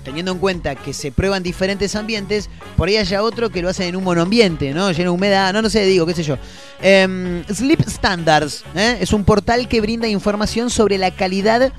teniendo 0.06 0.32
en 0.32 0.38
cuenta 0.38 0.76
que 0.76 0.94
se 0.94 1.12
prueban 1.12 1.44
diferentes 1.44 1.96
ambientes, 1.98 2.50
por 2.78 2.88
ahí 2.88 2.96
haya 2.96 3.22
otro 3.24 3.50
que 3.50 3.62
lo 3.62 3.68
hacen 3.68 3.90
en 3.90 3.96
un 3.98 4.06
monoambiente, 4.06 4.74
¿no? 4.74 4.92
Lleno 4.92 5.12
de 5.12 5.16
humedad, 5.16 5.52
no, 5.52 5.62
no 5.62 5.70
sé, 5.70 5.84
digo, 5.86 6.06
qué 6.06 6.14
sé 6.14 6.24
yo. 6.24 6.38
Em, 6.82 7.44
Sleep 7.46 7.82
Standards 7.82 8.64
¿eh? 8.76 8.98
es 9.02 9.12
un 9.12 9.26
portal 9.26 9.68
que 9.68 9.82
brinda 9.82 10.08
información 10.08 10.70
sobre 10.70 10.98
la 10.98 11.12
calidad 11.12 11.74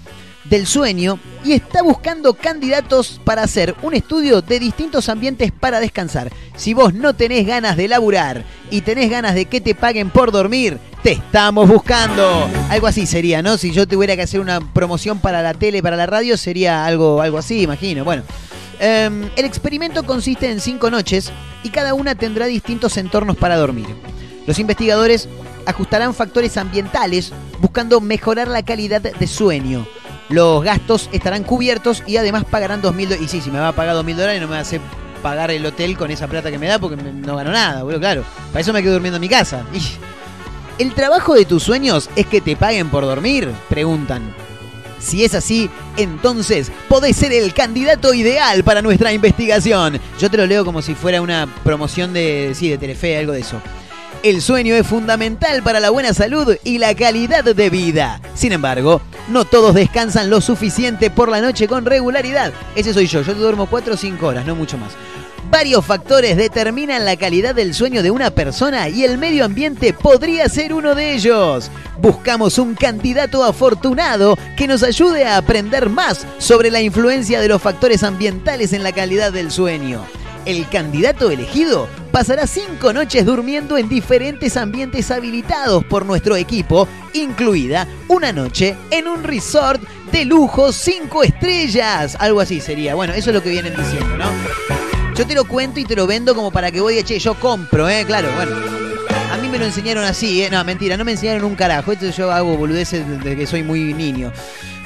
del 0.48 0.66
sueño 0.66 1.18
y 1.44 1.52
está 1.52 1.82
buscando 1.82 2.34
candidatos 2.34 3.20
para 3.24 3.42
hacer 3.42 3.74
un 3.82 3.94
estudio 3.94 4.42
de 4.42 4.58
distintos 4.58 5.08
ambientes 5.08 5.52
para 5.52 5.80
descansar. 5.80 6.32
Si 6.56 6.74
vos 6.74 6.94
no 6.94 7.14
tenés 7.14 7.46
ganas 7.46 7.76
de 7.76 7.88
laburar 7.88 8.44
y 8.70 8.80
tenés 8.80 9.10
ganas 9.10 9.34
de 9.34 9.46
que 9.46 9.60
te 9.60 9.74
paguen 9.74 10.10
por 10.10 10.32
dormir, 10.32 10.78
te 11.02 11.12
estamos 11.12 11.68
buscando. 11.68 12.48
Algo 12.68 12.86
así 12.86 13.06
sería, 13.06 13.42
¿no? 13.42 13.58
Si 13.58 13.72
yo 13.72 13.86
tuviera 13.86 14.16
que 14.16 14.22
hacer 14.22 14.40
una 14.40 14.60
promoción 14.60 15.20
para 15.20 15.42
la 15.42 15.54
tele, 15.54 15.82
para 15.82 15.96
la 15.96 16.06
radio, 16.06 16.36
sería 16.36 16.84
algo, 16.84 17.20
algo 17.20 17.38
así, 17.38 17.62
imagino. 17.62 18.04
Bueno, 18.04 18.22
em, 18.80 19.28
el 19.36 19.44
experimento 19.44 20.04
consiste 20.04 20.50
en 20.50 20.60
cinco 20.60 20.90
noches 20.90 21.32
y 21.62 21.70
cada 21.70 21.94
una 21.94 22.14
tendrá 22.14 22.46
distintos 22.46 22.96
entornos 22.96 23.36
para 23.36 23.56
dormir. 23.56 23.86
Los 24.46 24.58
investigadores 24.58 25.28
ajustarán 25.64 26.14
factores 26.14 26.56
ambientales 26.56 27.32
buscando 27.60 28.00
mejorar 28.00 28.48
la 28.48 28.64
calidad 28.64 29.00
de 29.00 29.26
sueño. 29.26 29.86
Los 30.28 30.64
gastos 30.64 31.08
estarán 31.12 31.44
cubiertos 31.44 32.02
y 32.06 32.16
además 32.16 32.44
pagarán 32.44 32.82
2.000 32.82 33.04
dólares. 33.04 33.20
Y 33.22 33.28
sí, 33.28 33.40
si 33.40 33.50
me 33.50 33.60
va 33.60 33.68
a 33.68 33.72
pagar 33.72 33.94
2.000 33.96 34.14
dólares 34.14 34.40
no 34.40 34.48
me 34.48 34.56
hacer 34.56 34.80
pagar 35.22 35.50
el 35.50 35.64
hotel 35.64 35.96
con 35.96 36.10
esa 36.10 36.26
plata 36.28 36.50
que 36.50 36.58
me 36.58 36.66
da 36.66 36.78
porque 36.78 36.96
no 36.96 37.36
gano 37.36 37.50
nada, 37.50 37.82
boludo, 37.82 38.00
claro. 38.00 38.24
Para 38.52 38.60
eso 38.60 38.72
me 38.72 38.82
quedo 38.82 38.94
durmiendo 38.94 39.16
en 39.16 39.22
mi 39.22 39.28
casa. 39.28 39.64
¿El 40.78 40.92
trabajo 40.92 41.34
de 41.34 41.46
tus 41.46 41.62
sueños 41.62 42.10
es 42.16 42.26
que 42.26 42.40
te 42.40 42.54
paguen 42.54 42.90
por 42.90 43.04
dormir? 43.04 43.50
Preguntan. 43.68 44.34
Si 44.98 45.24
es 45.24 45.34
así, 45.34 45.70
entonces 45.96 46.70
podés 46.88 47.16
ser 47.16 47.32
el 47.32 47.54
candidato 47.54 48.12
ideal 48.12 48.64
para 48.64 48.82
nuestra 48.82 49.12
investigación. 49.12 49.98
Yo 50.18 50.30
te 50.30 50.36
lo 50.36 50.46
leo 50.46 50.64
como 50.64 50.82
si 50.82 50.94
fuera 50.94 51.22
una 51.22 51.46
promoción 51.64 52.12
de, 52.12 52.52
sí, 52.54 52.68
de 52.68 52.78
Telefe, 52.78 53.16
algo 53.16 53.32
de 53.32 53.40
eso. 53.40 53.60
El 54.26 54.42
sueño 54.42 54.74
es 54.74 54.84
fundamental 54.84 55.62
para 55.62 55.78
la 55.78 55.90
buena 55.90 56.12
salud 56.12 56.56
y 56.64 56.78
la 56.78 56.96
calidad 56.96 57.44
de 57.44 57.70
vida. 57.70 58.20
Sin 58.34 58.50
embargo, 58.50 59.00
no 59.28 59.44
todos 59.44 59.72
descansan 59.72 60.30
lo 60.30 60.40
suficiente 60.40 61.10
por 61.10 61.28
la 61.28 61.40
noche 61.40 61.68
con 61.68 61.86
regularidad. 61.86 62.52
Ese 62.74 62.92
soy 62.92 63.06
yo, 63.06 63.22
yo 63.22 63.34
duermo 63.34 63.66
4 63.66 63.94
o 63.94 63.96
5 63.96 64.26
horas, 64.26 64.44
no 64.44 64.56
mucho 64.56 64.78
más. 64.78 64.94
Varios 65.48 65.86
factores 65.86 66.36
determinan 66.36 67.04
la 67.04 67.14
calidad 67.14 67.54
del 67.54 67.72
sueño 67.72 68.02
de 68.02 68.10
una 68.10 68.32
persona 68.32 68.88
y 68.88 69.04
el 69.04 69.16
medio 69.16 69.44
ambiente 69.44 69.92
podría 69.92 70.48
ser 70.48 70.74
uno 70.74 70.96
de 70.96 71.14
ellos. 71.14 71.70
Buscamos 72.02 72.58
un 72.58 72.74
candidato 72.74 73.44
afortunado 73.44 74.36
que 74.56 74.66
nos 74.66 74.82
ayude 74.82 75.24
a 75.24 75.36
aprender 75.36 75.88
más 75.88 76.26
sobre 76.38 76.72
la 76.72 76.80
influencia 76.80 77.40
de 77.40 77.46
los 77.46 77.62
factores 77.62 78.02
ambientales 78.02 78.72
en 78.72 78.82
la 78.82 78.90
calidad 78.90 79.32
del 79.32 79.52
sueño. 79.52 80.04
El 80.46 80.68
candidato 80.68 81.28
elegido 81.32 81.88
pasará 82.12 82.46
cinco 82.46 82.92
noches 82.92 83.26
durmiendo 83.26 83.76
en 83.76 83.88
diferentes 83.88 84.56
ambientes 84.56 85.10
habilitados 85.10 85.84
por 85.84 86.06
nuestro 86.06 86.36
equipo, 86.36 86.86
incluida 87.14 87.88
una 88.06 88.30
noche 88.30 88.76
en 88.92 89.08
un 89.08 89.24
resort 89.24 89.82
de 90.12 90.24
lujo 90.24 90.70
cinco 90.70 91.24
estrellas. 91.24 92.16
Algo 92.20 92.40
así 92.40 92.60
sería. 92.60 92.94
Bueno, 92.94 93.12
eso 93.12 93.30
es 93.30 93.34
lo 93.34 93.42
que 93.42 93.50
vienen 93.50 93.74
diciendo, 93.76 94.16
¿no? 94.16 94.26
Yo 95.16 95.26
te 95.26 95.34
lo 95.34 95.46
cuento 95.46 95.80
y 95.80 95.84
te 95.84 95.96
lo 95.96 96.06
vendo 96.06 96.32
como 96.32 96.52
para 96.52 96.70
que 96.70 96.80
vos 96.80 96.90
digas, 96.90 97.06
che, 97.06 97.18
yo 97.18 97.34
compro, 97.34 97.88
¿eh? 97.88 98.04
Claro, 98.06 98.28
bueno. 98.36 98.54
A 99.32 99.36
mí 99.38 99.48
me 99.48 99.58
lo 99.58 99.64
enseñaron 99.64 100.04
así, 100.04 100.44
¿eh? 100.44 100.48
No, 100.48 100.62
mentira, 100.62 100.96
no 100.96 101.04
me 101.04 101.12
enseñaron 101.12 101.42
un 101.42 101.56
carajo. 101.56 101.90
Esto 101.90 102.08
yo 102.10 102.30
hago 102.30 102.56
boludeces 102.56 103.04
desde 103.08 103.36
que 103.36 103.48
soy 103.48 103.64
muy 103.64 103.92
niño. 103.92 104.32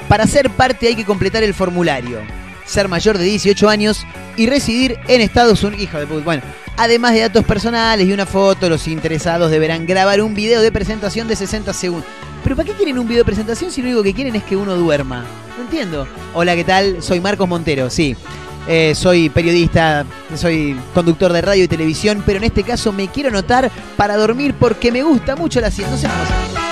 Para 0.07 0.25
ser 0.25 0.49
parte 0.49 0.87
hay 0.87 0.95
que 0.95 1.05
completar 1.05 1.43
el 1.43 1.53
formulario. 1.53 2.40
Ser 2.65 2.87
mayor 2.87 3.17
de 3.17 3.25
18 3.25 3.69
años 3.69 4.05
y 4.37 4.47
residir 4.47 4.97
en 5.07 5.21
Estados 5.21 5.63
Unidos. 5.63 5.93
De 5.93 6.07
puta. 6.07 6.23
Bueno, 6.23 6.43
además 6.77 7.13
de 7.13 7.21
datos 7.21 7.45
personales 7.45 8.07
y 8.07 8.13
una 8.13 8.25
foto, 8.25 8.69
los 8.69 8.87
interesados 8.87 9.51
deberán 9.51 9.85
grabar 9.85 10.21
un 10.21 10.33
video 10.33 10.61
de 10.61 10.71
presentación 10.71 11.27
de 11.27 11.35
60 11.35 11.73
segundos. 11.73 12.09
¿Pero 12.43 12.55
para 12.55 12.67
qué 12.67 12.73
quieren 12.73 12.97
un 12.97 13.07
video 13.07 13.21
de 13.21 13.25
presentación 13.25 13.71
si 13.71 13.81
lo 13.81 13.89
único 13.89 14.03
que 14.03 14.13
quieren 14.13 14.35
es 14.35 14.43
que 14.43 14.55
uno 14.55 14.75
duerma? 14.75 15.25
No 15.57 15.63
entiendo. 15.63 16.07
Hola, 16.33 16.55
¿qué 16.55 16.63
tal? 16.63 17.03
Soy 17.03 17.19
Marcos 17.19 17.47
Montero, 17.47 17.89
sí. 17.89 18.15
Eh, 18.67 18.93
soy 18.95 19.29
periodista, 19.29 20.05
soy 20.35 20.79
conductor 20.93 21.33
de 21.33 21.41
radio 21.41 21.63
y 21.63 21.67
televisión, 21.67 22.23
pero 22.25 22.37
en 22.37 22.43
este 22.45 22.63
caso 22.63 22.91
me 22.91 23.07
quiero 23.07 23.29
anotar 23.29 23.71
para 23.97 24.15
dormir 24.15 24.53
porque 24.59 24.91
me 24.91 25.01
gusta 25.01 25.35
mucho 25.35 25.59
la 25.61 25.71
ciencia. 25.71 26.09
No 26.09 26.25
sé 26.25 26.71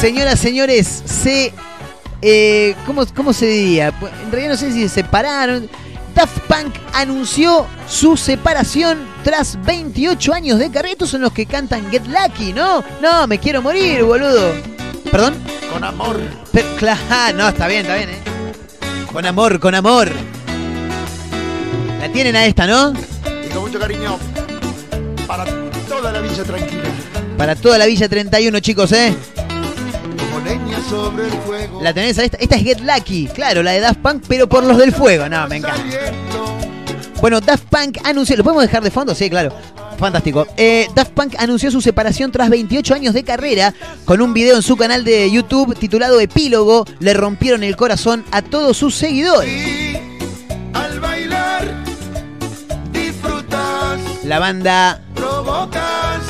Señoras, 0.00 0.38
señores, 0.38 0.86
se. 1.06 1.54
Eh, 2.22 2.74
¿cómo, 2.86 3.04
¿Cómo 3.14 3.32
se 3.32 3.46
diría? 3.46 3.88
En 3.88 4.30
realidad 4.30 4.52
no 4.52 4.56
sé 4.56 4.72
si 4.72 4.82
se 4.82 4.88
separaron. 4.88 5.68
Daft 6.14 6.38
Punk 6.48 6.74
anunció 6.94 7.66
su 7.88 8.16
separación 8.16 8.98
tras 9.22 9.62
28 9.64 10.32
años 10.32 10.58
de 10.58 10.70
carrera. 10.70 10.92
Estos 10.92 11.10
son 11.10 11.20
los 11.20 11.32
que 11.32 11.44
cantan 11.44 11.90
Get 11.90 12.06
Lucky, 12.06 12.54
¿no? 12.54 12.82
No, 13.02 13.26
me 13.26 13.38
quiero 13.38 13.60
morir, 13.60 14.02
boludo. 14.02 14.54
¿Perdón? 15.10 15.34
Con 15.70 15.84
amor. 15.84 16.18
Pero, 16.52 16.66
claro, 16.76 17.36
no, 17.36 17.48
está 17.48 17.68
bien, 17.68 17.82
está 17.82 17.96
bien, 17.96 18.10
¿eh? 18.10 18.18
Con 19.12 19.26
amor, 19.26 19.60
con 19.60 19.74
amor. 19.74 20.10
La 22.00 22.08
tienen 22.10 22.34
a 22.34 22.46
esta, 22.46 22.66
¿no? 22.66 22.94
Y 23.44 23.48
con 23.50 23.62
mucho 23.62 23.78
cariño 23.78 24.18
para 25.26 25.44
toda 25.88 26.12
la 26.12 26.20
villa 26.20 26.44
tranquila. 26.44 26.82
Para 27.36 27.54
toda 27.54 27.76
la 27.76 27.86
Villa 27.86 28.08
31, 28.08 28.60
chicos, 28.60 28.92
¿eh? 28.92 29.14
Sobre 30.88 31.24
el 31.26 31.32
fuego. 31.32 31.80
La 31.82 31.92
tenés 31.92 32.18
a 32.18 32.24
esta. 32.24 32.36
Esta 32.38 32.56
es 32.56 32.62
Get 32.62 32.80
Lucky, 32.80 33.26
claro, 33.28 33.62
la 33.62 33.72
de 33.72 33.80
Daft 33.80 34.00
Punk, 34.00 34.24
pero 34.28 34.48
por 34.48 34.62
los 34.64 34.76
del 34.78 34.92
fuego. 34.92 35.28
No, 35.28 35.46
me 35.48 35.56
encanta. 35.56 35.82
Bueno, 37.20 37.40
Daft 37.40 37.64
Punk 37.64 37.98
anunció. 38.04 38.36
¿Lo 38.36 38.44
podemos 38.44 38.62
dejar 38.62 38.82
de 38.82 38.90
fondo? 38.90 39.14
Sí, 39.14 39.28
claro. 39.30 39.52
Fantástico. 39.98 40.46
Eh, 40.56 40.86
Daft 40.94 41.12
Punk 41.12 41.34
anunció 41.38 41.70
su 41.70 41.80
separación 41.80 42.30
tras 42.30 42.50
28 42.50 42.94
años 42.94 43.14
de 43.14 43.24
carrera 43.24 43.72
con 44.04 44.20
un 44.20 44.34
video 44.34 44.56
en 44.56 44.62
su 44.62 44.76
canal 44.76 45.02
de 45.04 45.30
YouTube 45.30 45.74
titulado 45.78 46.20
Epílogo. 46.20 46.84
Le 47.00 47.14
rompieron 47.14 47.64
el 47.64 47.74
corazón 47.76 48.24
a 48.30 48.42
todos 48.42 48.76
sus 48.76 48.94
seguidores. 48.94 49.98
Al 50.74 51.00
bailar 51.00 51.64
disfrutas, 52.92 53.98
La 54.24 54.38
banda 54.38 55.00
provocas. 55.14 56.20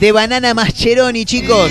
de 0.00 0.12
Banana 0.12 0.52
Mascheroni, 0.54 1.24
chicos. 1.24 1.70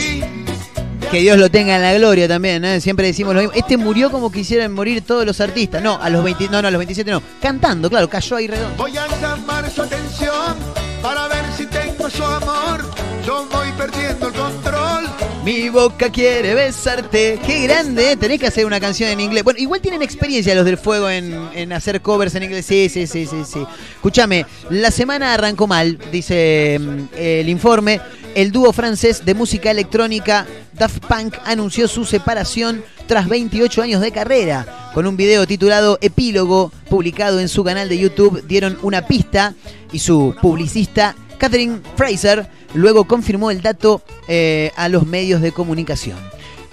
Que 1.11 1.19
Dios 1.19 1.37
lo 1.37 1.49
tenga 1.49 1.75
en 1.75 1.81
la 1.81 1.93
gloria 1.93 2.27
también, 2.27 2.65
¿eh? 2.65 2.81
siempre 2.81 3.07
decimos 3.07 3.35
lo 3.35 3.41
mismo. 3.41 3.55
Este 3.55 3.77
murió 3.77 4.11
como 4.11 4.31
quisieran 4.31 4.73
morir 4.73 5.01
todos 5.01 5.25
los 5.25 5.39
artistas. 5.39 5.81
No, 5.81 6.01
a 6.01 6.09
los 6.09 6.23
20, 6.23 6.49
no, 6.49 6.61
no, 6.61 6.67
a 6.67 6.71
los 6.71 6.79
27 6.79 7.09
no. 7.11 7.21
Cantando, 7.41 7.89
claro, 7.89 8.09
cayó 8.09 8.35
ahí 8.35 8.47
redondo. 8.47 8.75
Voy 8.77 8.97
a 8.97 9.07
llamar 9.21 9.69
su 9.69 9.81
atención 9.81 10.55
para 11.01 11.27
ver 11.27 11.45
si 11.55 11.65
tengo 11.67 12.09
su 12.09 12.23
amor. 12.23 12.83
Yo 13.25 13.47
voy 13.51 13.71
perdiendo 13.77 14.27
el 14.27 14.33
control. 14.33 15.05
Mi 15.43 15.69
boca 15.69 16.09
quiere 16.09 16.55
besarte. 16.55 17.39
Qué 17.45 17.61
grande, 17.61 18.11
¿eh? 18.11 18.17
tenés 18.17 18.39
que 18.39 18.47
hacer 18.47 18.65
una 18.65 18.79
canción 18.79 19.09
en 19.09 19.19
inglés. 19.19 19.43
Bueno, 19.43 19.59
igual 19.59 19.81
tienen 19.81 20.01
experiencia 20.01 20.55
los 20.55 20.65
del 20.65 20.77
fuego 20.77 21.09
en, 21.09 21.49
en 21.53 21.71
hacer 21.71 22.01
covers 22.01 22.33
en 22.35 22.43
inglés. 22.43 22.65
Sí, 22.65 22.89
sí, 22.89 23.05
sí, 23.05 23.25
sí, 23.27 23.43
sí. 23.45 23.65
Escúchame, 23.95 24.45
la 24.69 24.91
semana 24.91 25.33
arrancó 25.33 25.67
mal, 25.67 25.99
dice 26.11 26.79
mm, 26.79 27.15
el 27.15 27.49
informe. 27.49 28.01
El 28.35 28.51
dúo 28.51 28.73
francés 28.73 29.23
de 29.23 29.33
música 29.33 29.71
electrónica 29.71 30.45
Daft 30.73 31.05
Punk 31.05 31.35
anunció 31.45 31.87
su 31.87 32.03
separación 32.03 32.83
tras 33.07 33.29
28 33.29 33.81
años 33.81 34.01
de 34.01 34.11
carrera. 34.11 34.91
Con 34.93 35.07
un 35.07 35.15
video 35.15 35.47
titulado 35.47 35.97
Epílogo, 36.01 36.69
publicado 36.89 37.39
en 37.39 37.47
su 37.47 37.63
canal 37.63 37.87
de 37.87 37.97
YouTube, 37.97 38.45
dieron 38.45 38.77
una 38.81 39.07
pista 39.07 39.53
y 39.93 39.99
su 39.99 40.35
publicista 40.41 41.15
Catherine 41.37 41.79
Fraser 41.95 42.49
luego 42.73 43.05
confirmó 43.05 43.51
el 43.51 43.61
dato 43.61 44.01
eh, 44.27 44.73
a 44.75 44.89
los 44.89 45.07
medios 45.07 45.39
de 45.39 45.53
comunicación. 45.53 46.17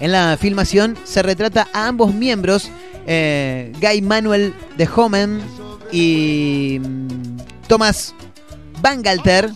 En 0.01 0.11
la 0.11 0.35
filmación 0.37 0.97
se 1.05 1.23
retrata 1.23 1.69
a 1.71 1.87
ambos 1.87 2.13
miembros, 2.13 2.69
eh, 3.07 3.71
Guy 3.79 4.01
Manuel 4.01 4.53
de 4.75 4.89
Homen 4.93 5.41
y 5.93 6.81
mm, 6.81 7.37
Thomas 7.67 8.13
Bangalter, 8.81 9.49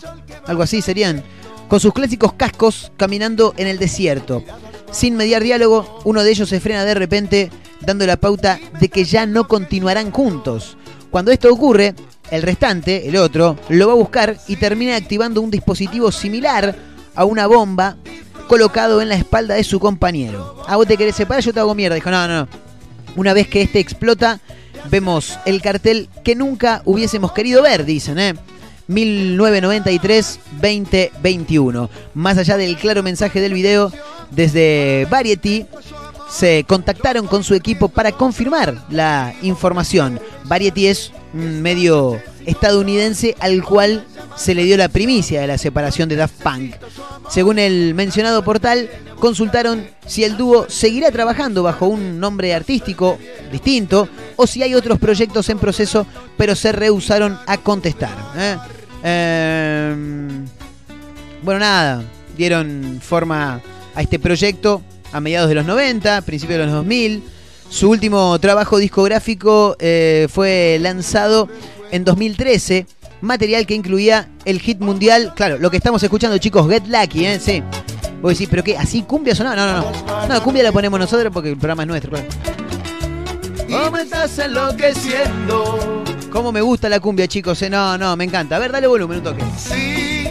algo 0.45 0.63
así 0.63 0.81
serían, 0.81 1.21
con 1.67 1.79
sus 1.79 1.93
clásicos 1.93 2.33
cascos 2.33 2.91
caminando 2.97 3.53
en 3.57 3.67
el 3.67 3.79
desierto. 3.79 4.43
Sin 4.91 5.15
mediar 5.15 5.43
diálogo, 5.43 5.99
uno 6.05 6.23
de 6.23 6.31
ellos 6.31 6.49
se 6.49 6.59
frena 6.59 6.85
de 6.85 6.93
repente, 6.93 7.51
dando 7.81 8.05
la 8.05 8.17
pauta 8.17 8.59
de 8.79 8.89
que 8.89 9.03
ya 9.03 9.25
no 9.25 9.47
continuarán 9.47 10.11
juntos. 10.11 10.77
Cuando 11.11 11.31
esto 11.31 11.51
ocurre, 11.51 11.93
el 12.31 12.41
restante, 12.41 13.07
el 13.07 13.15
otro, 13.17 13.57
lo 13.69 13.87
va 13.87 13.93
a 13.93 13.97
buscar 13.97 14.37
y 14.47 14.55
termina 14.57 14.95
activando 14.95 15.41
un 15.41 15.51
dispositivo 15.51 16.11
similar 16.11 16.75
a 17.15 17.25
una 17.25 17.47
bomba 17.47 17.97
colocado 18.47 19.01
en 19.01 19.09
la 19.09 19.15
espalda 19.15 19.55
de 19.55 19.63
su 19.63 19.79
compañero. 19.79 20.63
A 20.67 20.75
vos 20.75 20.87
te 20.87 20.97
querés 20.97 21.15
separar, 21.15 21.43
yo 21.43 21.53
te 21.53 21.59
hago 21.59 21.75
mierda. 21.75 21.95
Dijo, 21.95 22.11
no, 22.11 22.27
no. 22.27 22.47
Una 23.15 23.33
vez 23.33 23.47
que 23.47 23.61
este 23.61 23.79
explota, 23.79 24.39
vemos 24.89 25.37
el 25.45 25.61
cartel 25.61 26.09
que 26.23 26.35
nunca 26.35 26.81
hubiésemos 26.85 27.31
querido 27.31 27.61
ver, 27.61 27.85
dicen, 27.85 28.19
¿eh? 28.19 28.35
1993-2021. 28.89 31.89
Más 32.13 32.37
allá 32.37 32.57
del 32.57 32.77
claro 32.77 33.01
mensaje 33.03 33.41
del 33.41 33.53
video, 33.53 33.91
desde 34.31 35.05
Variety 35.09 35.65
se 36.29 36.65
contactaron 36.67 37.27
con 37.27 37.43
su 37.43 37.55
equipo 37.55 37.89
para 37.89 38.11
confirmar 38.11 38.85
la 38.89 39.33
información. 39.41 40.19
Variety 40.43 40.87
es 40.87 41.11
un 41.33 41.61
medio 41.61 42.21
estadounidense 42.47 43.35
al 43.39 43.63
cual 43.63 44.05
se 44.35 44.55
le 44.55 44.63
dio 44.63 44.77
la 44.77 44.89
primicia 44.89 45.41
de 45.41 45.47
la 45.47 45.57
separación 45.57 46.09
de 46.09 46.15
Daft 46.15 46.41
Punk. 46.41 46.75
Según 47.29 47.59
el 47.59 47.93
mencionado 47.93 48.43
portal, 48.43 48.89
consultaron 49.19 49.85
si 50.07 50.23
el 50.23 50.37
dúo 50.37 50.65
seguirá 50.69 51.11
trabajando 51.11 51.61
bajo 51.61 51.87
un 51.87 52.19
nombre 52.19 52.53
artístico 52.53 53.19
distinto 53.51 54.07
o 54.37 54.47
si 54.47 54.63
hay 54.63 54.73
otros 54.75 54.97
proyectos 54.97 55.49
en 55.49 55.59
proceso, 55.59 56.07
pero 56.37 56.55
se 56.55 56.71
rehusaron 56.71 57.37
a 57.45 57.57
contestar. 57.57 58.15
¿eh? 58.37 58.57
Eh, 59.03 59.95
bueno, 61.43 61.59
nada, 61.59 62.03
dieron 62.37 62.99
forma 63.01 63.61
a 63.93 64.01
este 64.01 64.19
proyecto 64.19 64.81
a 65.11 65.19
mediados 65.19 65.49
de 65.49 65.55
los 65.55 65.65
90, 65.65 66.21
principios 66.21 66.59
de 66.59 66.65
los 66.65 66.73
2000. 66.75 67.23
Su 67.69 67.89
último 67.89 68.39
trabajo 68.39 68.77
discográfico 68.77 69.75
eh, 69.79 70.27
fue 70.29 70.77
lanzado 70.79 71.49
en 71.91 72.03
2013, 72.03 72.85
material 73.21 73.65
que 73.65 73.73
incluía 73.75 74.29
el 74.45 74.59
hit 74.59 74.79
mundial, 74.79 75.33
claro, 75.35 75.57
lo 75.57 75.69
que 75.71 75.77
estamos 75.77 76.01
escuchando 76.03 76.37
chicos, 76.37 76.69
Get 76.69 76.87
Lucky, 76.87 77.25
¿eh? 77.25 77.39
Sí. 77.39 77.63
Vos 78.21 78.31
decís, 78.33 78.47
¿pero 78.49 78.63
qué? 78.63 78.77
¿Así 78.77 79.03
cumbia 79.03 79.35
sonaba? 79.35 79.55
No, 79.55 79.81
no, 79.81 79.91
no. 79.91 80.27
No, 80.27 80.43
cumbia 80.43 80.63
la 80.63 80.71
ponemos 80.71 80.99
nosotros 80.99 81.31
porque 81.31 81.49
el 81.49 81.57
programa 81.57 81.83
es 81.83 81.87
nuestro. 81.87 82.11
claro. 82.11 83.85
¿Cómo 83.85 83.97
estás 83.97 84.37
enloqueciendo? 84.39 86.03
¿Cómo 86.31 86.51
me 86.51 86.61
gusta 86.61 86.89
la 86.89 86.99
cumbia, 86.99 87.27
chicos? 87.27 87.61
eh? 87.61 87.69
No, 87.69 87.97
no, 87.97 88.15
me 88.15 88.23
encanta. 88.23 88.55
A 88.55 88.59
ver, 88.59 88.71
dale 88.71 88.87
volumen, 88.87 89.19
un 89.19 89.23
toque. 89.23 89.43
Sí. 89.57 90.27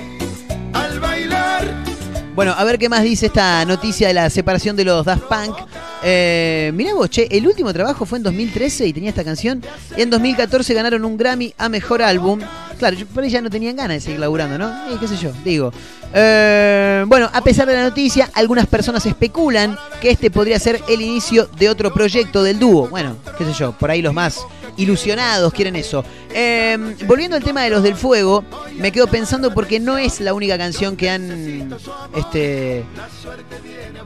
Bueno, 2.37 2.53
a 2.55 2.65
ver 2.65 2.79
qué 2.79 2.91
más 2.91 3.03
dice 3.03 3.27
esta 3.27 3.65
noticia 3.65 4.09
de 4.09 4.13
la 4.13 4.29
separación 4.29 4.77
de 4.77 4.85
los 4.85 5.07
Daft 5.07 5.23
Punk. 5.23 5.57
Eh, 6.03 6.71
mirá 6.75 6.93
vos, 6.93 7.09
che, 7.09 7.27
el 7.31 7.47
último 7.47 7.73
trabajo 7.73 8.05
fue 8.05 8.19
en 8.19 8.25
2013 8.25 8.87
y 8.87 8.93
tenía 8.93 9.09
esta 9.09 9.25
canción. 9.25 9.65
Y 9.97 10.03
en 10.03 10.11
2014 10.11 10.75
ganaron 10.75 11.07
un 11.07 11.17
Grammy 11.17 11.55
a 11.57 11.71
Mejor 11.71 12.03
Álbum. 12.03 12.41
Claro, 12.79 12.97
por 13.15 13.25
ahí 13.25 13.31
ya 13.31 13.41
no 13.41 13.51
tenían 13.51 13.77
ganas 13.77 13.97
de 13.97 14.01
seguir 14.01 14.21
laburando, 14.21 14.59
¿no? 14.59 14.69
Eh, 14.91 14.97
qué 15.01 15.09
sé 15.09 15.17
yo, 15.17 15.33
digo. 15.45 15.73
Eh, 16.13 17.05
bueno, 17.07 17.31
a 17.33 17.43
pesar 17.43 17.67
de 17.67 17.75
la 17.75 17.83
noticia, 17.83 18.31
algunas 18.35 18.67
personas 18.67 19.05
especulan 19.07 19.79
que 20.01 20.11
este 20.11 20.31
podría 20.31 20.59
ser 20.59 20.81
el 20.89 21.01
inicio 21.01 21.49
de 21.59 21.69
otro 21.69 21.93
proyecto 21.93 22.43
del 22.43 22.59
dúo. 22.59 22.89
Bueno, 22.89 23.17
qué 23.39 23.45
sé 23.45 23.53
yo, 23.53 23.73
por 23.73 23.91
ahí 23.91 24.03
los 24.03 24.15
más 24.15 24.47
ilusionados 24.77 25.53
quieren 25.53 25.77
eso. 25.77 26.05
Eh, 26.31 26.97
volviendo 27.07 27.37
al 27.37 27.43
tema 27.43 27.63
de 27.63 27.71
los 27.71 27.83
del 27.83 27.97
fuego, 27.97 28.45
me 28.77 28.93
quedo 28.93 29.07
pensando 29.07 29.53
porque 29.53 29.81
no 29.81 29.99
es 29.99 30.21
la 30.21 30.35
única 30.35 30.59
canción 30.59 30.97
que 30.97 31.11
han 31.11 31.75
este, 32.15 32.85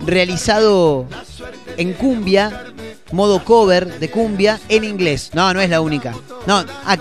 realizado 0.07 1.07
en 1.77 1.93
cumbia, 1.95 2.67
modo 3.13 3.45
cover 3.45 3.99
de 3.99 4.11
cumbia 4.11 4.61
en 4.69 4.85
inglés. 4.85 5.31
No, 5.35 5.53
no 5.53 5.61
es 5.61 5.71
la 5.71 5.81
única. 5.81 6.15
No, 6.47 6.65
ah, 6.85 6.97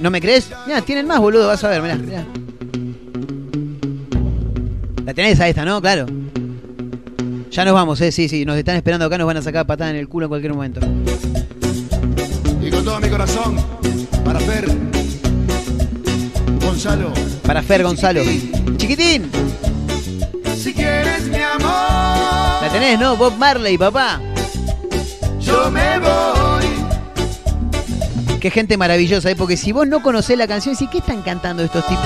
¿no 0.00 0.10
me 0.10 0.20
crees? 0.20 0.50
Mira, 0.66 0.82
tienen 0.82 1.06
más, 1.06 1.20
boludo, 1.20 1.46
vas 1.48 1.62
a 1.64 1.68
ver, 1.68 1.82
mirá, 1.82 1.96
mirá. 1.96 2.24
La 5.04 5.14
tenés 5.14 5.40
a 5.40 5.48
esta, 5.48 5.64
¿no? 5.64 5.80
Claro. 5.80 6.06
Ya 7.50 7.64
nos 7.64 7.74
vamos, 7.74 8.00
eh, 8.00 8.10
sí, 8.12 8.28
sí, 8.28 8.44
nos 8.44 8.56
están 8.56 8.76
esperando 8.76 9.04
acá, 9.04 9.18
nos 9.18 9.26
van 9.26 9.36
a 9.36 9.42
sacar 9.42 9.66
patada 9.66 9.90
en 9.90 9.96
el 9.96 10.08
culo 10.08 10.26
en 10.26 10.28
cualquier 10.30 10.54
momento. 10.54 10.80
Y 12.62 12.70
con 12.70 12.84
todo 12.84 12.98
mi 13.00 13.08
corazón, 13.08 13.56
para 14.24 14.40
Fer, 14.40 14.66
Gonzalo. 16.60 17.12
Para 17.44 17.62
Fer 17.62 17.82
Gonzalo. 17.82 18.22
Chiquitín, 18.76 19.30
Si 20.56 20.72
quieres 20.72 21.24
mi 21.24 21.36
amor, 21.36 22.62
la 22.62 22.68
tenés, 22.72 22.98
¿no? 22.98 23.16
Bob 23.16 23.36
Marley, 23.36 23.76
papá. 23.76 24.20
yo 25.40 25.70
me 25.70 25.98
voy. 25.98 26.71
Qué 28.42 28.50
gente 28.50 28.76
maravillosa, 28.76 29.30
¿eh? 29.30 29.36
Porque 29.36 29.56
si 29.56 29.70
vos 29.70 29.86
no 29.86 30.02
conocés 30.02 30.36
la 30.36 30.48
canción, 30.48 30.74
¿sí? 30.74 30.88
¿qué 30.88 30.98
están 30.98 31.22
cantando 31.22 31.62
estos 31.62 31.86
tipos? 31.86 32.04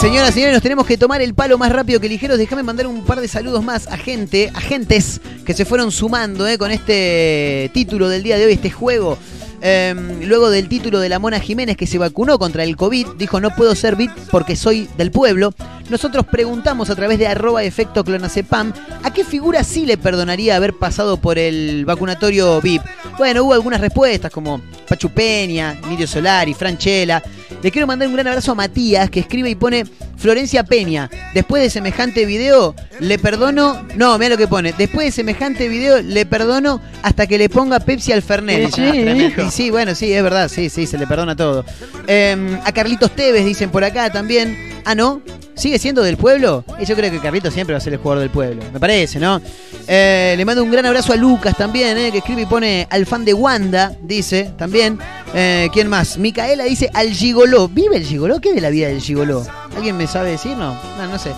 Señoras 0.00 0.30
y 0.30 0.32
señores, 0.32 0.54
nos 0.54 0.62
tenemos 0.62 0.86
que 0.86 0.96
tomar 0.96 1.20
el 1.20 1.34
palo 1.34 1.58
más 1.58 1.70
rápido 1.70 2.00
que 2.00 2.08
ligeros. 2.08 2.38
Déjame 2.38 2.62
mandar 2.62 2.86
un 2.86 3.04
par 3.04 3.20
de 3.20 3.28
saludos 3.28 3.62
más 3.62 3.88
a 3.88 3.98
gente, 3.98 4.50
a 4.54 4.60
gentes 4.62 5.20
que 5.44 5.52
se 5.52 5.66
fueron 5.66 5.92
sumando 5.92 6.48
¿eh? 6.48 6.56
con 6.56 6.70
este 6.70 7.70
título 7.74 8.08
del 8.08 8.22
día 8.22 8.38
de 8.38 8.46
hoy, 8.46 8.54
este 8.54 8.70
juego. 8.70 9.18
Eh, 9.62 9.94
luego 10.24 10.50
del 10.50 10.68
título 10.68 11.00
de 11.00 11.08
la 11.08 11.18
Mona 11.18 11.38
Jiménez 11.38 11.76
que 11.76 11.86
se 11.86 11.98
vacunó 11.98 12.38
contra 12.38 12.64
el 12.64 12.76
COVID, 12.76 13.08
dijo 13.18 13.40
no 13.40 13.50
puedo 13.50 13.74
ser 13.74 13.96
VIP 13.96 14.12
porque 14.30 14.56
soy 14.56 14.88
del 14.96 15.10
pueblo. 15.10 15.52
Nosotros 15.90 16.24
preguntamos 16.26 16.88
a 16.88 16.96
través 16.96 17.18
de 17.18 17.26
arroba 17.26 17.62
efecto 17.62 18.04
clonacepam 18.04 18.72
a 19.02 19.12
qué 19.12 19.24
figura 19.24 19.64
sí 19.64 19.86
le 19.86 19.98
perdonaría 19.98 20.56
haber 20.56 20.74
pasado 20.74 21.16
por 21.16 21.38
el 21.38 21.84
vacunatorio 21.84 22.60
VIP. 22.60 22.82
Bueno, 23.18 23.44
hubo 23.44 23.54
algunas 23.54 23.80
respuestas 23.80 24.30
como 24.30 24.60
Pachu 24.88 25.10
Peña, 25.10 25.78
Emilio 25.82 26.06
Solari, 26.06 26.54
Franchella. 26.54 27.22
Le 27.62 27.70
quiero 27.70 27.86
mandar 27.86 28.08
un 28.08 28.14
gran 28.14 28.26
abrazo 28.28 28.52
a 28.52 28.54
Matías 28.54 29.10
que 29.10 29.20
escribe 29.20 29.50
y 29.50 29.54
pone 29.54 29.84
Florencia 30.16 30.64
Peña. 30.64 31.10
Después 31.34 31.62
de 31.62 31.70
semejante 31.70 32.26
video, 32.26 32.74
le 33.00 33.18
perdono. 33.18 33.86
No, 33.96 34.18
mira 34.18 34.30
lo 34.30 34.36
que 34.36 34.48
pone. 34.48 34.74
Después 34.76 35.06
de 35.06 35.12
semejante 35.12 35.68
video, 35.68 36.02
le 36.02 36.26
perdono 36.26 36.80
hasta 37.02 37.26
que 37.26 37.38
le 37.38 37.48
ponga 37.48 37.80
Pepsi 37.80 38.12
al 38.12 38.22
Fernet. 38.22 38.70
Sí, 38.70 38.90
sí, 38.92 39.34
Y 39.46 39.50
sí, 39.50 39.70
bueno, 39.70 39.94
sí, 39.94 40.12
es 40.12 40.22
verdad. 40.22 40.48
Sí, 40.48 40.68
sí, 40.68 40.86
se 40.86 40.98
le 40.98 41.06
perdona 41.06 41.36
todo. 41.36 41.64
Eh, 42.06 42.58
a 42.64 42.72
Carlitos 42.72 43.10
Tevez 43.12 43.44
dicen 43.44 43.70
por 43.70 43.84
acá 43.84 44.10
también. 44.10 44.79
Ah, 44.84 44.94
no. 44.94 45.22
¿Sigue 45.54 45.78
siendo 45.78 46.02
del 46.02 46.16
pueblo? 46.16 46.64
Y 46.78 46.86
yo 46.86 46.96
creo 46.96 47.10
que 47.10 47.20
Carlitos 47.20 47.52
siempre 47.52 47.74
va 47.74 47.78
a 47.78 47.80
ser 47.80 47.92
el 47.92 47.98
jugador 47.98 48.20
del 48.22 48.30
pueblo. 48.30 48.62
Me 48.72 48.80
parece, 48.80 49.18
¿no? 49.18 49.40
Eh, 49.86 50.34
le 50.36 50.44
mando 50.44 50.62
un 50.62 50.70
gran 50.70 50.86
abrazo 50.86 51.12
a 51.12 51.16
Lucas 51.16 51.56
también, 51.56 51.98
eh, 51.98 52.10
que 52.10 52.18
escribe 52.18 52.42
y 52.42 52.46
pone 52.46 52.86
al 52.88 53.04
fan 53.04 53.24
de 53.24 53.34
Wanda, 53.34 53.92
dice 54.02 54.52
también. 54.56 54.98
Eh, 55.34 55.68
¿Quién 55.72 55.88
más? 55.88 56.16
Micaela 56.16 56.64
dice 56.64 56.88
al 56.94 57.10
gigoló. 57.10 57.68
¿Vive 57.68 57.96
el 57.96 58.04
gigoló? 58.04 58.40
¿Qué 58.40 58.52
de 58.54 58.60
la 58.60 58.70
vida 58.70 58.88
del 58.88 59.00
gigoló? 59.00 59.46
¿Alguien 59.76 59.96
me 59.96 60.06
sabe 60.06 60.30
decir? 60.30 60.56
No, 60.56 60.74
no, 60.96 61.06
no 61.06 61.18
sé. 61.18 61.30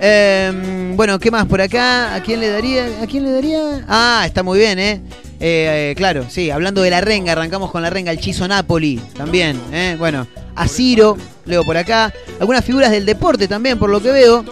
Eh, 0.00 0.92
bueno, 0.94 1.18
¿qué 1.18 1.30
más 1.30 1.46
por 1.46 1.60
acá? 1.60 2.14
¿A 2.14 2.22
quién 2.22 2.40
le 2.40 2.48
daría? 2.48 2.86
¿A 3.02 3.06
quién 3.06 3.24
le 3.24 3.32
daría? 3.32 3.84
Ah, 3.88 4.24
está 4.26 4.42
muy 4.42 4.58
bien, 4.58 4.78
¿eh? 4.78 5.00
Eh, 5.38 5.90
eh, 5.90 5.94
claro, 5.96 6.24
sí, 6.28 6.50
hablando 6.50 6.80
de 6.82 6.90
la 6.90 7.00
renga, 7.00 7.32
arrancamos 7.32 7.70
con 7.70 7.82
la 7.82 7.90
renga, 7.90 8.10
el 8.10 8.18
Chizo 8.18 8.48
Napoli 8.48 8.98
también, 9.16 9.60
¿eh? 9.72 9.96
Bueno, 9.98 10.26
a 10.54 10.66
Ciro, 10.66 11.16
leo 11.44 11.62
por 11.64 11.76
acá. 11.76 12.12
Algunas 12.40 12.64
figuras 12.64 12.90
del 12.90 13.04
deporte 13.04 13.46
también, 13.46 13.78
por 13.78 13.90
lo 13.90 14.00
que 14.02 14.10
veo. 14.12 14.44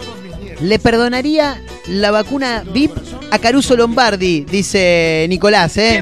Le 0.61 0.79
perdonaría 0.79 1.61
la 1.87 2.11
vacuna 2.11 2.63
VIP 2.71 2.91
a 3.31 3.39
Caruso 3.39 3.75
Lombardi, 3.75 4.45
dice 4.49 5.25
Nicolás, 5.27 5.75
¿eh? 5.77 6.01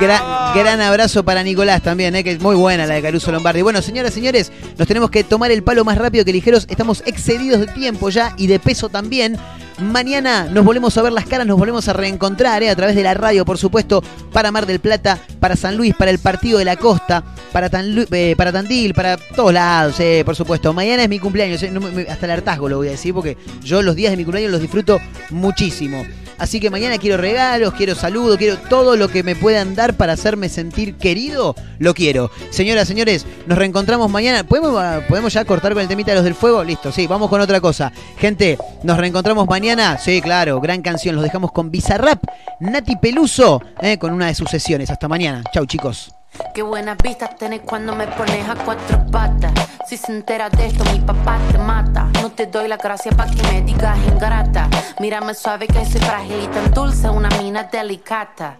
Gra- 0.00 0.54
gran 0.54 0.80
abrazo 0.80 1.22
para 1.24 1.42
Nicolás 1.42 1.82
también, 1.82 2.14
¿eh? 2.16 2.24
que 2.24 2.32
es 2.32 2.40
muy 2.40 2.56
buena 2.56 2.86
la 2.86 2.94
de 2.94 3.02
Caruso 3.02 3.30
Lombardi. 3.30 3.62
Bueno, 3.62 3.82
señoras, 3.82 4.12
señores, 4.14 4.50
nos 4.78 4.88
tenemos 4.88 5.10
que 5.10 5.22
tomar 5.24 5.50
el 5.50 5.62
palo 5.62 5.84
más 5.84 5.98
rápido 5.98 6.24
que 6.24 6.32
ligeros. 6.32 6.66
Estamos 6.68 7.02
excedidos 7.06 7.60
de 7.60 7.66
tiempo 7.68 8.08
ya 8.10 8.34
y 8.36 8.46
de 8.46 8.58
peso 8.58 8.88
también. 8.88 9.36
Mañana 9.80 10.44
nos 10.44 10.64
volvemos 10.64 10.96
a 10.98 11.02
ver 11.02 11.12
las 11.12 11.24
caras, 11.24 11.46
nos 11.46 11.58
volvemos 11.58 11.88
a 11.88 11.94
reencontrar 11.94 12.62
¿eh? 12.62 12.70
a 12.70 12.76
través 12.76 12.94
de 12.94 13.02
la 13.02 13.14
radio, 13.14 13.44
por 13.46 13.56
supuesto, 13.56 14.02
para 14.32 14.52
Mar 14.52 14.66
del 14.66 14.78
Plata, 14.78 15.18
para 15.40 15.56
San 15.56 15.76
Luis, 15.76 15.94
para 15.94 16.10
el 16.10 16.18
Partido 16.18 16.58
de 16.58 16.66
la 16.66 16.76
Costa, 16.76 17.24
para, 17.50 17.70
eh, 17.72 18.36
Tandil, 18.36 18.92
para 18.92 19.16
todos 19.16 19.54
lados, 19.54 19.98
eh, 20.00 20.22
por 20.24 20.36
supuesto. 20.36 20.74
Mañana 20.74 21.04
es 21.04 21.08
mi 21.08 21.18
cumpleaños, 21.18 21.62
hasta 22.08 22.26
el 22.26 22.32
hartazgo 22.32 22.68
lo 22.68 22.76
voy 22.76 22.88
a 22.88 22.92
decir, 22.92 23.14
porque 23.14 23.38
yo 23.62 23.80
los 23.80 23.96
días 23.96 24.10
de 24.10 24.18
mi 24.18 24.24
cumpleaños 24.24 24.52
los 24.52 24.60
disfruto 24.60 25.00
muchísimo. 25.30 26.04
Así 26.40 26.58
que 26.58 26.70
mañana 26.70 26.96
quiero 26.96 27.18
regalos, 27.18 27.74
quiero 27.74 27.94
saludos, 27.94 28.38
quiero 28.38 28.56
todo 28.56 28.96
lo 28.96 29.08
que 29.08 29.22
me 29.22 29.36
puedan 29.36 29.74
dar 29.74 29.92
para 29.92 30.14
hacerme 30.14 30.48
sentir 30.48 30.94
querido, 30.94 31.54
lo 31.78 31.92
quiero. 31.92 32.30
Señoras, 32.48 32.88
señores, 32.88 33.26
nos 33.46 33.58
reencontramos 33.58 34.10
mañana. 34.10 34.42
¿Podemos, 34.42 34.74
ah, 34.78 35.02
¿Podemos 35.06 35.34
ya 35.34 35.44
cortar 35.44 35.74
con 35.74 35.82
el 35.82 35.88
temita 35.88 36.12
de 36.12 36.14
los 36.14 36.24
del 36.24 36.34
fuego? 36.34 36.64
Listo, 36.64 36.92
sí, 36.92 37.06
vamos 37.06 37.28
con 37.28 37.42
otra 37.42 37.60
cosa. 37.60 37.92
Gente, 38.16 38.56
nos 38.82 38.96
reencontramos 38.96 39.46
mañana. 39.46 39.69
Sí, 39.98 40.20
claro, 40.20 40.60
gran 40.60 40.82
canción. 40.82 41.14
Los 41.14 41.22
dejamos 41.22 41.52
con 41.52 41.70
Bizarrap, 41.70 42.24
Nati 42.58 42.96
Peluso, 42.96 43.62
eh, 43.80 43.98
con 43.98 44.12
una 44.12 44.26
de 44.26 44.34
sus 44.34 44.50
sesiones. 44.50 44.90
Hasta 44.90 45.06
mañana. 45.06 45.44
Chau, 45.54 45.64
chicos. 45.64 46.12
Qué 46.54 46.62
buenas 46.62 46.96
vistas 46.98 47.36
tenés 47.36 47.60
cuando 47.60 47.94
me 47.94 48.08
pones 48.08 48.48
a 48.48 48.56
cuatro 48.56 49.06
patas. 49.12 49.52
Si 49.86 49.96
se 49.96 50.10
entera 50.10 50.50
de 50.50 50.66
esto, 50.66 50.84
mi 50.92 50.98
papá 50.98 51.38
te 51.52 51.58
mata. 51.58 52.08
No 52.20 52.32
te 52.32 52.46
doy 52.46 52.66
la 52.66 52.78
gracia 52.78 53.12
pa' 53.12 53.26
que 53.30 53.42
me 53.44 53.62
digas 53.62 53.96
ingrata. 54.08 54.68
Mírame 54.98 55.34
suave 55.34 55.68
que 55.68 55.84
soy 55.84 56.00
frágil 56.00 56.42
y 56.42 56.48
tan 56.48 56.72
dulce, 56.72 57.08
una 57.08 57.28
mina 57.38 57.62
delicata. 57.62 58.58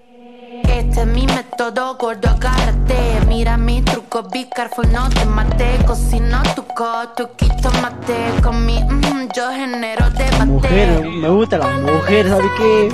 Este 0.52 1.02
es 1.02 1.06
mi 1.06 1.26
método, 1.28 1.94
gordo, 1.94 2.28
agárrate. 2.28 3.20
Mira 3.28 3.56
mi 3.56 3.82
truco, 3.82 4.24
be 4.24 4.48
careful, 4.48 4.90
no 4.90 5.08
te 5.08 5.24
mate. 5.24 5.78
Cocino 5.86 6.42
tu 6.56 6.66
coto, 6.74 7.36
quito 7.36 7.70
mate. 7.80 8.16
Con 8.42 8.66
mi, 8.66 8.82
mm, 8.82 9.28
yo 9.32 9.48
genero 9.52 10.10
debate. 10.10 10.46
Mujer, 10.46 11.06
me 11.08 11.28
gusta 11.28 11.58
la 11.58 11.68
mujer, 11.68 12.28
¿sabes 12.28 12.50
qué? 12.58 12.88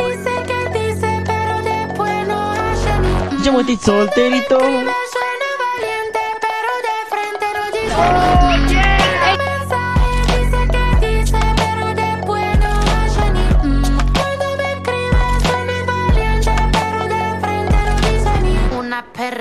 Yo 3.42 3.60
estoy 3.60 3.76
solterito. 3.76 4.58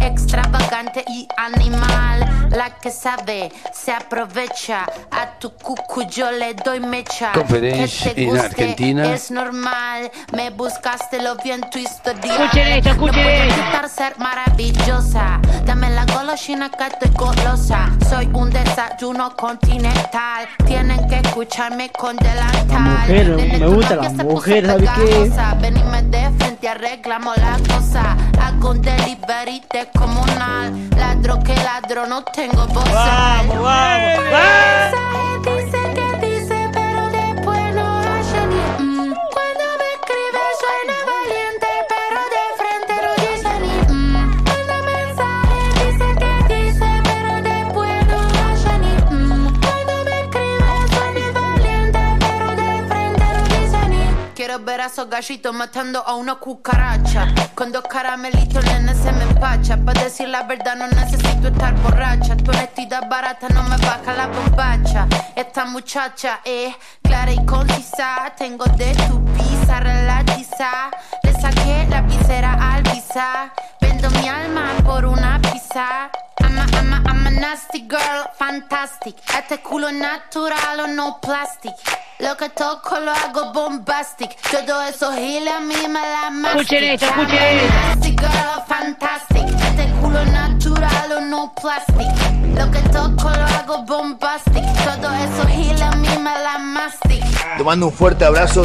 extravagante 0.00 1.04
y 1.08 1.26
animal. 1.36 2.48
La 2.50 2.70
que 2.78 2.90
sabe 2.90 3.52
se 3.72 3.92
aprovecha, 3.92 4.84
a 5.10 5.38
tu 5.38 5.50
cucu 5.54 6.02
yo 6.02 6.30
le 6.32 6.54
doy 6.54 6.80
mecha. 6.80 7.32
Conferencia 7.32 8.12
te 8.12 8.24
en 8.24 8.30
guste 8.30 8.46
Argentina. 8.46 9.12
Es 9.14 9.30
normal, 9.30 10.10
me 10.32 10.50
buscaste 10.50 11.22
lo 11.22 11.36
vi 11.36 11.52
en 11.52 11.60
tu 11.70 11.78
historia. 11.78 12.34
Escuchen 12.34 12.66
esto, 12.68 12.90
escuchen 12.90 13.48
no 13.48 13.70
puedo 13.70 13.88
ser 13.88 14.18
maravillosa. 14.18 15.40
Dame 15.64 15.90
la 15.90 16.04
golosina 16.06 16.70
que 16.70 16.86
estoy 16.86 17.10
golosa. 17.14 17.88
Soy 18.08 18.28
un 18.32 18.50
desayuno 18.50 19.36
continental. 19.36 20.48
Tienen 20.66 21.06
que 21.08 21.16
escucharme 21.20 21.90
con 21.90 22.16
delantal. 22.16 22.80
mujer, 22.80 23.28
Nene, 23.36 23.58
me 23.58 23.66
gusta 23.68 23.96
la 23.96 24.10
mujer, 24.10 24.64
puso 24.64 24.78
¿sabe 24.78 24.88
qué? 24.96 25.04
pegajosa. 25.12 25.54
Venime 25.60 26.02
de 26.02 26.30
frente, 26.38 26.68
arreglamos 26.68 27.36
la 27.36 27.58
cosa. 27.74 28.16
Hago 28.42 28.70
un 28.70 28.82
delivery 28.82 29.62
descomunal. 29.92 30.72
Ladro 30.96 31.38
que 31.40 31.54
ladro, 31.54 32.06
no 32.06 32.22
tengo 32.22 32.66
voz. 32.66 32.92
Vamos, 32.92 33.58
vamos, 33.60 34.20
Dice 35.44 35.79
ver 54.64 54.80
a 54.80 54.86
esos 54.86 55.08
gallitos 55.08 55.54
matando 55.54 56.02
a 56.06 56.14
una 56.14 56.36
cucaracha. 56.36 57.28
Con 57.54 57.72
dos 57.72 57.84
caramelitos, 57.84 58.64
nene, 58.64 58.94
se 58.94 59.12
me 59.12 59.24
empacha. 59.24 59.76
Para 59.76 60.04
decir 60.04 60.28
la 60.28 60.42
verdad, 60.44 60.76
no 60.76 60.88
necesito 60.88 61.48
estar 61.48 61.74
borracha. 61.82 62.36
Tu 62.36 62.50
honestidad 62.50 63.08
barata 63.08 63.48
no 63.48 63.62
me 63.64 63.76
baja 63.78 64.12
la 64.14 64.26
bombacha. 64.26 65.06
Esta 65.36 65.64
muchacha 65.64 66.40
es 66.44 66.74
clara 67.02 67.32
y 67.32 67.44
concisa. 67.44 68.32
Tengo 68.36 68.64
de 68.66 68.94
tu 68.94 69.24
pizza 69.34 69.80
relatiza. 69.80 70.90
Le 71.22 71.32
saqué 71.32 71.86
la 71.88 72.02
visera 72.02 72.74
al 72.74 72.89
quizá. 73.10 73.52
Vendo 73.80 74.10
mi 74.10 74.28
alma 74.28 74.72
por 74.84 75.04
una 75.04 75.40
pizza. 75.40 76.10
I'm 76.40 76.58
a, 76.58 76.66
I'm 76.72 76.92
a, 76.92 77.02
I'm 77.10 77.26
a 77.26 77.30
nasty 77.30 77.86
girl, 77.88 78.26
fantastic. 78.38 79.16
Este 79.36 79.58
culo 79.58 79.90
natural 79.92 80.80
o 80.80 80.86
no 80.86 81.18
plastic. 81.20 81.74
Lo 82.18 82.36
que 82.36 82.48
toco 82.50 82.98
lo 83.00 83.12
hago 83.12 83.52
bombastic. 83.52 84.36
Todo 84.50 84.82
eso 84.82 85.12
gila 85.12 85.56
a 85.56 85.60
mí 85.60 85.74
me 85.88 86.00
la 86.00 86.30
más. 86.30 86.56
Escuchen 86.56 86.84
esto, 86.84 87.06
escuchen 87.06 87.42
esto. 87.42 87.74
Nasty 87.74 88.10
girl, 88.10 88.62
fantastic. 88.66 89.46
Este 89.48 89.92
culo 90.00 90.24
natural 90.26 91.12
o 91.12 91.20
no 91.20 91.52
plastic. 91.54 92.08
Lo 92.54 92.70
que 92.70 92.80
toco 92.90 93.30
lo 93.30 93.44
hago 93.44 93.82
bombastic. 93.84 94.64
Todo 94.84 95.14
eso 95.14 95.46
gila 95.48 95.88
a 95.88 95.96
mí 95.96 96.08
me 96.18 96.38
la 96.38 96.58
mastic. 96.58 97.24
Te 97.56 97.64
mando 97.64 97.86
un 97.86 97.92
fuerte 97.92 98.24
abrazo. 98.24 98.64